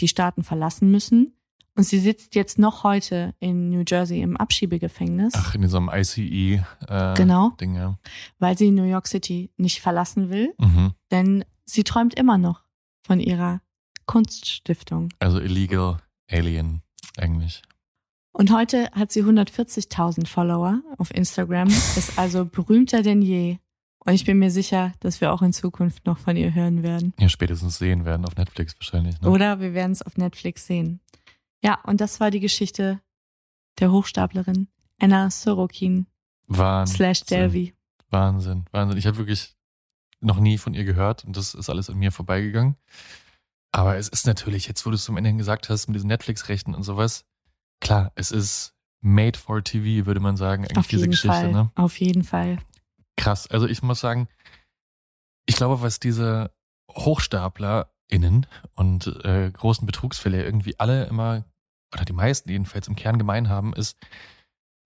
die 0.00 0.08
Staaten 0.08 0.42
verlassen 0.42 0.90
müssen. 0.90 1.36
Und 1.76 1.82
sie 1.84 1.98
sitzt 1.98 2.34
jetzt 2.36 2.58
noch 2.58 2.84
heute 2.84 3.34
in 3.40 3.68
New 3.70 3.82
Jersey 3.86 4.20
im 4.20 4.36
Abschiebegefängnis, 4.36 5.32
Ach, 5.36 5.54
in 5.56 5.62
diesem 5.62 5.90
ICE 5.92 6.62
äh, 6.88 7.14
Genau. 7.14 7.52
Ja. 7.60 7.98
weil 8.38 8.56
sie 8.56 8.70
New 8.70 8.84
York 8.84 9.08
City 9.08 9.50
nicht 9.56 9.80
verlassen 9.80 10.30
will, 10.30 10.54
Mhm. 10.58 10.92
denn 11.10 11.44
sie 11.64 11.82
träumt 11.82 12.14
immer 12.14 12.38
noch 12.38 12.62
von 13.04 13.18
ihrer 13.18 13.60
Kunststiftung. 14.06 15.08
Also 15.18 15.40
illegal 15.40 15.98
alien 16.30 16.82
eigentlich. 17.18 17.62
Und 18.36 18.52
heute 18.52 18.90
hat 18.90 19.12
sie 19.12 19.22
140.000 19.22 20.26
Follower 20.26 20.82
auf 20.98 21.14
Instagram, 21.14 21.68
ist 21.68 22.18
also 22.18 22.44
berühmter 22.44 23.02
denn 23.02 23.22
je. 23.22 23.58
Und 24.00 24.12
ich 24.12 24.24
bin 24.24 24.40
mir 24.40 24.50
sicher, 24.50 24.92
dass 24.98 25.20
wir 25.20 25.32
auch 25.32 25.40
in 25.40 25.52
Zukunft 25.52 26.04
noch 26.04 26.18
von 26.18 26.36
ihr 26.36 26.52
hören 26.52 26.82
werden. 26.82 27.14
Ja, 27.20 27.28
spätestens 27.28 27.78
sehen 27.78 28.04
werden 28.04 28.26
auf 28.26 28.34
Netflix 28.34 28.74
wahrscheinlich. 28.76 29.20
Ne? 29.20 29.30
Oder 29.30 29.60
wir 29.60 29.72
werden 29.72 29.92
es 29.92 30.02
auf 30.02 30.16
Netflix 30.16 30.66
sehen. 30.66 31.00
Ja, 31.62 31.78
und 31.84 32.00
das 32.00 32.18
war 32.18 32.32
die 32.32 32.40
Geschichte 32.40 33.00
der 33.78 33.92
Hochstaplerin 33.92 34.66
Anna 35.00 35.30
Sorokin 35.30 36.06
Wahnsinn. 36.48 36.96
slash 36.96 37.22
Delvey. 37.22 37.72
Wahnsinn, 38.10 38.64
Wahnsinn. 38.72 38.98
Ich 38.98 39.06
habe 39.06 39.16
wirklich 39.16 39.54
noch 40.20 40.40
nie 40.40 40.58
von 40.58 40.74
ihr 40.74 40.84
gehört 40.84 41.24
und 41.24 41.36
das 41.36 41.54
ist 41.54 41.70
alles 41.70 41.88
an 41.88 41.98
mir 41.98 42.10
vorbeigegangen. 42.10 42.74
Aber 43.70 43.96
es 43.96 44.08
ist 44.08 44.26
natürlich, 44.26 44.66
jetzt 44.66 44.84
wo 44.84 44.90
du 44.90 44.96
es 44.96 45.04
zum 45.04 45.16
Ende 45.16 45.32
gesagt 45.34 45.68
hast, 45.68 45.86
mit 45.86 45.94
diesen 45.94 46.08
Netflix-Rechten 46.08 46.74
und 46.74 46.82
sowas, 46.82 47.24
klar, 47.80 48.12
es 48.14 48.30
ist 48.30 48.74
made 49.00 49.38
for 49.38 49.62
TV, 49.62 50.06
würde 50.06 50.20
man 50.20 50.36
sagen, 50.36 50.64
eigentlich 50.64 50.78
Auf 50.78 50.86
diese 50.86 51.02
jeden 51.02 51.10
Geschichte. 51.12 51.28
Fall. 51.36 51.52
Ne? 51.52 51.70
Auf 51.74 52.00
jeden 52.00 52.24
Fall. 52.24 52.58
Krass. 53.16 53.46
Also 53.48 53.66
ich 53.66 53.82
muss 53.82 54.00
sagen, 54.00 54.28
ich 55.46 55.56
glaube, 55.56 55.82
was 55.82 56.00
diese 56.00 56.52
HochstaplerInnen 56.90 58.46
und 58.74 59.06
äh, 59.24 59.50
großen 59.50 59.86
Betrugsfälle 59.86 60.42
irgendwie 60.44 60.78
alle 60.78 61.04
immer, 61.06 61.44
oder 61.94 62.04
die 62.04 62.12
meisten 62.12 62.48
jedenfalls 62.50 62.88
im 62.88 62.96
Kern 62.96 63.18
gemein 63.18 63.48
haben, 63.48 63.72
ist 63.74 63.96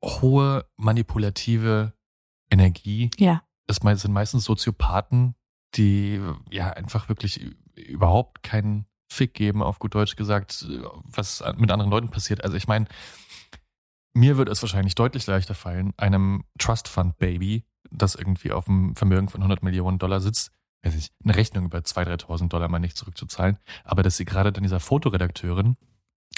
hohe 0.05 0.67
manipulative 0.77 1.93
Energie. 2.51 3.11
Ja. 3.19 3.43
Es 3.67 3.83
mei- 3.83 3.95
sind 3.95 4.13
meistens 4.13 4.45
Soziopathen, 4.45 5.35
die 5.75 6.21
ja 6.51 6.71
einfach 6.71 7.09
wirklich 7.09 7.41
überhaupt 7.77 8.43
keinen 8.43 8.87
Fick 9.09 9.35
geben, 9.35 9.63
auf 9.63 9.79
gut 9.79 9.95
Deutsch 9.95 10.17
gesagt, 10.17 10.67
was 11.05 11.43
mit 11.57 11.71
anderen 11.71 11.91
Leuten 11.91 12.11
passiert. 12.11 12.45
Also 12.45 12.57
ich 12.57 12.69
meine, 12.69 12.87
mir 14.15 14.37
würde 14.37 14.53
es 14.53 14.63
wahrscheinlich 14.63 14.95
deutlich 14.95 15.27
leichter 15.27 15.55
fallen, 15.55 15.95
einem 15.97 16.45
Trust 16.59 16.89
Fund 16.89 17.19
Baby, 17.19 17.65
das 17.91 18.15
irgendwie 18.15 18.53
auf 18.53 18.69
einem 18.69 18.95
Vermögen 18.97 19.29
von 19.29 19.41
100 19.41 19.63
Millionen 19.63 19.99
Dollar 19.99 20.21
sitzt, 20.21 20.53
weiß 20.83 20.95
ich, 20.95 21.11
eine 21.25 21.35
Rechnung 21.35 21.67
über 21.67 21.79
2.000, 21.79 22.27
3.000 22.27 22.49
Dollar 22.49 22.69
mal 22.69 22.79
nicht 22.79 22.97
zurückzuzahlen, 22.97 23.59
aber 23.85 24.03
dass 24.03 24.17
sie 24.17 24.25
gerade 24.25 24.53
dann 24.53 24.63
dieser 24.63 24.81
Fotoredakteurin 24.81 25.77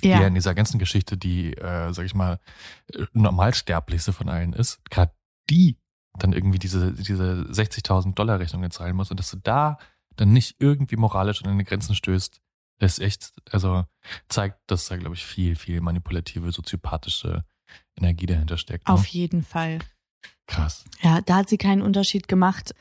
die 0.03 0.09
ja 0.09 0.21
Ja, 0.21 0.27
in 0.27 0.35
dieser 0.35 0.55
ganzen 0.55 0.79
Geschichte 0.79 1.17
die, 1.17 1.55
äh, 1.55 1.93
sag 1.93 2.07
ich 2.07 2.15
mal, 2.15 2.39
normalsterblichste 3.13 4.13
von 4.13 4.29
allen 4.29 4.53
ist, 4.53 4.81
gerade 4.91 5.13
die 5.51 5.77
dann 6.19 6.33
irgendwie 6.33 6.59
diese, 6.59 6.93
diese 6.93 7.47
60.000 7.51 8.15
Dollar 8.15 8.39
Rechnungen 8.39 8.71
zahlen 8.71 8.97
muss 8.97 9.11
und 9.11 9.21
dass 9.21 9.31
du 9.31 9.37
da 9.37 9.79
dann 10.17 10.33
nicht 10.33 10.57
irgendwie 10.59 10.97
moralisch 10.97 11.43
an 11.43 11.49
deine 11.51 11.65
Grenzen 11.65 11.95
stößt, 11.95 12.41
ist 12.87 12.99
echt, 13.01 13.33
also 13.51 13.85
zeigt, 14.29 14.59
dass 14.67 14.87
da, 14.87 14.97
glaube 14.97 15.15
ich, 15.15 15.25
viel, 15.25 15.57
viel 15.57 15.81
manipulative, 15.81 16.51
soziopathische 16.53 17.45
Energie 17.97 18.27
dahinter 18.27 18.57
steckt. 18.59 18.89
Ne? 18.89 18.95
auf 18.95 19.07
jeden 19.07 19.43
Fall. 19.43 19.79
Krass. 20.47 20.85
Ja, 21.03 21.21
da 21.21 21.37
hat 21.37 21.49
sie 21.49 21.59
keinen 21.59 21.83
Unterschied 21.83 22.27
gemacht 22.27 22.75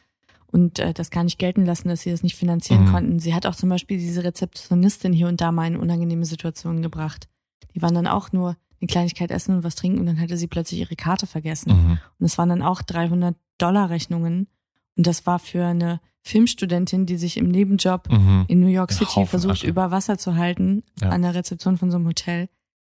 und 0.47 0.79
äh, 0.79 0.93
das 0.93 1.11
gar 1.11 1.23
nicht 1.23 1.37
gelten 1.37 1.65
lassen, 1.65 1.87
dass 1.89 2.01
sie 2.01 2.09
das 2.11 2.23
nicht 2.23 2.35
finanzieren 2.35 2.85
Mhm. 2.85 2.91
konnten. 2.91 3.19
Sie 3.19 3.35
hat 3.35 3.45
auch 3.45 3.55
zum 3.55 3.69
Beispiel 3.69 3.97
diese 3.97 4.23
Rezeptionistin 4.23 5.13
hier 5.13 5.27
und 5.27 5.39
da 5.41 5.51
mal 5.51 5.67
in 5.67 5.77
unangenehme 5.77 6.25
Situationen 6.25 6.81
gebracht. 6.81 7.27
Die 7.75 7.81
waren 7.81 7.93
dann 7.93 8.07
auch 8.07 8.31
nur 8.31 8.57
eine 8.81 8.87
Kleinigkeit 8.87 9.29
essen 9.29 9.57
und 9.57 9.63
was 9.63 9.75
trinken 9.75 9.99
und 9.99 10.05
dann 10.07 10.19
hatte 10.19 10.37
sie 10.37 10.47
plötzlich 10.47 10.79
ihre 10.79 10.95
Karte 10.95 11.27
vergessen. 11.27 11.71
Mhm. 11.73 11.99
Und 12.17 12.25
es 12.25 12.37
waren 12.37 12.49
dann 12.49 12.63
auch 12.63 12.81
300 12.81 13.35
Dollar 13.59 13.89
Rechnungen. 13.89 14.47
Und 14.95 15.05
das 15.05 15.25
war 15.27 15.37
für 15.37 15.65
eine 15.65 15.99
Filmstudentin, 16.23 17.05
die 17.05 17.17
sich 17.17 17.37
im 17.37 17.47
Nebenjob 17.47 18.09
Mhm. 18.09 18.45
in 18.47 18.59
New 18.59 18.67
York 18.67 18.91
City 18.91 19.25
versucht, 19.25 19.51
Asche. 19.53 19.67
über 19.67 19.91
Wasser 19.91 20.17
zu 20.17 20.35
halten, 20.35 20.83
Ja. 21.01 21.09
an 21.09 21.21
der 21.21 21.33
Rezeption 21.35 21.77
von 21.77 21.91
so 21.91 21.97
einem 21.97 22.07
Hotel. 22.07 22.49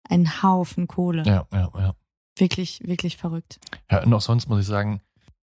Ein 0.08 0.42
Haufen 0.42 0.86
Kohle. 0.88 1.22
Ja, 1.24 1.46
ja, 1.52 1.70
ja. 1.76 1.94
Wirklich, 2.38 2.80
wirklich 2.84 3.16
verrückt. 3.16 3.60
Ja, 3.90 4.02
und 4.02 4.12
auch 4.14 4.20
sonst 4.22 4.48
muss 4.48 4.60
ich 4.60 4.66
sagen, 4.66 5.00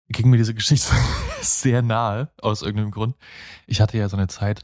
ging 0.09 0.29
mir 0.29 0.37
diese 0.37 0.53
Geschichte 0.55 0.91
sehr 1.41 1.81
nahe, 1.81 2.31
aus 2.41 2.61
irgendeinem 2.61 2.91
Grund. 2.91 3.15
Ich 3.67 3.81
hatte 3.81 3.97
ja 3.97 4.07
so 4.09 4.15
eine 4.17 4.27
Zeit, 4.27 4.61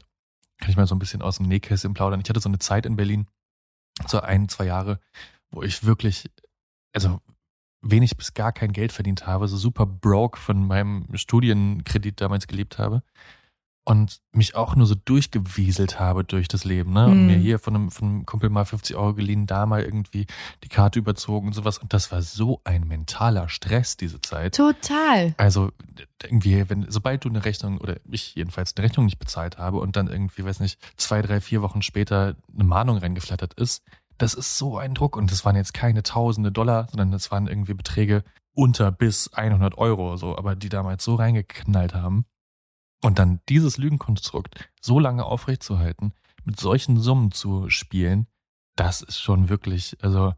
kann 0.58 0.70
ich 0.70 0.76
mal 0.76 0.86
so 0.86 0.94
ein 0.94 0.98
bisschen 0.98 1.20
aus 1.22 1.36
dem 1.36 1.46
Nähkästchen 1.46 1.92
plaudern, 1.94 2.20
ich 2.20 2.28
hatte 2.28 2.40
so 2.40 2.48
eine 2.48 2.58
Zeit 2.58 2.86
in 2.86 2.96
Berlin, 2.96 3.26
so 4.08 4.20
ein, 4.20 4.48
zwei 4.48 4.64
Jahre, 4.64 4.98
wo 5.50 5.62
ich 5.62 5.84
wirklich, 5.84 6.30
also 6.94 7.20
wenig 7.84 8.16
bis 8.16 8.34
gar 8.34 8.52
kein 8.52 8.72
Geld 8.72 8.92
verdient 8.92 9.26
habe, 9.26 9.46
so 9.46 9.56
super 9.56 9.86
broke 9.86 10.38
von 10.38 10.66
meinem 10.66 11.06
Studienkredit 11.14 12.20
damals 12.20 12.46
gelebt 12.46 12.78
habe 12.78 13.02
und 13.86 14.22
mich 14.32 14.56
auch 14.56 14.76
nur 14.76 14.86
so 14.86 14.94
durchgewieselt 14.94 16.00
habe 16.00 16.24
durch 16.24 16.48
das 16.48 16.64
Leben, 16.64 16.94
ne? 16.94 17.10
Und 17.10 17.20
Mhm. 17.20 17.26
mir 17.26 17.36
hier 17.36 17.58
von 17.58 17.74
einem, 17.74 17.90
von 17.90 18.08
einem 18.08 18.26
Kumpel 18.26 18.48
mal 18.48 18.64
50 18.64 18.96
Euro 18.96 19.12
geliehen, 19.12 19.46
da 19.46 19.66
mal 19.66 19.82
irgendwie 19.82 20.26
die 20.62 20.68
Karte 20.68 20.98
überzogen 20.98 21.48
und 21.48 21.52
sowas. 21.52 21.76
Und 21.76 21.92
das 21.92 22.10
war 22.10 22.22
so 22.22 22.62
ein 22.64 22.88
mentaler 22.88 23.50
Stress, 23.50 23.98
diese 23.98 24.22
Zeit. 24.22 24.54
Total. 24.56 25.34
Also 25.36 25.70
irgendwie, 26.22 26.68
wenn, 26.70 26.86
sobald 26.90 27.24
du 27.24 27.28
eine 27.28 27.44
Rechnung, 27.44 27.76
oder 27.76 27.96
ich 28.10 28.34
jedenfalls 28.34 28.74
eine 28.74 28.86
Rechnung 28.86 29.04
nicht 29.04 29.18
bezahlt 29.18 29.58
habe 29.58 29.78
und 29.78 29.96
dann 29.96 30.08
irgendwie, 30.08 30.44
weiß 30.46 30.60
nicht, 30.60 30.78
zwei, 30.96 31.20
drei, 31.20 31.42
vier 31.42 31.60
Wochen 31.60 31.82
später 31.82 32.36
eine 32.54 32.64
Mahnung 32.64 32.96
reingeflattert 32.96 33.52
ist, 33.54 33.84
das 34.18 34.34
ist 34.34 34.58
so 34.58 34.78
ein 34.78 34.94
Druck. 34.94 35.16
Und 35.16 35.30
das 35.30 35.44
waren 35.44 35.56
jetzt 35.56 35.74
keine 35.74 36.02
tausende 36.02 36.52
Dollar, 36.52 36.88
sondern 36.88 37.10
das 37.10 37.30
waren 37.30 37.46
irgendwie 37.46 37.74
Beträge 37.74 38.24
unter 38.54 38.92
bis 38.92 39.32
100 39.32 39.76
Euro, 39.78 40.16
so, 40.16 40.36
aber 40.36 40.54
die 40.54 40.68
damals 40.68 41.04
so 41.04 41.16
reingeknallt 41.16 41.94
haben. 41.94 42.24
Und 43.02 43.18
dann 43.18 43.40
dieses 43.48 43.76
Lügenkonstrukt 43.76 44.70
so 44.80 44.98
lange 44.98 45.24
aufrechtzuerhalten, 45.24 46.12
mit 46.44 46.58
solchen 46.58 46.98
Summen 46.98 47.32
zu 47.32 47.68
spielen, 47.68 48.26
das 48.76 49.02
ist 49.02 49.20
schon 49.20 49.48
wirklich, 49.48 49.96
also 50.00 50.32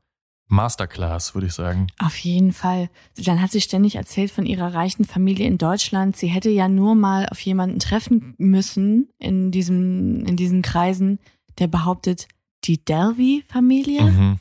Masterclass, 0.48 1.34
würde 1.34 1.48
ich 1.48 1.54
sagen. 1.54 1.88
Auf 1.98 2.16
jeden 2.18 2.52
Fall. 2.52 2.88
Dann 3.16 3.40
hat 3.40 3.50
sie 3.50 3.60
ständig 3.60 3.96
erzählt 3.96 4.30
von 4.30 4.46
ihrer 4.46 4.74
reichen 4.74 5.04
Familie 5.04 5.46
in 5.46 5.58
Deutschland. 5.58 6.16
Sie 6.16 6.28
hätte 6.28 6.50
ja 6.50 6.68
nur 6.68 6.94
mal 6.94 7.28
auf 7.28 7.40
jemanden 7.40 7.80
treffen 7.80 8.34
müssen 8.38 9.08
in 9.18 9.50
diesem, 9.50 10.24
in 10.24 10.36
diesen 10.36 10.62
Kreisen, 10.62 11.18
der 11.58 11.66
behauptet, 11.66 12.28
die 12.66 12.84
Delvey-Familie? 12.84 14.02
Mhm. 14.02 14.40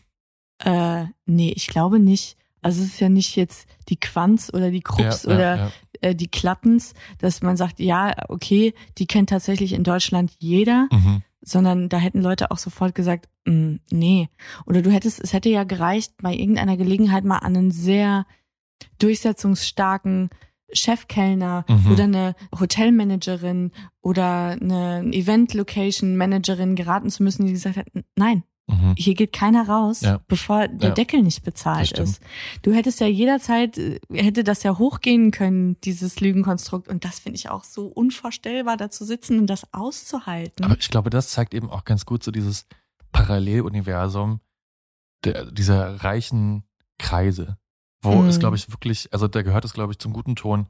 Äh, 0.64 1.06
nee, 1.26 1.52
ich 1.56 1.68
glaube 1.68 2.00
nicht. 2.00 2.38
Also 2.62 2.82
es 2.82 2.88
ist 2.94 3.00
ja 3.00 3.10
nicht 3.10 3.36
jetzt 3.36 3.68
die 3.90 4.00
Quanz 4.00 4.50
oder 4.54 4.72
die 4.72 4.82
Krupps 4.82 5.24
Ja, 5.24 5.30
ja, 5.30 5.36
oder 5.36 5.56
ja. 5.58 5.72
Äh, 6.02 6.16
die 6.16 6.28
Klattens, 6.28 6.94
dass 7.20 7.42
man 7.42 7.58
sagt, 7.58 7.80
ja, 7.80 8.14
okay, 8.30 8.74
die 8.98 9.06
kennt 9.06 9.30
tatsächlich 9.30 9.74
in 9.74 9.84
Deutschland 9.84 10.32
jeder, 10.40 10.88
Mhm. 10.92 11.22
sondern 11.42 11.90
da 11.90 11.98
hätten 11.98 12.22
Leute 12.22 12.50
auch 12.52 12.58
sofort 12.58 12.96
gesagt, 12.96 13.30
"Mm, 13.46 13.76
nee. 13.92 14.30
Oder 14.66 14.82
du 14.82 14.92
hättest, 14.92 15.20
es 15.20 15.32
hätte 15.34 15.50
ja 15.50 15.64
gereicht, 15.64 16.14
bei 16.22 16.34
irgendeiner 16.34 16.76
Gelegenheit 16.76 17.24
mal 17.24 17.38
an 17.38 17.56
einen 17.56 17.72
sehr 17.72 18.26
durchsetzungsstarken 18.98 20.30
Chefkellner 20.74 21.66
Mhm. 21.70 21.92
oder 21.92 22.04
eine 22.06 22.36
Hotelmanagerin 22.60 23.72
oder 24.02 24.58
eine 24.60 25.04
Event-Location-Managerin 25.12 26.76
geraten 26.76 27.10
zu 27.10 27.24
müssen, 27.24 27.46
die 27.46 27.54
gesagt 27.54 27.78
hat, 27.78 27.88
nein, 28.16 28.44
Mhm. 28.68 28.96
hier 28.98 29.14
geht 29.14 29.32
keiner 29.32 29.68
raus, 29.70 30.02
Ja. 30.02 30.22
bevor 30.28 30.68
der 30.68 30.90
Ja. 30.90 30.96
Deckel 30.96 31.22
nicht 31.22 31.44
bezahlt 31.44 31.92
ist. 32.00 32.20
Du 32.64 32.74
hättest 32.74 33.00
ja 33.00 33.06
jederzeit, 33.06 33.78
äh, 33.78 34.00
hätte 34.12 34.44
das 34.44 34.64
ja 34.64 34.80
hochgehen 34.80 35.30
können, 35.30 35.80
dieses 35.82 36.20
Lügenkonstrukt. 36.20 36.88
Und 36.88 37.06
das 37.06 37.20
finde 37.20 37.38
ich 37.38 37.50
auch 37.52 37.64
so 37.64 37.86
unvorstellbar, 37.86 38.76
da 38.76 38.90
zu 38.90 39.06
sitzen 39.06 39.38
und 39.40 39.48
das 39.52 39.72
auszuhalten. 39.72 40.66
Aber 40.66 40.76
ich 40.80 40.90
glaube, 40.90 41.12
das 41.12 41.30
zeigt 41.30 41.54
eben 41.54 41.70
auch 41.70 41.84
ganz 41.86 42.06
gut 42.08 42.24
so 42.24 42.32
dieses 42.32 42.66
Paralleluniversum 43.12 44.40
der, 45.24 45.52
dieser 45.52 46.04
reichen 46.04 46.64
Kreise, 46.98 47.58
wo 48.06 48.22
Mhm. 48.24 48.30
es, 48.30 48.40
glaube 48.40 48.56
ich, 48.56 48.72
wirklich, 48.72 49.12
also 49.14 49.28
da 49.28 49.42
gehört 49.42 49.66
es, 49.66 49.74
glaube 49.74 49.92
ich, 49.94 50.00
zum 50.00 50.14
guten 50.14 50.36
Ton, 50.36 50.68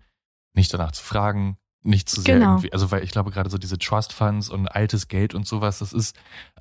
nicht 0.53 0.73
danach 0.73 0.91
zu 0.91 1.03
fragen, 1.03 1.57
nicht 1.83 2.09
zu 2.09 2.21
sehr 2.21 2.39
Genau. 2.39 2.53
irgendwie, 2.53 2.73
also 2.73 2.89
weil 2.91 3.03
ich 3.03 3.11
glaube 3.11 3.29
gerade 3.31 3.49
so 3.49 3.57
diese 3.59 3.77
Trust 3.77 4.11
Funds 4.13 4.49
und 4.49 4.67
altes 4.67 5.07
Geld 5.07 5.35
und 5.35 5.45
sowas, 5.45 5.79
das 5.79 5.93
ist, 5.93 6.15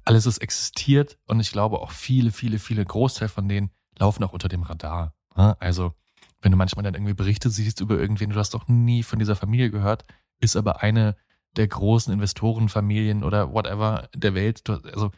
alles 0.05 0.27
ist 0.27 0.39
existiert 0.39 1.17
und 1.27 1.41
ich 1.41 1.51
glaube 1.53 1.79
auch 1.81 1.93
viele, 1.93 2.31
viele, 2.31 2.59
viele 2.59 2.85
Großteil 2.85 3.29
von 3.29 3.49
denen 3.49 3.71
laufen 3.99 4.23
auch 4.25 4.33
unter 4.35 4.49
dem 4.49 4.63
Radar. 4.65 5.15
ne? 5.35 5.57
Also 5.61 5.95
wenn 6.43 6.53
du 6.53 6.59
manchmal 6.59 6.83
dann 6.83 6.93
irgendwie 6.95 7.15
Berichte 7.15 7.49
siehst 7.49 7.81
über 7.81 7.97
irgendwen, 7.99 8.29
du 8.31 8.37
hast 8.37 8.53
doch 8.53 8.69
nie 8.69 9.03
von 9.03 9.19
dieser 9.19 9.35
Familie 9.37 9.71
gehört, 9.71 10.05
ist 10.41 10.57
aber 10.57 10.83
eine 10.83 11.17
der 11.57 11.69
großen 11.69 12.13
Investorenfamilien 12.13 13.25
oder 13.25 13.53
whatever 13.55 14.11
der 14.15 14.35
Welt. 14.35 14.69
Also 14.69 15.11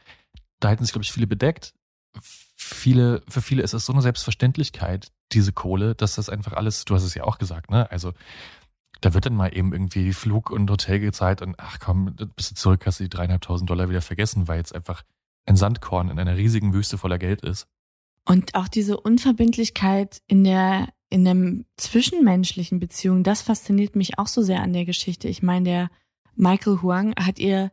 da 0.60 0.68
halten 0.68 0.84
sich, 0.84 0.92
glaube 0.92 1.02
ich, 1.02 1.10
viele 1.12 1.26
bedeckt. 1.26 1.74
Viele, 2.56 3.22
für 3.28 3.42
viele 3.42 3.62
ist 3.62 3.74
es 3.74 3.86
so 3.86 3.92
eine 3.92 4.02
Selbstverständlichkeit, 4.02 5.10
diese 5.32 5.52
Kohle, 5.52 5.94
dass 5.94 6.14
das 6.14 6.28
einfach 6.28 6.52
alles, 6.52 6.84
du 6.84 6.94
hast 6.94 7.04
es 7.04 7.14
ja 7.14 7.24
auch 7.24 7.38
gesagt, 7.38 7.70
ne? 7.70 7.90
Also 7.90 8.12
da 9.00 9.12
wird 9.12 9.26
dann 9.26 9.34
mal 9.34 9.56
eben 9.56 9.72
irgendwie 9.72 10.12
Flug 10.12 10.50
und 10.50 10.70
Hotel 10.70 11.00
gezahlt 11.00 11.42
und 11.42 11.56
ach 11.58 11.78
komm, 11.78 12.16
bist 12.34 12.52
du 12.52 12.54
zurück, 12.54 12.86
hast 12.86 13.00
du 13.00 13.04
die 13.04 13.10
dreieinhalbtausend 13.10 13.68
Dollar 13.68 13.90
wieder 13.90 14.02
vergessen, 14.02 14.48
weil 14.48 14.58
jetzt 14.58 14.74
einfach 14.74 15.02
ein 15.44 15.56
Sandkorn 15.56 16.10
in 16.10 16.18
einer 16.18 16.36
riesigen 16.36 16.72
Wüste 16.72 16.98
voller 16.98 17.18
Geld 17.18 17.42
ist. 17.42 17.68
Und 18.24 18.54
auch 18.54 18.68
diese 18.68 18.98
Unverbindlichkeit 18.98 20.20
in 20.26 20.42
der, 20.42 20.88
in 21.10 21.24
der 21.24 21.64
zwischenmenschlichen 21.76 22.80
Beziehung, 22.80 23.22
das 23.22 23.42
fasziniert 23.42 23.94
mich 23.94 24.18
auch 24.18 24.26
so 24.26 24.42
sehr 24.42 24.62
an 24.62 24.72
der 24.72 24.84
Geschichte. 24.84 25.28
Ich 25.28 25.42
meine, 25.42 25.64
der 25.64 25.90
Michael 26.34 26.82
Huang 26.82 27.14
hat 27.16 27.38
ihr 27.38 27.70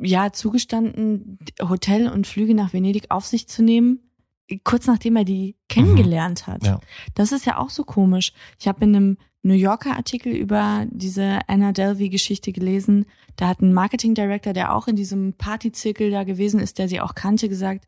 ja 0.00 0.32
zugestanden, 0.32 1.38
Hotel 1.60 2.08
und 2.08 2.26
Flüge 2.26 2.54
nach 2.54 2.72
Venedig 2.72 3.10
auf 3.10 3.26
sich 3.26 3.48
zu 3.48 3.62
nehmen, 3.62 4.00
kurz 4.64 4.86
nachdem 4.86 5.16
er 5.16 5.24
die 5.24 5.56
kennengelernt 5.68 6.46
hat. 6.46 6.66
Ja. 6.66 6.80
Das 7.14 7.32
ist 7.32 7.46
ja 7.46 7.58
auch 7.58 7.70
so 7.70 7.84
komisch. 7.84 8.32
Ich 8.58 8.68
habe 8.68 8.84
in 8.84 8.94
einem 8.94 9.18
New 9.42 9.54
Yorker 9.54 9.96
Artikel 9.96 10.32
über 10.32 10.86
diese 10.90 11.40
Anna 11.48 11.72
Delvey-Geschichte 11.72 12.52
gelesen. 12.52 13.06
Da 13.36 13.48
hat 13.48 13.60
ein 13.60 13.74
Marketing 13.74 14.14
Director, 14.14 14.52
der 14.52 14.74
auch 14.74 14.88
in 14.88 14.96
diesem 14.96 15.34
Partyzirkel 15.34 16.10
da 16.10 16.24
gewesen 16.24 16.60
ist, 16.60 16.78
der 16.78 16.88
sie 16.88 17.00
auch 17.00 17.14
kannte, 17.14 17.48
gesagt, 17.48 17.86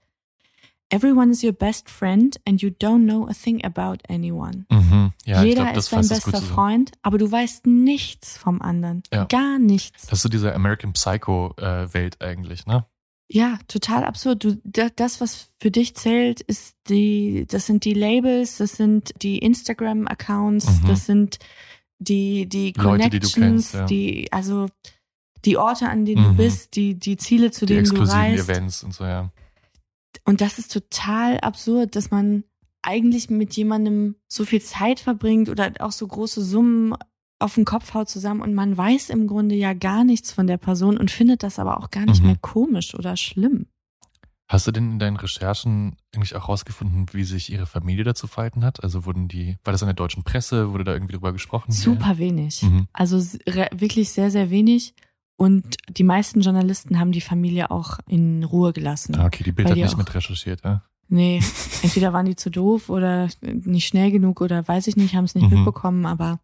Everyone 0.89 1.33
is 1.33 1.43
your 1.43 1.53
best 1.53 1.91
friend 1.91 2.39
and 2.47 2.63
you 2.63 2.69
don't 2.71 3.05
know 3.05 3.27
a 3.27 3.33
thing 3.33 3.65
about 3.65 3.97
anyone. 4.09 4.67
Mhm. 4.71 5.13
Ja, 5.25 5.43
Jeder 5.43 5.63
glaube, 5.63 5.73
das 5.75 5.85
ist 5.87 5.93
dein 5.93 6.09
bester. 6.09 6.41
Freund, 6.43 6.93
aber 7.03 7.19
du 7.19 7.31
weißt 7.31 7.67
nichts 7.67 8.39
vom 8.39 8.63
anderen. 8.63 9.03
Ja. 9.13 9.25
Gar 9.25 9.59
nichts. 9.59 10.03
Das 10.03 10.21
ist 10.21 10.23
so 10.23 10.29
diese 10.29 10.55
American 10.55 10.93
Psycho-Welt 10.93 12.23
eigentlich, 12.23 12.67
ne? 12.67 12.87
Ja, 13.29 13.59
total 13.67 14.05
absurd. 14.05 14.45
Du, 14.45 14.61
da- 14.63 14.89
das, 14.95 15.21
was 15.21 15.49
für 15.61 15.71
dich 15.73 15.95
zählt, 15.97 16.41
ist 16.43 16.77
die, 16.89 17.45
das 17.49 17.67
sind 17.67 17.85
die 17.85 17.95
Labels, 17.95 18.59
das 18.59 18.73
sind 18.77 19.13
die 19.23 19.39
Instagram-Accounts, 19.39 20.83
Mhm. 20.83 20.87
das 20.87 21.07
sind 21.07 21.39
die, 21.99 22.47
die 22.49 22.73
Leute, 22.77 23.11
die 23.11 23.19
du 23.21 23.29
Connections, 23.29 23.35
kennst, 23.35 23.75
ja. 23.75 23.87
die, 23.87 24.29
also 24.33 24.69
die 25.45 25.57
Orte, 25.57 25.89
an 25.89 26.05
denen 26.05 26.23
du 26.23 26.31
Mhm. 26.33 26.37
bist, 26.37 26.77
die, 26.77 26.95
die 26.95 27.17
Ziele, 27.17 27.51
zu 27.51 27.67
Die 27.67 27.75
denen 27.75 27.85
du 27.87 27.91
exklusiven 27.91 28.21
reist. 28.21 28.49
Events 28.49 28.85
und 28.85 28.95
so, 28.95 29.05
ja. 29.05 29.31
Und 30.25 30.41
das 30.41 30.59
ist 30.59 30.73
total 30.73 31.39
absurd, 31.41 31.97
dass 31.97 32.11
man 32.11 32.45
eigentlich 32.83 33.29
mit 33.31 33.57
jemandem 33.57 34.15
so 34.29 34.45
viel 34.45 34.63
Zeit 34.63 35.01
verbringt 35.01 35.49
oder 35.49 35.73
auch 35.81 35.93
so 35.93 36.07
große 36.07 36.43
Summen 36.45 36.95
auf 37.39 37.55
den 37.55 37.65
Kopf 37.65 37.93
haut 37.95 38.09
zusammen 38.09 38.41
und 38.41 38.55
man 38.55 38.77
weiß 38.77 39.11
im 39.11 39.27
Grunde 39.27 39.55
ja 39.55 39.75
gar 39.75 40.05
nichts 40.05 40.33
von 40.33 40.47
der 40.47 40.57
Person 40.57 40.97
und 40.97 41.11
findet 41.11 41.43
das 41.43 41.59
aber 41.59 41.79
auch 41.79 41.91
gar 41.91 42.07
nicht 42.07 42.21
Mhm. 42.21 42.27
mehr 42.29 42.37
komisch 42.41 42.95
oder 42.95 43.17
schlimm. 43.17 43.67
Hast 44.49 44.67
du 44.67 44.71
denn 44.71 44.93
in 44.93 44.99
deinen 45.01 45.17
Recherchen 45.17 45.97
eigentlich 46.15 46.37
auch 46.37 46.49
rausgefunden, 46.49 47.07
wie 47.13 47.25
sich 47.25 47.51
ihre 47.53 47.67
Familie 47.67 48.05
dazu 48.05 48.29
verhalten 48.29 48.65
hat? 48.65 48.83
Also 48.85 49.05
wurden 49.05 49.27
die, 49.27 49.59
war 49.65 49.73
das 49.73 49.83
in 49.83 49.87
der 49.89 49.95
deutschen 49.95 50.23
Presse, 50.23 50.73
wurde 50.73 50.85
da 50.85 50.93
irgendwie 50.93 51.15
drüber 51.15 51.33
gesprochen? 51.33 51.73
Super 51.73 52.19
wenig. 52.19 52.63
Mhm. 52.63 52.87
Also 52.93 53.19
wirklich 53.73 54.11
sehr, 54.13 54.31
sehr 54.31 54.51
wenig. 54.51 54.95
Und 55.37 55.77
die 55.91 56.05
meisten 56.05 56.41
Journalisten 56.41 56.99
haben 56.99 57.11
die 57.13 57.21
Familie 57.21 57.71
auch 57.73 57.99
in 58.07 58.45
Ruhe 58.45 58.73
gelassen. 58.73 59.17
Ah, 59.17 59.27
okay, 59.27 59.43
die 59.45 59.53
Bild 59.53 59.69
hat 59.69 59.77
die 59.77 59.83
nicht 59.83 59.99
mit 59.99 60.15
recherchiert, 60.15 60.63
ja? 60.65 60.83
Nee, 61.09 61.41
entweder 61.83 62.13
waren 62.13 62.25
die 62.27 62.37
zu 62.37 62.49
doof 62.51 62.89
oder 62.89 63.29
nicht 63.43 63.89
schnell 63.89 64.11
genug 64.13 64.41
oder 64.41 64.67
weiß 64.67 64.87
ich 64.87 64.97
nicht, 64.97 65.15
haben 65.17 65.25
es 65.25 65.35
nicht 65.35 65.51
Mhm. 65.51 65.57
mitbekommen, 65.57 66.07
aber 66.07 66.39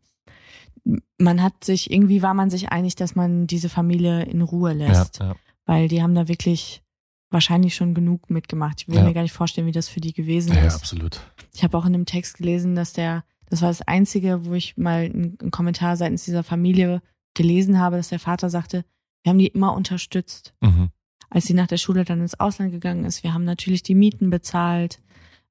man 1.19 1.43
hat 1.43 1.65
sich, 1.65 1.91
irgendwie 1.91 2.23
war 2.23 2.35
man 2.35 2.51
sich 2.51 2.71
einig, 2.71 2.97
dass 2.97 3.15
man 3.15 3.47
diese 3.47 3.69
Familie 3.69 4.23
in 4.25 4.43
Ruhe 4.43 4.73
Ja, 4.73 4.89
lässt, 4.89 5.19
ja. 5.21 5.35
weil 5.65 5.89
die 5.89 6.03
haben 6.03 6.15
da 6.15 6.29
wirklich 6.29 6.83
wahrscheinlich 7.31 7.75
schon 7.75 7.95
genug 7.95 8.29
mitgemacht. 8.31 8.83
Ich 8.83 8.89
will 8.89 8.97
Ja. 8.97 9.05
mir 9.05 9.15
gar 9.15 9.23
nicht 9.23 9.33
vorstellen, 9.33 9.67
wie 9.67 9.73
das 9.73 9.89
für 9.89 10.01
die 10.01 10.13
gewesen 10.13 10.53
Ja, 10.55 10.61
ja, 10.61 10.67
ist. 10.67 10.75
absolut. 10.75 11.21
Ich 11.55 11.63
habe 11.65 11.77
auch 11.79 11.87
in 11.87 11.95
einem 11.95 12.07
Text 12.07 12.37
gelesen, 12.37 12.75
dass 12.75 12.93
der, 12.93 13.25
das 13.49 13.63
war 13.63 13.69
das 13.69 13.83
Einzige, 13.83 14.45
wo 14.45 14.55
ich 14.55 14.77
mal 14.77 15.05
einen, 15.05 15.37
einen 15.41 15.51
Kommentar 15.51 15.97
seitens 15.97 16.25
dieser 16.25 16.43
Familie 16.43 17.01
gelesen 17.35 17.79
habe, 17.79 17.97
dass 17.97 18.09
der 18.09 18.19
Vater 18.19 18.51
sagte, 18.51 18.85
wir 19.23 19.31
haben 19.31 19.39
die 19.39 19.47
immer 19.47 19.75
unterstützt 19.75 20.53
Mhm. 20.61 20.91
als 21.31 21.47
sie 21.47 21.55
nach 21.55 21.67
der 21.69 21.79
Schule 21.79 22.05
dann 22.05 22.21
ins 22.21 22.39
Ausland 22.39 22.73
gegangen 22.73 23.05
ist. 23.07 23.23
Wir 23.23 23.33
haben 23.33 23.45
natürlich 23.45 23.83
die 23.83 23.95
Mieten 23.95 24.29
bezahlt. 24.29 25.01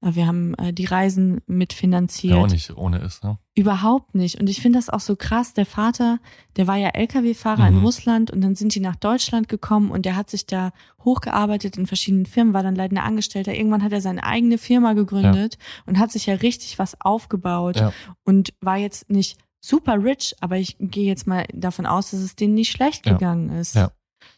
Wir 0.04 0.26
haben 0.26 0.56
äh, 0.56 0.74
die 0.74 0.86
Reisen 0.86 1.41
mitfinanziert. 1.45 2.34
Ja, 2.36 2.41
auch 2.41 2.47
nicht 2.49 2.76
ohne 2.76 2.97
ist, 2.99 3.24
ne? 3.24 3.38
Überhaupt 3.54 4.16
nicht. 4.16 4.39
Und 4.39 4.49
ich 4.49 4.60
finde 4.62 4.80
das 4.80 4.89
auch 4.89 4.99
so 4.99 5.16
krass. 5.16 5.54
Der 5.54 5.68
Vater, 5.68 6.18
der 6.56 6.66
war 6.66 6.76
ja 6.78 6.89
Lkw-Fahrer 6.89 7.68
in 7.68 7.76
Mhm. 7.78 7.84
Russland 7.86 8.32
und 8.32 8.41
dann 8.41 8.56
sind 8.56 8.74
die 8.74 8.80
nach 8.80 8.95
Deutschland 8.95 9.47
gekommen 9.47 9.91
und 9.91 10.06
der 10.06 10.16
hat 10.16 10.30
sich 10.32 10.47
da 10.47 10.72
hochgearbeitet 11.04 11.78
in 11.78 11.86
verschiedenen 11.86 12.26
Firmen, 12.26 12.54
war 12.56 12.64
dann 12.64 12.76
leitender 12.76 13.04
Angestellter. 13.04 13.54
Irgendwann 13.54 13.84
hat 13.84 13.91
er 13.91 14.02
seine 14.02 14.24
eigene 14.24 14.58
Firma 14.58 14.93
gegründet 14.93 15.58
und 15.86 15.99
hat 15.99 16.12
sich 16.12 16.26
ja 16.26 16.34
richtig 16.36 16.80
was 16.80 16.99
aufgebaut 17.02 17.80
Ja. 17.80 17.93
und 18.24 18.54
war 18.62 18.78
jetzt 18.78 19.10
nicht 19.10 19.38
super 19.60 20.04
rich, 20.04 20.34
aber 20.41 20.58
ich 20.58 20.78
gehe 20.80 21.06
jetzt 21.06 21.28
mal 21.28 21.45
davon 21.54 21.86
aus, 21.86 22.10
dass 22.10 22.22
es 22.22 22.36
denen 22.36 22.56
nicht 22.56 22.72
schlecht 22.72 23.06
Ja. 23.06 23.14
gegangen 23.14 23.49
ist. 23.52 23.76
Ja. 23.76 23.91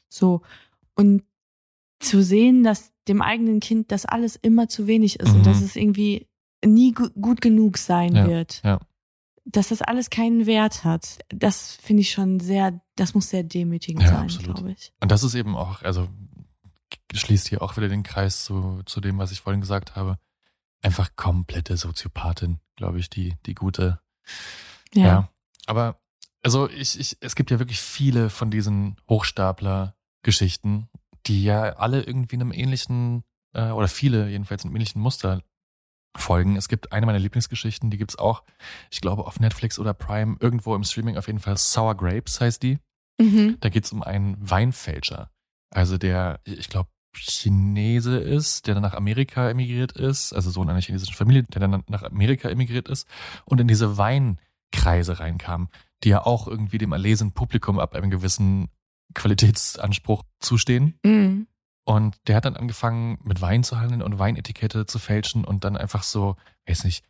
So. 0.09 0.41
Und 0.95 1.23
zu 1.99 2.21
sehen, 2.21 2.63
dass 2.63 2.91
dem 3.07 3.21
eigenen 3.21 3.59
Kind 3.59 3.91
das 3.91 4.05
alles 4.05 4.35
immer 4.35 4.67
zu 4.69 4.87
wenig 4.87 5.19
ist 5.19 5.29
Mhm. 5.29 5.35
und 5.37 5.45
dass 5.45 5.61
es 5.61 5.75
irgendwie 5.75 6.27
nie 6.65 6.93
gu 6.93 7.09
gut 7.19 7.41
genug 7.41 7.77
sein 7.77 8.15
Ja, 8.15 8.27
wird. 8.27 8.61
ja. 8.63 8.79
Dass 9.45 9.67
das 9.69 9.81
alles 9.81 10.09
keinen 10.09 10.45
Wert 10.45 10.85
hat. 10.85 11.19
Das 11.27 11.73
finde 11.81 12.01
ich 12.01 12.11
schon 12.11 12.39
sehr, 12.39 12.79
das 12.95 13.13
muss 13.13 13.29
sehr 13.29 13.43
demütigend 13.43 14.03
Ja, 14.03 14.09
sein, 14.09 14.19
absolut. 14.23 14.55
glaube 14.55 14.71
ich. 14.71 14.93
Und 15.01 15.11
das 15.11 15.23
ist 15.23 15.35
eben 15.35 15.57
auch, 15.57 15.81
also 15.81 16.07
schließt 17.13 17.49
hier 17.49 17.61
auch 17.61 17.75
wieder 17.75 17.89
den 17.89 18.03
Kreis 18.03 18.45
zu, 18.45 18.81
zu 18.85 19.01
dem, 19.01 19.17
was 19.17 19.31
ich 19.31 19.41
vorhin 19.41 19.59
gesagt 19.61 19.95
habe. 19.97 20.17
Einfach 20.81 21.15
komplette 21.17 21.75
Soziopathin, 21.77 22.59
glaube 22.75 22.99
ich, 22.99 23.09
die, 23.09 23.35
die 23.45 23.53
gute. 23.55 23.99
Ja. 24.93 25.29
Aber 25.65 25.99
also 26.41 26.69
ich, 26.69 26.99
ich, 26.99 27.17
es 27.19 27.35
gibt 27.35 27.51
ja 27.51 27.59
wirklich 27.59 27.79
viele 27.81 28.29
von 28.29 28.49
diesen 28.51 28.95
Hochstapler-Geschichten, 29.09 30.87
die 31.27 31.43
ja 31.43 31.73
alle 31.77 32.03
irgendwie 32.03 32.35
einem 32.35 32.51
ähnlichen, 32.51 33.23
äh, 33.53 33.69
oder 33.69 33.87
viele 33.87 34.29
jedenfalls 34.29 34.65
einem 34.65 34.75
ähnlichen 34.75 35.01
Muster 35.01 35.41
folgen. 36.15 36.55
Es 36.55 36.67
gibt 36.67 36.91
eine 36.91 37.05
meiner 37.05 37.19
Lieblingsgeschichten, 37.19 37.89
die 37.89 37.97
gibt's 37.97 38.17
auch, 38.17 38.43
ich 38.91 39.01
glaube, 39.01 39.25
auf 39.25 39.39
Netflix 39.39 39.79
oder 39.79 39.93
Prime, 39.93 40.37
irgendwo 40.39 40.75
im 40.75 40.83
Streaming 40.83 41.17
auf 41.17 41.27
jeden 41.27 41.39
Fall. 41.39 41.57
Sour 41.57 41.95
Grapes 41.95 42.39
heißt 42.39 42.61
die. 42.63 42.79
Mhm. 43.19 43.57
Da 43.59 43.69
geht's 43.69 43.91
um 43.91 44.03
einen 44.03 44.37
Weinfälscher. 44.39 45.31
Also 45.71 45.97
der, 45.97 46.39
ich 46.45 46.69
glaube, 46.69 46.89
Chinese 47.15 48.17
ist, 48.17 48.67
der 48.67 48.73
dann 48.73 48.83
nach 48.83 48.93
Amerika 48.93 49.49
emigriert 49.49 49.91
ist, 49.93 50.33
also 50.33 50.49
Sohn 50.49 50.69
einer 50.69 50.81
chinesischen 50.81 51.15
Familie, 51.15 51.43
der 51.43 51.61
dann 51.61 51.83
nach 51.87 52.03
Amerika 52.03 52.49
emigriert 52.49 52.89
ist 52.89 53.07
und 53.45 53.61
in 53.61 53.67
diese 53.67 53.97
Weinkreise 53.97 55.19
reinkam, 55.19 55.69
die 56.03 56.09
ja 56.09 56.25
auch 56.25 56.47
irgendwie 56.47 56.79
dem 56.79 56.91
erlesenen 56.91 57.33
Publikum 57.33 57.79
ab 57.79 57.93
einem 57.93 58.09
gewissen 58.09 58.69
Qualitätsanspruch 59.13 60.23
zustehen. 60.39 60.99
Mhm. 61.03 61.47
Und 61.85 62.15
der 62.27 62.37
hat 62.37 62.45
dann 62.45 62.55
angefangen, 62.55 63.17
mit 63.23 63.41
Wein 63.41 63.63
zu 63.63 63.79
handeln 63.79 64.01
und 64.01 64.17
Weinetikette 64.17 64.85
zu 64.85 64.99
fälschen 64.99 65.43
und 65.43 65.65
dann 65.65 65.75
einfach 65.75 66.03
so, 66.03 66.37
weiß 66.65 66.85
nicht, 66.85 67.03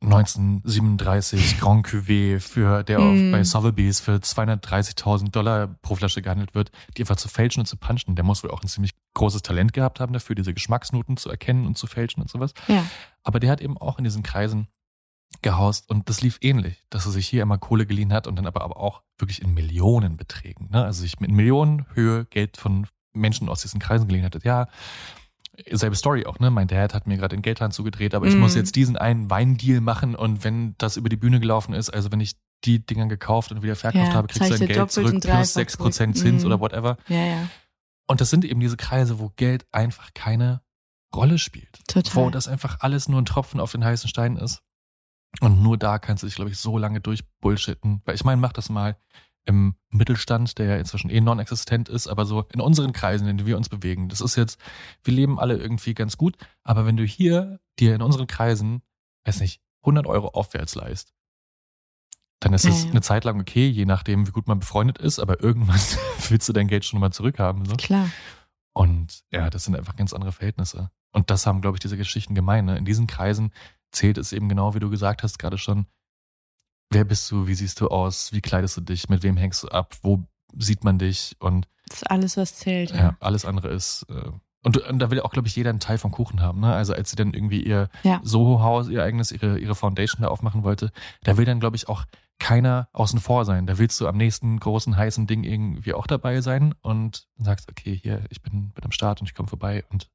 1937 0.00 1.58
Grand 1.58 1.86
Cuvée 1.86 2.40
für, 2.40 2.84
der 2.84 3.00
auf, 3.00 3.14
Mm. 3.14 3.32
bei 3.32 3.42
Sotheby's 3.44 4.00
für 4.00 4.20
230.000 4.20 5.30
Dollar 5.32 5.76
pro 5.82 5.96
Flasche 5.96 6.22
gehandelt 6.22 6.54
wird, 6.54 6.70
die 6.96 7.02
einfach 7.02 7.16
zu 7.16 7.28
fälschen 7.28 7.60
und 7.60 7.66
zu 7.66 7.76
punchen. 7.76 8.14
Der 8.14 8.24
muss 8.24 8.42
wohl 8.44 8.50
auch 8.50 8.62
ein 8.62 8.68
ziemlich 8.68 8.92
großes 9.14 9.42
Talent 9.42 9.72
gehabt 9.72 10.00
haben 10.00 10.12
dafür, 10.12 10.36
diese 10.36 10.54
Geschmacksnoten 10.54 11.16
zu 11.16 11.28
erkennen 11.28 11.66
und 11.66 11.76
zu 11.76 11.86
fälschen 11.86 12.22
und 12.22 12.30
sowas. 12.30 12.54
Ja. 12.68 12.86
Aber 13.22 13.40
der 13.40 13.50
hat 13.50 13.60
eben 13.60 13.76
auch 13.76 13.98
in 13.98 14.04
diesen 14.04 14.22
Kreisen 14.22 14.68
gehaust 15.40 15.88
und 15.90 16.08
das 16.08 16.20
lief 16.22 16.38
ähnlich, 16.40 16.84
dass 16.90 17.06
er 17.06 17.12
sich 17.12 17.26
hier 17.26 17.42
immer 17.42 17.58
Kohle 17.58 17.86
geliehen 17.86 18.12
hat 18.12 18.26
und 18.26 18.36
dann 18.36 18.46
aber, 18.46 18.62
aber 18.62 18.76
auch 18.76 19.02
wirklich 19.18 19.42
in 19.42 19.54
Millionenbeträgen, 19.54 20.70
ne? 20.70 20.84
also 20.84 21.00
sich 21.02 21.18
mit 21.20 21.30
Millionenhöhe 21.30 22.26
Geld 22.26 22.56
von 22.56 22.86
Menschen 23.14 23.48
aus 23.48 23.62
diesen 23.62 23.80
Kreisen 23.80 24.06
geliehen 24.08 24.24
hat. 24.24 24.42
Ja, 24.44 24.68
selbe 25.70 25.96
Story 25.96 26.24
auch, 26.26 26.38
ne? 26.38 26.50
Mein 26.50 26.66
Dad 26.68 26.94
hat 26.94 27.06
mir 27.06 27.16
gerade 27.16 27.36
den 27.36 27.42
Geldhahn 27.42 27.72
zugedreht, 27.72 28.14
aber 28.14 28.26
ich 28.26 28.34
Mhm. 28.34 28.40
muss 28.40 28.54
jetzt 28.54 28.74
diesen 28.74 28.96
einen 28.96 29.28
Weindeal 29.30 29.80
machen 29.80 30.14
und 30.14 30.44
wenn 30.44 30.74
das 30.78 30.96
über 30.96 31.08
die 31.08 31.16
Bühne 31.16 31.40
gelaufen 31.40 31.74
ist, 31.74 31.90
also 31.90 32.10
wenn 32.10 32.20
ich 32.20 32.36
die 32.64 32.84
Dinger 32.84 33.06
gekauft 33.06 33.50
und 33.52 33.62
wieder 33.62 33.76
verkauft 33.76 34.08
Ja, 34.08 34.14
habe, 34.14 34.28
kriegst 34.28 34.50
du 34.50 34.58
dein 34.58 34.68
Geld 34.68 34.90
zurück 34.92 35.10
plus 35.20 35.22
dreifach 35.22 35.44
6% 35.60 36.14
zurück. 36.14 36.16
Zins 36.16 36.40
Mhm. 36.42 36.46
oder 36.46 36.60
whatever. 36.60 36.96
Ja, 37.08 37.24
ja. 37.24 37.48
Und 38.06 38.20
das 38.20 38.30
sind 38.30 38.44
eben 38.44 38.60
diese 38.60 38.76
Kreise, 38.76 39.18
wo 39.18 39.30
Geld 39.36 39.66
einfach 39.72 40.14
keine 40.14 40.62
Rolle 41.14 41.38
spielt. 41.38 41.80
Total. 41.88 42.14
Wo 42.14 42.30
das 42.30 42.48
einfach 42.48 42.78
alles 42.80 43.08
nur 43.08 43.20
ein 43.20 43.24
Tropfen 43.26 43.60
auf 43.60 43.72
den 43.72 43.84
heißen 43.84 44.08
Stein 44.08 44.36
ist. 44.36 44.62
Und 45.40 45.62
nur 45.62 45.78
da 45.78 45.98
kannst 45.98 46.22
du 46.22 46.26
dich, 46.26 46.36
glaube 46.36 46.50
ich, 46.50 46.58
so 46.58 46.78
lange 46.78 47.00
durchbullshitten. 47.00 48.02
Weil 48.04 48.14
ich 48.14 48.24
meine, 48.24 48.40
mach 48.40 48.52
das 48.52 48.68
mal 48.68 48.96
im 49.44 49.74
Mittelstand, 49.90 50.58
der 50.58 50.66
ja 50.66 50.76
inzwischen 50.76 51.10
eh 51.10 51.20
non-existent 51.20 51.88
ist, 51.88 52.06
aber 52.06 52.24
so 52.26 52.42
in 52.52 52.60
unseren 52.60 52.92
Kreisen, 52.92 53.26
in 53.26 53.36
denen 53.38 53.46
wir 53.48 53.56
uns 53.56 53.68
bewegen. 53.68 54.08
Das 54.08 54.20
ist 54.20 54.36
jetzt, 54.36 54.60
wir 55.02 55.14
leben 55.14 55.40
alle 55.40 55.56
irgendwie 55.56 55.94
ganz 55.94 56.16
gut, 56.16 56.36
aber 56.62 56.86
wenn 56.86 56.96
du 56.96 57.04
hier 57.04 57.58
dir 57.78 57.94
in 57.94 58.02
unseren 58.02 58.26
Kreisen, 58.28 58.82
weiß 59.24 59.40
nicht, 59.40 59.60
100 59.82 60.06
Euro 60.06 60.28
aufwärts 60.28 60.76
leist, 60.76 61.12
dann 62.38 62.52
ist 62.54 62.64
Ja, 62.64 62.70
es 62.70 62.84
ja. 62.84 62.90
eine 62.90 63.00
Zeit 63.00 63.24
lang 63.24 63.40
okay, 63.40 63.68
je 63.68 63.84
nachdem, 63.84 64.26
wie 64.26 64.32
gut 64.32 64.46
man 64.46 64.60
befreundet 64.60 64.98
ist, 64.98 65.18
aber 65.18 65.42
irgendwann 65.42 65.80
willst 66.28 66.48
du 66.48 66.52
dein 66.52 66.68
Geld 66.68 66.84
schon 66.84 67.00
mal 67.00 67.12
zurückhaben. 67.12 67.64
So. 67.64 67.74
Klar. 67.76 68.10
Und 68.74 69.24
ja, 69.30 69.50
das 69.50 69.64
sind 69.64 69.76
einfach 69.76 69.96
ganz 69.96 70.12
andere 70.12 70.32
Verhältnisse. 70.32 70.90
Und 71.12 71.30
das 71.30 71.46
haben, 71.46 71.60
glaube 71.60 71.76
ich, 71.76 71.80
diese 71.80 71.96
Geschichten 71.96 72.34
gemein. 72.34 72.64
Ne? 72.64 72.78
In 72.78 72.84
diesen 72.84 73.06
Kreisen 73.06 73.52
zählt 73.92 74.18
es 74.18 74.32
eben 74.32 74.48
genau, 74.48 74.74
wie 74.74 74.80
du 74.80 74.90
gesagt 74.90 75.22
hast, 75.22 75.38
gerade 75.38 75.58
schon. 75.58 75.86
Wer 76.90 77.04
bist 77.04 77.30
du? 77.30 77.46
Wie 77.46 77.54
siehst 77.54 77.80
du 77.80 77.88
aus? 77.88 78.32
Wie 78.32 78.40
kleidest 78.40 78.76
du 78.76 78.80
dich? 78.82 79.08
Mit 79.08 79.22
wem 79.22 79.36
hängst 79.36 79.62
du 79.62 79.68
ab? 79.68 79.94
Wo 80.02 80.26
sieht 80.58 80.84
man 80.84 80.98
dich? 80.98 81.36
Und 81.40 81.66
Das 81.88 81.98
ist 82.02 82.10
alles, 82.10 82.36
was 82.36 82.56
zählt. 82.56 82.90
ja, 82.90 82.96
Ja. 82.96 83.16
alles 83.20 83.44
andere 83.44 83.68
ist. 83.68 84.04
Äh, 84.10 84.30
und, 84.64 84.76
und 84.76 84.98
da 85.00 85.10
will 85.10 85.20
auch, 85.20 85.32
glaube 85.32 85.48
ich, 85.48 85.56
jeder 85.56 85.70
einen 85.70 85.80
Teil 85.80 85.98
vom 85.98 86.12
Kuchen 86.12 86.40
haben. 86.40 86.60
Ne? 86.60 86.72
Also 86.72 86.92
als 86.94 87.10
sie 87.10 87.16
dann 87.16 87.32
irgendwie 87.34 87.62
ihr 87.64 87.88
Ja. 88.02 88.20
Soho-Haus, 88.22 88.88
ihr 88.88 89.02
eigenes, 89.02 89.32
ihre, 89.32 89.58
ihre 89.58 89.74
Foundation 89.74 90.22
da 90.22 90.28
aufmachen 90.28 90.62
wollte, 90.64 90.92
da 91.22 91.36
will 91.36 91.44
dann, 91.46 91.58
glaube 91.60 91.76
ich, 91.76 91.88
auch 91.88 92.04
keiner 92.38 92.88
außen 92.92 93.18
vor 93.20 93.44
sein. 93.44 93.66
Da 93.66 93.78
willst 93.78 94.00
du 94.00 94.06
am 94.06 94.16
nächsten 94.16 94.60
großen, 94.60 94.96
heißen 94.96 95.26
Ding 95.26 95.44
irgendwie 95.44 95.94
auch 95.94 96.06
dabei 96.06 96.40
sein 96.42 96.74
und 96.82 97.26
sagst, 97.38 97.70
okay, 97.70 97.96
hier, 98.00 98.24
ich 98.30 98.42
bin, 98.42 98.70
bin 98.70 98.84
am 98.84 98.92
Start 98.92 99.20
und 99.20 99.28
ich 99.28 99.34
komme 99.34 99.48
vorbei 99.48 99.84
und 99.90 100.10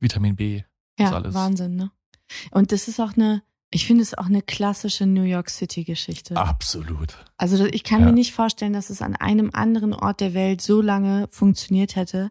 Vitamin 0.00 0.36
B 0.36 0.62
Ja, 0.98 1.08
ist 1.08 1.12
alles. 1.12 1.34
Wahnsinn, 1.34 1.76
ne? 1.76 1.90
Und 2.50 2.72
das 2.72 2.88
ist 2.88 3.00
auch 3.00 3.16
eine, 3.16 3.42
ich 3.70 3.86
finde 3.86 4.02
es 4.02 4.16
auch 4.16 4.26
eine 4.26 4.42
klassische 4.42 5.06
New 5.06 5.22
York 5.24 5.50
City 5.50 5.84
Geschichte. 5.84 6.36
Absolut. 6.36 7.16
Also 7.36 7.64
ich 7.66 7.84
kann 7.84 8.00
Ja. 8.00 8.06
mir 8.06 8.12
nicht 8.12 8.32
vorstellen, 8.32 8.72
dass 8.72 8.90
es 8.90 9.02
an 9.02 9.16
einem 9.16 9.50
anderen 9.52 9.92
Ort 9.92 10.20
der 10.20 10.34
Welt 10.34 10.60
so 10.60 10.80
lange 10.80 11.28
funktioniert 11.30 11.96
hätte, 11.96 12.30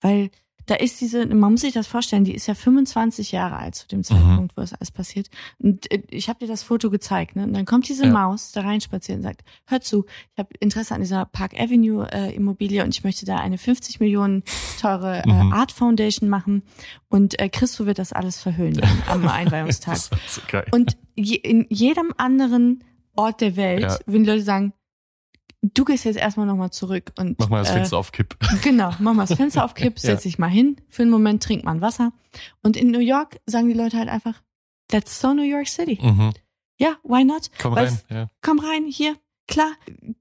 weil 0.00 0.30
da 0.66 0.74
ist 0.76 1.00
diese, 1.00 1.26
man 1.26 1.52
muss 1.52 1.62
sich 1.62 1.72
das 1.74 1.86
vorstellen, 1.86 2.24
die 2.24 2.34
ist 2.34 2.46
ja 2.46 2.54
25 2.54 3.32
Jahre 3.32 3.56
alt 3.56 3.74
zu 3.74 3.84
Mhm. 3.86 3.88
dem 3.90 4.04
Zeitpunkt, 4.04 4.56
wo 4.56 4.60
es 4.62 4.72
alles 4.72 4.90
passiert. 4.90 5.28
Und 5.58 5.90
äh, 5.90 6.02
ich 6.10 6.28
habe 6.28 6.38
dir 6.40 6.46
das 6.46 6.62
Foto 6.62 6.88
gezeigt, 6.90 7.36
ne? 7.36 7.44
Und 7.44 7.52
dann 7.54 7.64
kommt 7.64 7.88
diese 7.88 8.04
Ja. 8.04 8.12
Maus 8.12 8.52
da 8.52 8.60
reinspaziert 8.62 9.18
und 9.18 9.22
sagt, 9.24 9.42
hör 9.66 9.80
zu, 9.80 10.04
ich 10.32 10.38
habe 10.38 10.50
Interesse 10.60 10.94
an 10.94 11.00
dieser 11.00 11.24
Park 11.26 11.58
Avenue 11.58 12.06
äh, 12.12 12.34
Immobilie 12.34 12.82
und 12.84 12.90
ich 12.94 13.04
möchte 13.04 13.24
da 13.26 13.36
eine 13.36 13.58
50 13.58 14.00
Millionen 14.00 14.42
teure 14.80 15.22
äh, 15.24 15.28
Mhm. 15.28 15.52
Art 15.52 15.72
Foundation 15.72 16.28
machen 16.28 16.62
und 17.08 17.38
äh, 17.40 17.48
Christo 17.48 17.86
wird 17.86 17.98
das 17.98 18.12
alles 18.12 18.40
verhüllen 18.40 18.74
dann 18.74 19.02
am 19.08 19.28
Einweihungstag. 19.28 19.94
das 19.94 20.10
ist 20.26 20.34
so 20.36 20.40
geil. 20.50 20.66
Und 20.72 20.96
je, 21.16 21.36
in 21.36 21.66
jedem 21.70 22.12
anderen 22.16 22.84
Ort 23.14 23.40
der 23.40 23.56
Welt 23.56 23.82
Ja. 23.82 23.98
würden 24.06 24.24
die 24.24 24.30
Leute 24.30 24.42
sagen, 24.42 24.72
du 25.62 25.84
gehst 25.84 26.04
jetzt 26.04 26.16
erstmal 26.18 26.46
nochmal 26.46 26.70
zurück 26.70 27.12
und 27.18 27.38
Mach 27.38 27.48
mal 27.48 27.60
das 27.60 27.70
äh, 27.70 27.74
Fenster 27.74 27.96
auf 27.98 28.12
Kipp. 28.12 28.36
Genau, 28.62 28.90
mach 28.98 29.14
mal 29.14 29.26
das 29.26 29.36
Fenster 29.36 29.64
auf 29.64 29.74
Kipp, 29.74 29.94
Ja. 29.96 30.10
setz 30.10 30.22
dich 30.24 30.38
mal 30.38 30.48
hin, 30.48 30.76
für 30.88 31.02
einen 31.02 31.10
Moment 31.10 31.42
trink 31.42 31.64
mal 31.64 31.72
ein 31.72 31.80
Wasser. 31.80 32.12
Und 32.62 32.76
in 32.76 32.90
New 32.90 32.98
York 33.00 33.38
sagen 33.46 33.68
die 33.68 33.74
Leute 33.74 33.96
halt 33.98 34.08
einfach, 34.08 34.42
that's 34.88 35.20
so 35.20 35.32
New 35.34 35.42
York 35.42 35.68
City. 35.68 35.98
Mhm. 36.02 36.32
Ja, 36.78 36.96
why 37.04 37.24
not? 37.24 37.50
Komm 37.60 37.74
Weil's- 37.76 38.04
rein. 38.10 38.16
Ja. 38.16 38.30
Komm 38.42 38.58
rein, 38.58 38.84
hier. 38.86 39.16
Klar, 39.48 39.70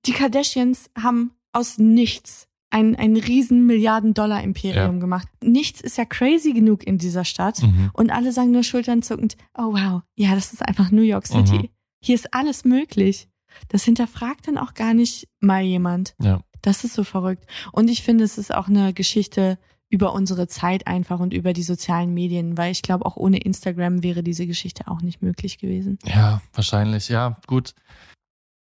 die 0.06 0.12
Kardashians 0.14 0.90
haben 1.02 1.32
aus 1.54 1.78
nichts 1.78 2.48
ein, 2.70 2.96
ein 2.96 3.18
riesen 3.18 3.66
Milliarden-Dollar-Imperium 3.66 4.96
Ja. 4.96 5.00
gemacht. 5.00 5.28
Nichts 5.44 5.82
ist 5.82 5.98
ja 5.98 6.06
crazy 6.06 6.54
genug 6.54 6.86
in 6.86 6.98
dieser 6.98 7.26
Stadt. 7.26 7.62
Mhm. 7.62 7.90
Und 7.94 8.12
alle 8.12 8.32
sagen 8.32 8.52
nur 8.52 8.64
schulternzuckend, 8.64 9.36
oh 9.58 9.74
wow, 9.74 10.02
ja, 10.16 10.36
das 10.36 10.54
ist 10.54 10.62
einfach 10.66 10.92
New 10.92 11.02
York 11.02 11.28
City. 11.28 11.58
Mhm. 11.58 11.70
Hier 12.04 12.16
ist 12.16 12.34
alles 12.34 12.64
möglich. 12.66 13.28
Das 13.70 13.84
hinterfragt 13.84 14.48
dann 14.48 14.58
auch 14.58 14.74
gar 14.74 14.94
nicht 14.94 15.28
mal 15.40 15.62
jemand. 15.62 16.16
Ja. 16.22 16.42
Das 16.62 16.84
ist 16.84 16.94
so 16.94 17.04
verrückt. 17.04 17.46
Und 17.72 17.90
ich 17.90 18.04
finde, 18.04 18.24
es 18.24 18.38
ist 18.38 18.54
auch 18.54 18.68
eine 18.68 18.94
Geschichte 18.94 19.58
über 19.90 20.14
unsere 20.14 20.48
Zeit 20.48 20.88
einfach 20.88 21.20
und 21.20 21.34
über 21.34 21.52
die 21.54 21.64
sozialen 21.64 22.14
Medien, 22.14 22.58
weil 22.58 22.72
ich 22.72 22.82
glaube, 22.82 23.06
auch 23.06 23.18
ohne 23.18 23.40
Instagram 23.40 24.04
wäre 24.04 24.24
diese 24.24 24.48
Geschichte 24.48 24.88
auch 24.88 25.02
nicht 25.02 25.22
möglich 25.22 25.58
gewesen. 25.58 26.00
Ja, 26.06 26.42
wahrscheinlich. 26.54 27.10
Ja, 27.10 27.38
gut. 27.46 27.76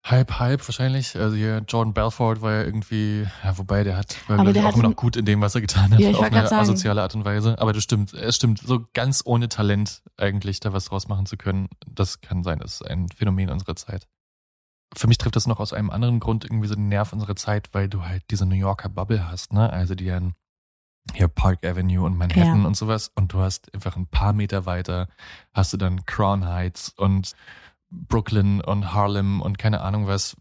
Halb, 0.03 0.39
halb 0.39 0.67
wahrscheinlich. 0.67 1.15
Also 1.15 1.35
hier 1.35 1.61
Jordan 1.67 1.93
Belfort 1.93 2.41
war 2.41 2.53
ja 2.53 2.63
irgendwie, 2.63 3.27
ja, 3.43 3.57
wobei 3.57 3.83
der 3.83 3.97
hat, 3.97 4.15
war 4.27 4.39
Aber 4.39 4.53
der 4.53 4.63
auch 4.63 4.67
hat 4.69 4.75
immer 4.75 4.89
noch 4.89 4.95
gut 4.95 5.17
in 5.17 5.25
dem, 5.25 5.41
was 5.41 5.53
er 5.53 5.61
getan 5.61 5.91
hat, 5.93 5.99
Ja, 5.99 6.11
auf 6.11 6.21
eine 6.21 6.47
sagen. 6.47 6.61
asoziale 6.61 7.01
Art 7.03 7.13
und 7.13 7.25
Weise. 7.25 7.59
Aber 7.59 7.73
das 7.73 7.83
stimmt, 7.83 8.13
es 8.13 8.35
stimmt, 8.37 8.59
so 8.59 8.85
ganz 8.93 9.21
ohne 9.25 9.49
Talent 9.49 10.01
eigentlich 10.17 10.61
da 10.61 10.73
was 10.73 10.85
draus 10.85 11.09
machen 11.09 11.25
zu 11.25 11.37
können, 11.37 11.67
das 11.87 12.21
kann 12.21 12.43
sein, 12.43 12.59
das 12.59 12.75
ist 12.75 12.87
ein 12.87 13.07
Phänomen 13.09 13.49
unserer 13.49 13.75
Zeit. 13.75 14.07
Für 14.95 15.07
mich 15.07 15.17
trifft 15.17 15.35
das 15.35 15.47
noch 15.47 15.59
aus 15.59 15.73
einem 15.73 15.89
anderen 15.91 16.19
Grund 16.19 16.45
irgendwie 16.45 16.67
so 16.67 16.75
den 16.75 16.89
Nerv 16.89 17.13
unserer 17.13 17.35
Zeit, 17.35 17.69
weil 17.73 17.89
du 17.89 18.03
halt 18.03 18.23
diese 18.31 18.45
New 18.45 18.55
Yorker 18.55 18.89
Bubble 18.89 19.29
hast, 19.29 19.53
ne? 19.53 19.71
Also 19.71 19.95
die 19.95 20.05
dann 20.05 20.33
hier 21.13 21.27
Park 21.27 21.65
Avenue 21.65 22.05
und 22.05 22.17
Manhattan 22.17 22.61
Ja. 22.61 22.67
und 22.67 22.75
sowas 22.75 23.11
und 23.15 23.33
du 23.33 23.39
hast 23.39 23.73
einfach 23.73 23.95
ein 23.95 24.07
paar 24.07 24.33
Meter 24.33 24.65
weiter 24.65 25.07
hast 25.53 25.73
du 25.73 25.77
dann 25.77 26.05
Crown 26.05 26.47
Heights 26.47 26.93
und 26.97 27.33
Brooklyn 27.89 28.61
und 28.61 28.93
Harlem 28.93 29.41
und 29.41 29.57
keine 29.57 29.81
Ahnung 29.81 30.05
was, 30.07 30.35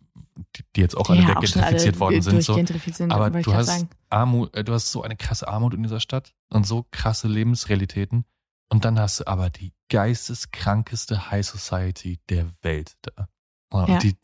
die, 0.56 0.64
die 0.76 0.80
jetzt 0.80 0.96
auch 0.96 1.08
alle 1.10 1.22
Ja, 1.22 1.36
auch 1.38 1.46
schon 1.46 1.62
gentrifiziert 1.62 1.94
alle 1.94 2.00
worden 2.00 2.22
sind. 2.22 2.42
So. 2.42 2.54
sind, 2.54 3.12
Aber 3.12 3.30
du 3.30 3.54
hast 3.54 3.66
sagen. 3.66 3.88
Armut, 4.10 4.54
äh, 4.54 4.64
du 4.64 4.72
hast 4.74 4.92
so 4.92 5.02
eine 5.02 5.16
krasse 5.16 5.48
Armut 5.48 5.74
in 5.74 5.82
dieser 5.82 6.00
Stadt 6.00 6.34
und 6.50 6.66
so 6.66 6.86
krasse 6.90 7.28
Lebensrealitäten. 7.28 8.24
Und 8.70 8.84
dann 8.84 8.98
hast 9.00 9.20
du 9.20 9.26
aber 9.26 9.48
die 9.48 9.72
geisteskrankeste 9.88 11.30
High 11.30 11.46
Society 11.46 12.18
der 12.28 12.50
Welt 12.62 12.96
da. 13.02 13.28
Und, 13.70 13.88
Ja. 13.88 13.98
die, 13.98 14.16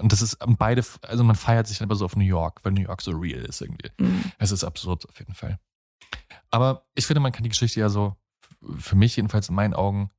und 0.00 0.12
das 0.12 0.22
ist 0.22 0.38
beide, 0.58 0.84
also 1.02 1.24
man 1.24 1.36
feiert 1.36 1.66
sich 1.66 1.82
aber 1.82 1.94
so 1.96 2.04
auf 2.04 2.16
New 2.16 2.24
York, 2.24 2.60
weil 2.64 2.72
New 2.72 2.82
York 2.82 3.02
so 3.02 3.10
real 3.12 3.40
ist 3.44 3.60
irgendwie. 3.60 3.90
Mhm. 3.98 4.24
Es 4.38 4.52
ist 4.52 4.64
absurd 4.64 5.08
auf 5.08 5.18
jeden 5.18 5.34
Fall. 5.34 5.58
Aber 6.50 6.86
ich 6.94 7.06
finde, 7.06 7.20
man 7.20 7.32
kann 7.32 7.42
die 7.42 7.48
Geschichte 7.50 7.80
ja 7.80 7.88
so, 7.88 8.14
für 8.78 8.96
mich 8.96 9.16
jedenfalls 9.16 9.48
in 9.48 9.54
meinen 9.54 9.74
Augen, 9.74 10.10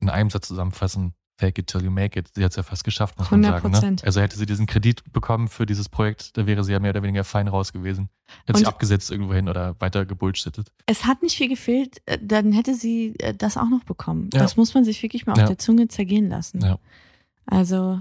in 0.00 0.10
einem 0.10 0.30
Satz 0.30 0.48
zusammenfassen. 0.48 1.14
Fake 1.38 1.58
it 1.58 1.66
till 1.66 1.82
you 1.84 1.90
make 1.90 2.18
it. 2.18 2.30
Sie 2.34 2.42
hat 2.42 2.52
es 2.52 2.56
ja 2.56 2.62
fast 2.62 2.82
geschafft, 2.82 3.18
muss 3.18 3.30
man 3.30 3.42
sagen. 3.42 3.70
Ne? 3.70 3.76
100%. 3.78 4.04
Also 4.06 4.22
hätte 4.22 4.38
sie 4.38 4.46
diesen 4.46 4.64
Kredit 4.66 5.12
bekommen 5.12 5.48
für 5.48 5.66
dieses 5.66 5.90
Projekt, 5.90 6.34
da 6.38 6.46
wäre 6.46 6.64
sie 6.64 6.72
ja 6.72 6.80
mehr 6.80 6.92
oder 6.92 7.02
weniger 7.02 7.24
fein 7.24 7.46
raus 7.46 7.74
gewesen. 7.74 8.08
Hätte 8.46 8.60
Und- 8.60 8.66
abgesetzt 8.66 9.10
irgendwo 9.10 9.34
hin 9.34 9.46
oder 9.50 9.78
weiter 9.78 10.06
gebullshittet. 10.06 10.72
Es 10.86 11.04
hat 11.04 11.22
nicht 11.22 11.36
viel 11.36 11.50
gefehlt, 11.50 12.00
äh, 12.06 12.18
dann 12.22 12.52
hätte 12.52 12.74
sie 12.74 13.14
äh, 13.18 13.34
das 13.34 13.58
auch 13.58 13.68
noch 13.68 13.84
bekommen. 13.84 14.30
Ja. 14.32 14.40
Das 14.40 14.56
muss 14.56 14.72
man 14.72 14.84
sich 14.86 15.02
wirklich 15.02 15.26
mal 15.26 15.32
auf 15.34 15.38
Ja. 15.40 15.46
der 15.46 15.58
Zunge 15.58 15.88
zergehen 15.88 16.30
lassen. 16.30 16.62
Ja. 16.62 16.78
Also, 17.44 18.00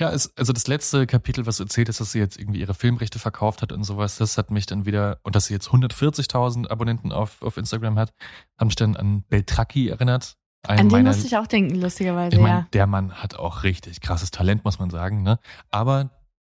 Ja, 0.00 0.10
es, 0.10 0.34
also 0.38 0.52
das 0.54 0.66
letzte 0.66 1.06
Kapitel, 1.06 1.44
was 1.44 1.58
du 1.58 1.64
erzählt 1.64 1.88
hast, 1.90 2.00
dass 2.00 2.12
sie 2.12 2.18
jetzt 2.18 2.38
irgendwie 2.38 2.60
ihre 2.60 2.72
Filmrechte 2.72 3.18
verkauft 3.18 3.60
hat 3.60 3.70
und 3.70 3.84
sowas, 3.84 4.16
das 4.16 4.38
hat 4.38 4.50
mich 4.50 4.64
dann 4.64 4.86
wieder, 4.86 5.20
und 5.22 5.36
dass 5.36 5.44
sie 5.46 5.52
jetzt 5.54 5.68
140.000 5.68 6.68
Abonnenten 6.70 7.12
auf, 7.12 7.42
auf 7.42 7.58
Instagram 7.58 7.98
hat, 7.98 8.12
hat 8.58 8.66
mich 8.66 8.76
dann 8.76 8.96
an 8.96 9.22
Beltracchi 9.28 9.88
erinnert. 9.88 10.36
An 10.66 10.78
den 10.78 10.86
meiner- 10.88 11.10
musste 11.10 11.26
ich 11.26 11.36
auch 11.36 11.46
denken, 11.46 11.74
lustigerweise, 11.74 12.36
Ich 12.36 12.42
meine, 12.42 12.60
ja. 12.60 12.66
der 12.72 12.86
Mann 12.86 13.12
hat 13.22 13.34
auch 13.36 13.62
richtig 13.62 14.00
krasses 14.00 14.30
Talent, 14.30 14.64
muss 14.64 14.78
man 14.78 14.88
sagen. 14.90 15.22
Ne? 15.22 15.38
Aber 15.70 16.10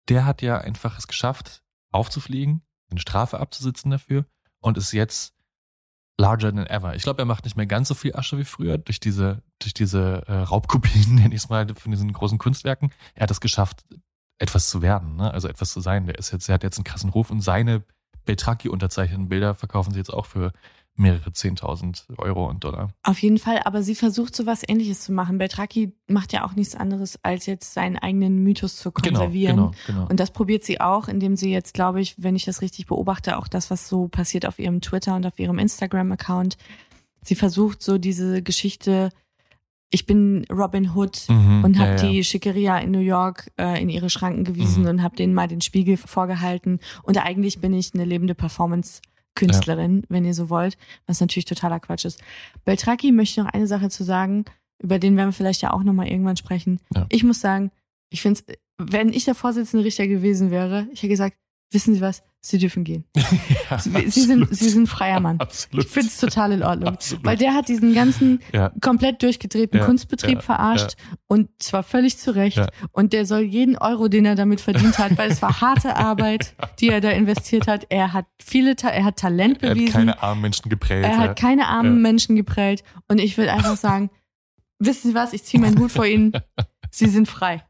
der 0.09 0.25
hat 0.25 0.41
ja 0.41 0.57
einfach 0.57 0.97
es 0.97 1.07
geschafft, 1.07 1.61
aufzufliegen, 1.91 2.63
eine 2.89 2.99
Strafe 2.99 3.39
abzusitzen 3.39 3.91
dafür 3.91 4.25
und 4.59 4.77
ist 4.77 4.91
jetzt 4.91 5.34
larger 6.17 6.53
than 6.53 6.67
ever. 6.67 6.95
Ich 6.95 7.03
glaube, 7.03 7.21
er 7.21 7.25
macht 7.25 7.43
nicht 7.43 7.57
mehr 7.57 7.65
ganz 7.65 7.87
so 7.87 7.93
viel 7.93 8.15
Asche 8.15 8.37
wie 8.37 8.45
früher 8.45 8.77
durch 8.77 8.99
diese, 8.99 9.41
durch 9.59 9.73
diese 9.73 10.23
äh, 10.27 10.33
Raubkopien, 10.33 11.15
nenne 11.15 11.35
ich 11.35 11.43
es 11.43 11.49
mal, 11.49 11.67
von 11.75 11.91
diesen 11.91 12.11
großen 12.13 12.37
Kunstwerken. 12.37 12.91
Er 13.13 13.23
hat 13.23 13.31
es 13.31 13.41
geschafft, 13.41 13.83
etwas 14.39 14.69
zu 14.69 14.81
werden, 14.81 15.15
ne? 15.15 15.31
also 15.31 15.47
etwas 15.47 15.71
zu 15.71 15.79
sein. 15.79 16.05
Der 16.05 16.17
ist 16.17 16.31
jetzt, 16.31 16.49
er 16.49 16.55
hat 16.55 16.63
jetzt 16.63 16.77
einen 16.77 16.83
krassen 16.83 17.09
Ruf 17.09 17.31
und 17.31 17.41
seine 17.41 17.83
Beltracchi 18.25 18.69
unterzeichneten 18.69 19.29
Bilder 19.29 19.55
verkaufen 19.55 19.91
sie 19.91 19.99
jetzt 19.99 20.13
auch 20.13 20.25
für 20.25 20.51
mehrere 20.97 21.29
10.000 21.29 22.17
Euro 22.17 22.47
und 22.49 22.63
Dollar. 22.63 22.89
Auf 23.03 23.19
jeden 23.19 23.37
Fall, 23.37 23.59
aber 23.65 23.83
sie 23.83 23.95
versucht 23.95 24.35
so 24.35 24.45
was 24.45 24.61
ähnliches 24.67 25.01
zu 25.01 25.11
machen. 25.11 25.37
Beltraki 25.37 25.93
macht 26.07 26.31
ja 26.31 26.45
auch 26.45 26.53
nichts 26.55 26.73
anderes, 26.75 27.19
als 27.23 27.45
jetzt 27.47 27.73
seinen 27.73 27.97
eigenen 27.97 28.43
Mythos 28.43 28.77
zu 28.77 28.91
konservieren. 28.91 29.55
Genau, 29.57 29.67
genau, 29.87 29.99
genau. 29.99 30.09
Und 30.09 30.19
das 30.19 30.31
probiert 30.31 30.63
sie 30.63 30.79
auch, 30.79 31.07
indem 31.09 31.35
sie 31.35 31.51
jetzt, 31.51 31.73
glaube 31.73 31.99
ich, 32.01 32.15
wenn 32.17 32.35
ich 32.35 32.45
das 32.45 32.61
richtig 32.61 32.85
beobachte, 32.87 33.37
auch 33.37 33.47
das, 33.49 33.69
was 33.69 33.89
so 33.89 34.07
passiert 34.07 34.45
auf 34.45 34.57
ihrem 34.57 34.79
Twitter 34.81 35.15
und 35.15 35.25
auf 35.25 35.37
ihrem 35.37 35.59
Instagram-Account. 35.59 36.57
Sie 37.21 37.35
versucht 37.35 37.81
so 37.83 37.97
diese 37.97 38.41
Geschichte, 38.41 39.09
ich 39.89 40.05
bin 40.05 40.45
Robin 40.51 40.91
Hood 40.95 41.25
Mhm, 41.29 41.63
und 41.63 41.77
habe 41.79 41.91
ja, 41.91 41.95
ja. 41.97 42.09
die 42.09 42.23
Schickeria 42.23 42.77
in 42.79 42.91
New 42.91 42.99
York 42.99 43.51
äh, 43.57 43.81
in 43.81 43.89
ihre 43.89 44.09
Schranken 44.09 44.43
gewiesen 44.43 44.83
Mhm. 44.83 44.89
und 44.89 45.03
habe 45.03 45.15
denen 45.15 45.33
mal 45.33 45.47
den 45.47 45.61
Spiegel 45.61 45.97
vorgehalten. 45.97 46.79
Und 47.03 47.17
eigentlich 47.17 47.59
bin 47.59 47.73
ich 47.73 47.93
eine 47.93 48.05
lebende 48.05 48.35
Performance-Künstlerin, 49.35 50.03
wenn 50.09 50.25
ihr 50.25 50.33
so 50.33 50.49
wollt, 50.49 50.77
was 51.07 51.21
natürlich 51.21 51.45
totaler 51.45 51.79
Quatsch 51.79 52.05
ist. 52.05 52.21
Beltraki 52.63 53.11
möchte 53.11 53.43
noch 53.43 53.53
eine 53.53 53.67
Sache 53.67 53.89
zu 53.89 54.03
sagen, 54.03 54.45
über 54.81 54.99
den 54.99 55.15
werden 55.15 55.29
wir 55.29 55.33
vielleicht 55.33 55.61
ja 55.61 55.71
auch 55.71 55.83
nochmal 55.83 56.07
irgendwann 56.07 56.37
sprechen. 56.37 56.79
Ja. 56.93 57.05
Ich 57.09 57.23
muss 57.23 57.39
sagen, 57.39 57.71
ich 58.09 58.21
finde 58.21 58.41
wenn 58.77 59.13
ich 59.13 59.23
der 59.23 59.35
Vorsitzende 59.35 59.85
Richter 59.85 60.07
gewesen 60.07 60.51
wäre, 60.51 60.87
ich 60.91 60.99
hätte 60.99 61.09
gesagt, 61.09 61.37
wissen 61.71 61.95
Sie 61.95 62.01
was, 62.01 62.23
Sie 62.47 62.59
dürfen 62.59 62.83
gehen. 62.83 63.05
Ja, 63.71 63.79
Sie, 63.79 63.89
Sie, 64.09 64.21
sind, 64.21 64.43
absolut. 64.43 64.49
Sie 64.59 64.69
sind 64.69 64.87
freier 64.87 65.19
Mann. 65.19 65.39
Absolut. 65.39 65.85
Ich 65.85 65.91
finde 65.91 66.07
es 66.09 66.17
total 66.17 66.51
in 66.51 66.61
Ordnung. 66.61 66.89
Absolut. 66.89 67.25
Weil 67.25 67.37
der 67.37 67.55
hat 67.55 67.67
diesen 67.67 67.95
ganzen 67.95 68.39
Ja. 68.53 68.71
komplett 68.81 69.23
durchgedrehten 69.23 69.79
Ja, 69.79 69.85
Kunstbetrieb 69.85 70.43
verarscht 70.43 70.95
und 71.25 71.49
zwar 71.57 71.81
völlig 71.81 72.17
zu 72.19 72.35
Recht. 72.35 72.61
Und 72.91 73.13
der 73.13 73.25
soll 73.25 73.41
jeden 73.41 73.75
Euro, 73.79 74.07
den 74.09 74.25
er 74.25 74.35
damit 74.35 74.61
verdient 74.61 74.99
hat, 74.99 75.17
weil 75.17 75.31
es 75.31 75.41
war 75.41 75.59
harte 75.61 75.95
Arbeit, 75.95 76.53
die 76.79 76.89
er 76.89 77.01
da 77.01 77.09
investiert 77.09 77.67
hat. 77.67 77.87
Er 77.89 78.13
hat 78.13 78.27
viele, 78.39 78.75
Ta 78.75 78.89
er 78.89 79.05
hat 79.05 79.17
Talent 79.17 79.63
Er 79.63 79.69
hat 79.71 79.75
bewiesen. 79.77 79.93
keine 79.93 80.21
armen 80.21 80.41
Menschen 80.41 80.69
geprellt. 80.69 81.03
er 81.05 81.17
hat 81.17 81.39
keine 81.39 81.67
armen. 81.67 82.01
Menschen 82.03 82.35
geprellt. 82.35 82.83
Und 83.07 83.19
ich 83.19 83.37
will 83.37 83.49
einfach 83.49 83.75
sagen, 83.77 84.11
wissen 84.77 85.09
Sie 85.09 85.15
was, 85.15 85.33
ich 85.33 85.43
ziehe 85.43 85.59
meinen 85.61 85.79
Hut 85.79 85.91
vor 85.91 86.05
Ihnen. 86.05 86.31
Sie 86.91 87.07
sind 87.07 87.27
frei. 87.27 87.63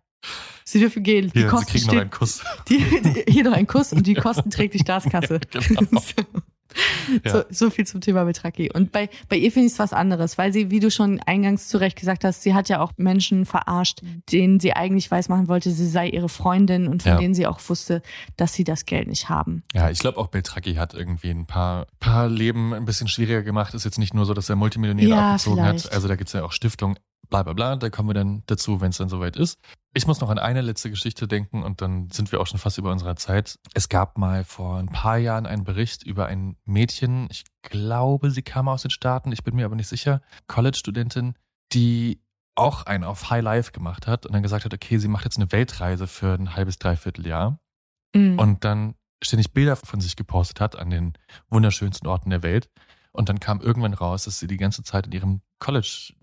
Sie 0.67 0.79
dürfen 0.79 1.03
gehen. 1.03 1.31
Die 1.33 1.39
Hier, 1.39 1.49
Sie 1.49 1.55
Kosten 1.55 1.71
kriegen 1.71 1.87
noch 1.87 2.01
einen 2.01 2.09
Kuss. 2.09 2.43
die, 2.69 2.77
die, 2.79 3.31
hier 3.31 3.43
noch 3.43 3.53
ein 3.53 3.67
Kuss 3.67 3.93
und 3.93 4.05
die 4.07 4.15
Kosten 4.15 4.49
trägt 4.49 4.73
die 4.73 4.79
Staatskasse. 4.79 5.39
Genau. 5.51 6.01
so, 7.23 7.37
Ja. 7.37 7.45
so 7.51 7.69
viel 7.69 7.85
zum 7.87 8.01
Thema 8.01 8.25
Betraki. 8.25 8.69
Und 8.73 8.91
bei, 8.91 9.07
bei 9.29 9.37
ihr 9.37 9.51
finde 9.51 9.67
ich 9.67 9.73
es 9.73 9.79
was 9.79 9.93
anderes, 9.93 10.37
weil 10.37 10.51
sie, 10.51 10.71
wie 10.71 10.79
du 10.81 10.91
schon 10.91 11.21
eingangs 11.21 11.67
zu 11.69 11.77
Recht 11.77 11.97
gesagt 11.97 12.23
hast, 12.25 12.41
sie 12.41 12.53
hat 12.53 12.67
ja 12.67 12.81
auch 12.81 12.91
Menschen 12.97 13.45
verarscht, 13.45 14.01
denen 14.31 14.59
sie 14.59 14.73
eigentlich 14.73 15.09
weismachen 15.09 15.47
wollte, 15.47 15.71
sie 15.71 15.87
sei 15.87 16.09
ihre 16.09 16.27
Freundin 16.27 16.87
und 16.87 17.03
von 17.03 17.13
Ja. 17.13 17.17
denen 17.17 17.33
sie 17.33 17.47
auch 17.47 17.59
wusste, 17.69 18.01
dass 18.35 18.53
sie 18.53 18.63
das 18.65 18.85
Geld 18.85 19.07
nicht 19.07 19.29
haben. 19.29 19.63
Ja, 19.73 19.89
ich 19.89 19.99
glaube 19.99 20.17
auch 20.17 20.27
Beltracchi 20.27 20.73
hat 20.75 20.93
irgendwie 20.93 21.29
ein 21.29 21.45
paar, 21.45 21.87
paar 21.99 22.27
Leben 22.27 22.73
ein 22.73 22.83
bisschen 22.85 23.07
schwieriger 23.07 23.43
gemacht. 23.43 23.73
Ist 23.73 23.85
jetzt 23.85 23.99
nicht 23.99 24.13
nur 24.13 24.25
so, 24.25 24.33
dass 24.33 24.49
er 24.49 24.55
Multimillionäre 24.57 25.09
Ja, 25.09 25.31
abgezogen 25.33 25.63
vielleicht. 25.63 25.85
hat. 25.85 25.93
Also 25.93 26.07
da 26.09 26.15
gibt's 26.15 26.33
ja 26.33 26.43
auch 26.43 26.51
Stiftungen, 26.51 26.97
bla 27.29 27.43
bla 27.43 27.53
bla. 27.53 27.75
Da 27.75 27.89
kommen 27.89 28.09
wir 28.09 28.13
dann 28.13 28.43
dazu, 28.47 28.81
wenn 28.81 28.89
es 28.89 28.97
dann 28.97 29.09
soweit 29.09 29.35
ist. 29.35 29.59
Ich 29.93 30.07
muss 30.07 30.19
noch 30.19 30.29
an 30.29 30.39
eine 30.39 30.61
letzte 30.61 30.89
Geschichte 30.89 31.27
denken 31.27 31.63
und 31.63 31.81
dann 31.81 32.09
sind 32.09 32.31
wir 32.31 32.41
auch 32.41 32.47
schon 32.47 32.59
fast 32.59 32.77
über 32.77 32.91
unserer 32.91 33.15
Zeit. 33.15 33.59
Es 33.73 33.87
gab 33.89 34.17
mal 34.17 34.43
vor 34.43 34.77
ein 34.77 34.87
paar 34.87 35.17
Jahren 35.17 35.45
einen 35.45 35.63
Bericht 35.63 36.03
über 36.03 36.25
ein 36.27 36.57
Mädchen, 36.65 37.27
ich 37.31 37.45
glaube, 37.61 38.31
sie 38.31 38.41
kam 38.41 38.67
aus 38.67 38.81
den 38.81 38.91
Staaten, 38.91 39.31
ich 39.31 39.43
bin 39.43 39.55
mir 39.55 39.65
aber 39.65 39.75
nicht 39.75 39.87
sicher, 39.87 40.21
College-Studentin, 40.47 41.35
die 41.71 42.21
auch 42.55 42.85
einen 42.85 43.03
auf 43.03 43.29
High 43.29 43.43
Life 43.43 43.71
gemacht 43.71 44.07
hat 44.07 44.25
und 44.25 44.33
dann 44.33 44.43
gesagt 44.43 44.65
hat, 44.65 44.73
okay, 44.73 44.97
sie 44.97 45.07
macht 45.07 45.23
jetzt 45.25 45.37
eine 45.37 45.51
Weltreise 45.51 46.07
für 46.07 46.33
ein 46.33 46.55
halbes, 46.55 46.77
dreiviertel 46.77 47.25
Jahr 47.27 47.59
Mhm. 48.15 48.39
und 48.39 48.63
dann 48.63 48.95
ständig 49.21 49.51
Bilder 49.53 49.75
von 49.75 49.99
sich 49.99 50.15
gepostet 50.15 50.61
hat 50.61 50.77
an 50.77 50.89
den 50.89 51.13
wunderschönsten 51.49 52.07
Orten 52.07 52.29
der 52.29 52.43
Welt. 52.43 52.69
Und 53.11 53.27
dann 53.29 53.39
kam 53.39 53.59
irgendwann 53.61 53.93
raus, 53.93 54.23
dass 54.25 54.39
sie 54.39 54.47
die 54.47 54.57
ganze 54.57 54.83
Zeit 54.83 55.05
in 55.07 55.11
ihrem 55.13 55.41
College, 55.59 56.13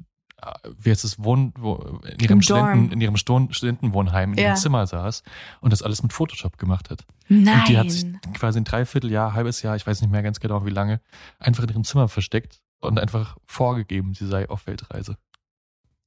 wie 0.79 0.91
heißt 0.91 1.05
es, 1.05 1.23
Wohn, 1.23 1.53
wo, 1.59 1.75
in 2.11 2.19
ihrem, 2.21 2.39
Im 2.39 2.43
Studenten, 2.43 2.83
Dorm. 2.89 2.93
in 2.93 3.01
ihrem 3.01 3.17
Studentenwohnheim 3.17 4.33
in 4.33 4.39
Ja. 4.39 4.45
ihrem 4.49 4.57
Zimmer 4.57 4.87
saß 4.87 5.23
und 5.61 5.73
das 5.73 5.83
alles 5.83 6.03
mit 6.03 6.13
Photoshop 6.13 6.59
gemacht 6.59 6.91
hat. 6.91 7.05
Nein. 7.29 7.61
Und 7.61 7.69
die 7.69 7.79
hat 7.79 7.91
sich 7.91 8.05
quasi 8.35 8.59
ein 8.61 8.65
Dreivierteljahr, 8.65 9.35
halbes 9.35 9.63
Jahr, 9.63 9.77
ich 9.77 9.87
weiß 9.87 10.01
nicht 10.03 10.11
mehr 10.11 10.23
ganz 10.23 10.41
genau 10.41 10.67
wie 10.67 10.71
lange, 10.71 11.01
einfach 11.39 11.63
in 11.65 11.71
ihrem 11.71 11.85
Zimmer 11.85 12.09
versteckt 12.09 12.61
und 12.81 12.99
einfach 12.99 13.37
vorgegeben, 13.47 14.15
sie 14.15 14.27
sei 14.27 14.49
auf 14.51 14.67
Weltreise. 14.67 15.17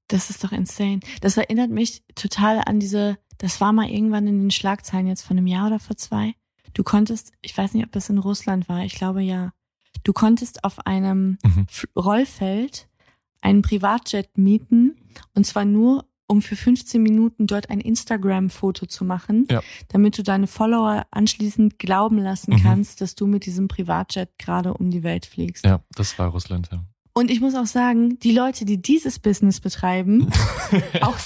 Das 0.08 0.30
ist 0.30 0.44
doch 0.44 0.52
insane. 0.52 1.00
Das 1.22 1.38
erinnert 1.38 1.72
mich 1.72 2.04
total 2.14 2.62
an 2.66 2.80
diese, 2.80 3.18
das 3.40 3.60
war 3.62 3.74
mal 3.74 3.90
irgendwann 3.90 4.28
in 4.28 4.40
den 4.42 4.52
Schlagzeilen 4.52 5.08
jetzt 5.08 5.24
von 5.24 5.38
einem 5.38 5.48
Jahr 5.48 5.68
oder 5.68 5.80
vor 5.80 5.96
zwei. 5.98 6.34
Du 6.74 6.84
konntest, 6.84 7.32
ich 7.42 7.58
weiß 7.58 7.74
nicht, 7.74 7.86
ob 7.86 7.92
das 7.92 8.10
in 8.10 8.18
Russland 8.18 8.68
war, 8.70 8.84
ich 8.84 8.96
glaube 8.96 9.22
ja. 9.24 9.52
Du 10.04 10.12
konntest 10.14 10.64
auf 10.66 10.86
einem 10.86 11.38
Mhm. 11.44 11.66
Rollfeld 11.96 12.88
einen 13.46 13.62
Privatjet 13.62 14.38
mieten 14.38 14.96
und 15.34 15.46
zwar 15.46 15.64
nur, 15.66 16.06
um 16.28 16.42
für 16.42 16.56
15 16.56 17.02
Minuten 17.04 17.46
dort 17.46 17.70
ein 17.70 17.80
Instagram-Foto 17.80 18.88
zu 18.88 19.06
machen, 19.06 19.46
Ja. 19.52 19.62
damit 19.90 20.18
du 20.18 20.24
deine 20.24 20.48
Follower 20.48 21.06
anschließend 21.12 21.78
glauben 21.78 22.18
lassen 22.18 22.54
Mhm. 22.56 22.64
kannst, 22.64 23.00
dass 23.02 23.14
du 23.16 23.28
mit 23.28 23.46
diesem 23.46 23.68
Privatjet 23.68 24.30
gerade 24.40 24.74
um 24.74 24.90
die 24.90 25.04
Welt 25.04 25.26
fliegst. 25.28 25.64
Ja, 25.66 25.82
das 25.96 26.18
war 26.18 26.30
Russland, 26.30 26.70
ja. 26.72 26.84
Und 27.14 27.32
ich 27.32 27.40
muss 27.40 27.56
auch 27.56 27.68
sagen, 27.68 28.18
die 28.20 28.32
Leute, 28.34 28.66
die 28.66 28.82
dieses 28.82 29.20
Business 29.20 29.62
betreiben, 29.62 30.28
Auch- 31.02 31.18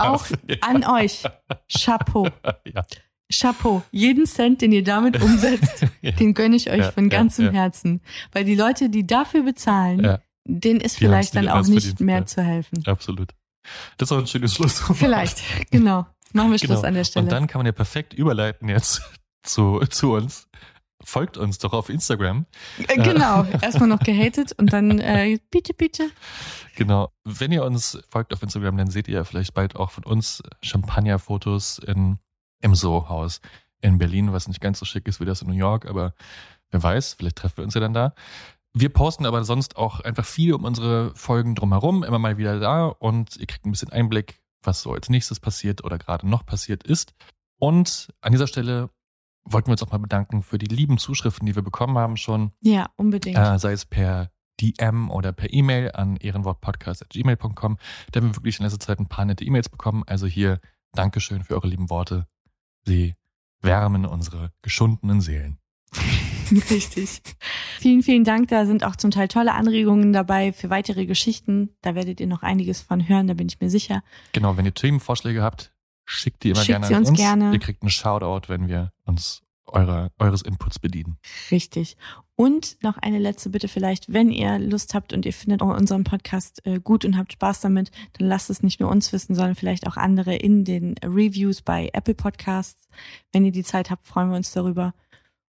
auch 0.00 0.26
an 0.62 0.84
euch. 0.84 1.22
Chapeau. 1.68 2.26
ja. 2.74 2.84
Chapeau. 3.32 3.82
Jeden 3.92 4.26
Cent, 4.26 4.60
den 4.60 4.72
ihr 4.72 4.82
damit 4.82 5.22
umsetzt, 5.22 5.86
Ja. 6.02 6.10
den 6.12 6.34
gönne 6.34 6.56
ich 6.56 6.68
euch 6.70 6.78
Ja, 6.78 6.90
von 6.90 7.04
ja, 7.04 7.10
ganzem 7.10 7.44
ja. 7.46 7.52
Herzen. 7.52 8.00
Weil 8.32 8.44
die 8.44 8.56
Leute, 8.56 8.88
die 8.90 9.06
dafür 9.06 9.42
bezahlen, 9.44 10.02
Ja. 10.02 10.20
Denen 10.58 10.80
ist 10.80 10.96
Die 10.96 11.04
vielleicht 11.04 11.34
dann 11.36 11.48
auch 11.48 11.66
nicht 11.66 11.86
verdient, 11.86 12.00
mehr 12.00 12.18
ja. 12.18 12.26
zu 12.26 12.42
helfen. 12.42 12.82
Absolut. 12.86 13.30
Das 13.98 14.08
ist 14.08 14.12
auch 14.12 14.18
ein 14.18 14.26
schönes 14.26 14.54
Schluss. 14.54 14.80
Vielleicht, 14.94 15.42
genau. 15.70 16.06
Machen 16.32 16.52
wir 16.52 16.58
Schluss 16.58 16.76
Genau. 16.76 16.88
an 16.88 16.94
der 16.94 17.04
Stelle. 17.04 17.24
Und 17.24 17.32
dann 17.32 17.46
kann 17.46 17.58
man 17.58 17.66
ja 17.66 17.72
perfekt 17.72 18.14
überleiten 18.14 18.68
jetzt 18.68 19.02
zu, 19.42 19.80
zu 19.90 20.12
uns. 20.12 20.48
Folgt 21.02 21.38
uns 21.38 21.58
doch 21.58 21.72
auf 21.72 21.88
Instagram. 21.88 22.44
Äh, 22.86 23.02
genau. 23.02 23.46
Erstmal 23.62 23.88
noch 23.88 24.00
gehatet 24.00 24.52
und 24.58 24.72
dann 24.72 24.98
äh, 24.98 25.38
bitte, 25.50 25.72
bitte. 25.72 26.10
Genau. 26.76 27.10
Wenn 27.24 27.52
ihr 27.52 27.64
uns 27.64 27.98
folgt 28.08 28.34
auf 28.34 28.42
Instagram, 28.42 28.76
dann 28.76 28.90
seht 28.90 29.08
ihr 29.08 29.24
vielleicht 29.24 29.54
bald 29.54 29.76
auch 29.76 29.90
von 29.90 30.04
uns 30.04 30.42
Champagnerfotos 30.62 31.80
im 31.86 32.18
Soho-Haus 32.74 33.40
in 33.80 33.98
Berlin, 33.98 34.32
was 34.32 34.46
nicht 34.48 34.60
ganz 34.60 34.78
so 34.78 34.84
schick 34.84 35.08
ist 35.08 35.20
wie 35.20 35.24
das 35.24 35.42
in 35.42 35.48
New 35.48 35.54
York, 35.54 35.86
aber 35.86 36.14
wer 36.70 36.82
weiß, 36.82 37.14
vielleicht 37.14 37.36
treffen 37.36 37.58
wir 37.58 37.64
uns 37.64 37.74
ja 37.74 37.80
dann 37.80 37.94
da. 37.94 38.14
Wir 38.72 38.88
posten 38.88 39.26
aber 39.26 39.44
sonst 39.44 39.76
auch 39.76 40.00
einfach 40.00 40.24
viel 40.24 40.54
um 40.54 40.64
unsere 40.64 41.14
Folgen 41.14 41.54
drumherum, 41.54 42.04
immer 42.04 42.18
mal 42.18 42.38
wieder 42.38 42.60
da 42.60 42.86
und 42.86 43.36
ihr 43.36 43.46
kriegt 43.46 43.66
ein 43.66 43.72
bisschen 43.72 43.90
Einblick, 43.90 44.40
was 44.62 44.82
so 44.82 44.92
als 44.92 45.08
nächstes 45.08 45.40
passiert 45.40 45.84
oder 45.84 45.98
gerade 45.98 46.28
noch 46.28 46.46
passiert 46.46 46.84
ist. 46.84 47.14
Und 47.58 48.12
an 48.20 48.32
dieser 48.32 48.46
Stelle 48.46 48.90
wollten 49.44 49.68
wir 49.68 49.72
uns 49.72 49.82
auch 49.82 49.90
mal 49.90 49.98
bedanken 49.98 50.42
für 50.42 50.58
die 50.58 50.66
lieben 50.66 50.98
Zuschriften, 50.98 51.46
die 51.46 51.54
wir 51.54 51.62
bekommen 51.62 51.98
haben 51.98 52.16
schon. 52.16 52.52
Ja, 52.60 52.90
unbedingt. 52.96 53.36
Äh, 53.36 53.58
sei 53.58 53.72
es 53.72 53.84
per 53.84 54.30
DM 54.60 55.10
oder 55.10 55.32
per 55.32 55.52
E-Mail 55.52 55.92
an 55.92 56.16
ehrenwortpodcast.gmail.com. 56.16 57.78
Da 58.12 58.20
haben 58.20 58.28
wir 58.28 58.36
wirklich 58.36 58.58
in 58.58 58.64
letzter 58.64 58.80
Zeit 58.80 59.00
ein 59.00 59.08
paar 59.08 59.24
nette 59.24 59.44
E-Mails 59.44 59.68
bekommen. 59.68 60.04
Also 60.06 60.26
hier 60.26 60.60
Dankeschön 60.92 61.42
für 61.42 61.54
eure 61.54 61.68
lieben 61.68 61.90
Worte. 61.90 62.26
Sie 62.84 63.14
wärmen 63.62 64.06
unsere 64.06 64.52
geschundenen 64.62 65.20
Seelen. 65.20 65.58
Richtig. 66.70 67.22
Vielen, 67.78 68.02
vielen 68.02 68.24
Dank. 68.24 68.48
Da 68.48 68.66
sind 68.66 68.84
auch 68.84 68.96
zum 68.96 69.10
Teil 69.10 69.28
tolle 69.28 69.54
Anregungen 69.54 70.12
dabei 70.12 70.52
für 70.52 70.70
weitere 70.70 71.06
Geschichten. 71.06 71.70
Da 71.82 71.94
werdet 71.94 72.20
ihr 72.20 72.26
noch 72.26 72.42
einiges 72.42 72.80
von 72.80 73.08
hören, 73.08 73.26
da 73.26 73.34
bin 73.34 73.48
ich 73.48 73.60
mir 73.60 73.70
sicher. 73.70 74.02
Genau, 74.32 74.56
wenn 74.56 74.64
ihr 74.64 74.74
Themenvorschläge 74.74 75.42
habt, 75.42 75.72
schickt 76.04 76.42
die 76.42 76.50
immer 76.50 76.60
Schickt 76.60 76.68
gerne 76.68 76.86
sie 76.86 76.94
an 76.94 77.00
uns 77.00 77.10
uns. 77.10 77.18
gerne. 77.18 77.52
Ihr 77.52 77.60
kriegt 77.60 77.82
einen 77.82 77.90
Shoutout, 77.90 78.48
wenn 78.48 78.68
wir 78.68 78.92
uns 79.04 79.42
eurer, 79.66 80.10
eures 80.18 80.42
Inputs 80.42 80.78
bedienen. 80.78 81.18
Richtig. 81.50 81.96
Und 82.36 82.82
noch 82.82 82.96
eine 82.98 83.18
letzte 83.18 83.50
Bitte 83.50 83.68
vielleicht, 83.68 84.12
wenn 84.12 84.30
ihr 84.30 84.58
Lust 84.58 84.94
habt 84.94 85.12
und 85.12 85.26
ihr 85.26 85.32
findet 85.32 85.62
unseren 85.62 86.04
Podcast 86.04 86.64
äh, 86.66 86.80
gut 86.80 87.04
und 87.04 87.16
habt 87.16 87.32
Spaß 87.32 87.60
damit, 87.60 87.90
dann 88.14 88.28
lasst 88.28 88.50
es 88.50 88.62
nicht 88.62 88.80
nur 88.80 88.90
uns 88.90 89.12
wissen, 89.12 89.34
sondern 89.34 89.54
vielleicht 89.54 89.86
auch 89.86 89.96
andere 89.96 90.34
in 90.34 90.64
den 90.64 90.94
Reviews 91.04 91.62
bei 91.62 91.90
Apple 91.92 92.14
Podcasts. 92.14 92.88
Wenn 93.32 93.44
ihr 93.44 93.52
die 93.52 93.62
Zeit 93.62 93.90
habt, 93.90 94.08
freuen 94.08 94.30
wir 94.30 94.36
uns 94.36 94.52
darüber. 94.52 94.92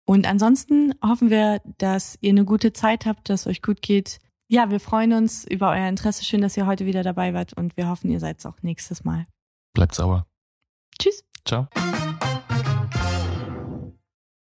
Und 0.04 0.26
ansonsten 0.26 0.94
hoffen 1.02 1.30
wir, 1.30 1.60
dass 1.78 2.18
ihr 2.20 2.30
eine 2.30 2.44
gute 2.44 2.72
Zeit 2.72 3.06
habt, 3.06 3.28
dass 3.28 3.42
es 3.42 3.46
euch 3.46 3.62
gut 3.62 3.82
geht. 3.82 4.18
Ja, 4.48 4.70
wir 4.70 4.80
freuen 4.80 5.12
uns 5.12 5.44
über 5.44 5.70
euer 5.70 5.88
Interesse. 5.88 6.24
Schön, 6.24 6.42
dass 6.42 6.56
ihr 6.56 6.66
heute 6.66 6.84
wieder 6.84 7.02
dabei 7.02 7.32
wart 7.34 7.52
und 7.54 7.76
wir 7.76 7.88
hoffen, 7.88 8.10
ihr 8.10 8.20
seid 8.20 8.38
es 8.38 8.46
auch 8.46 8.60
nächstes 8.62 9.04
Mal. 9.04 9.26
Bleibt 9.74 9.94
sauer. 9.94 10.26
Tschüss. 10.98 11.24
Ciao. 11.46 11.68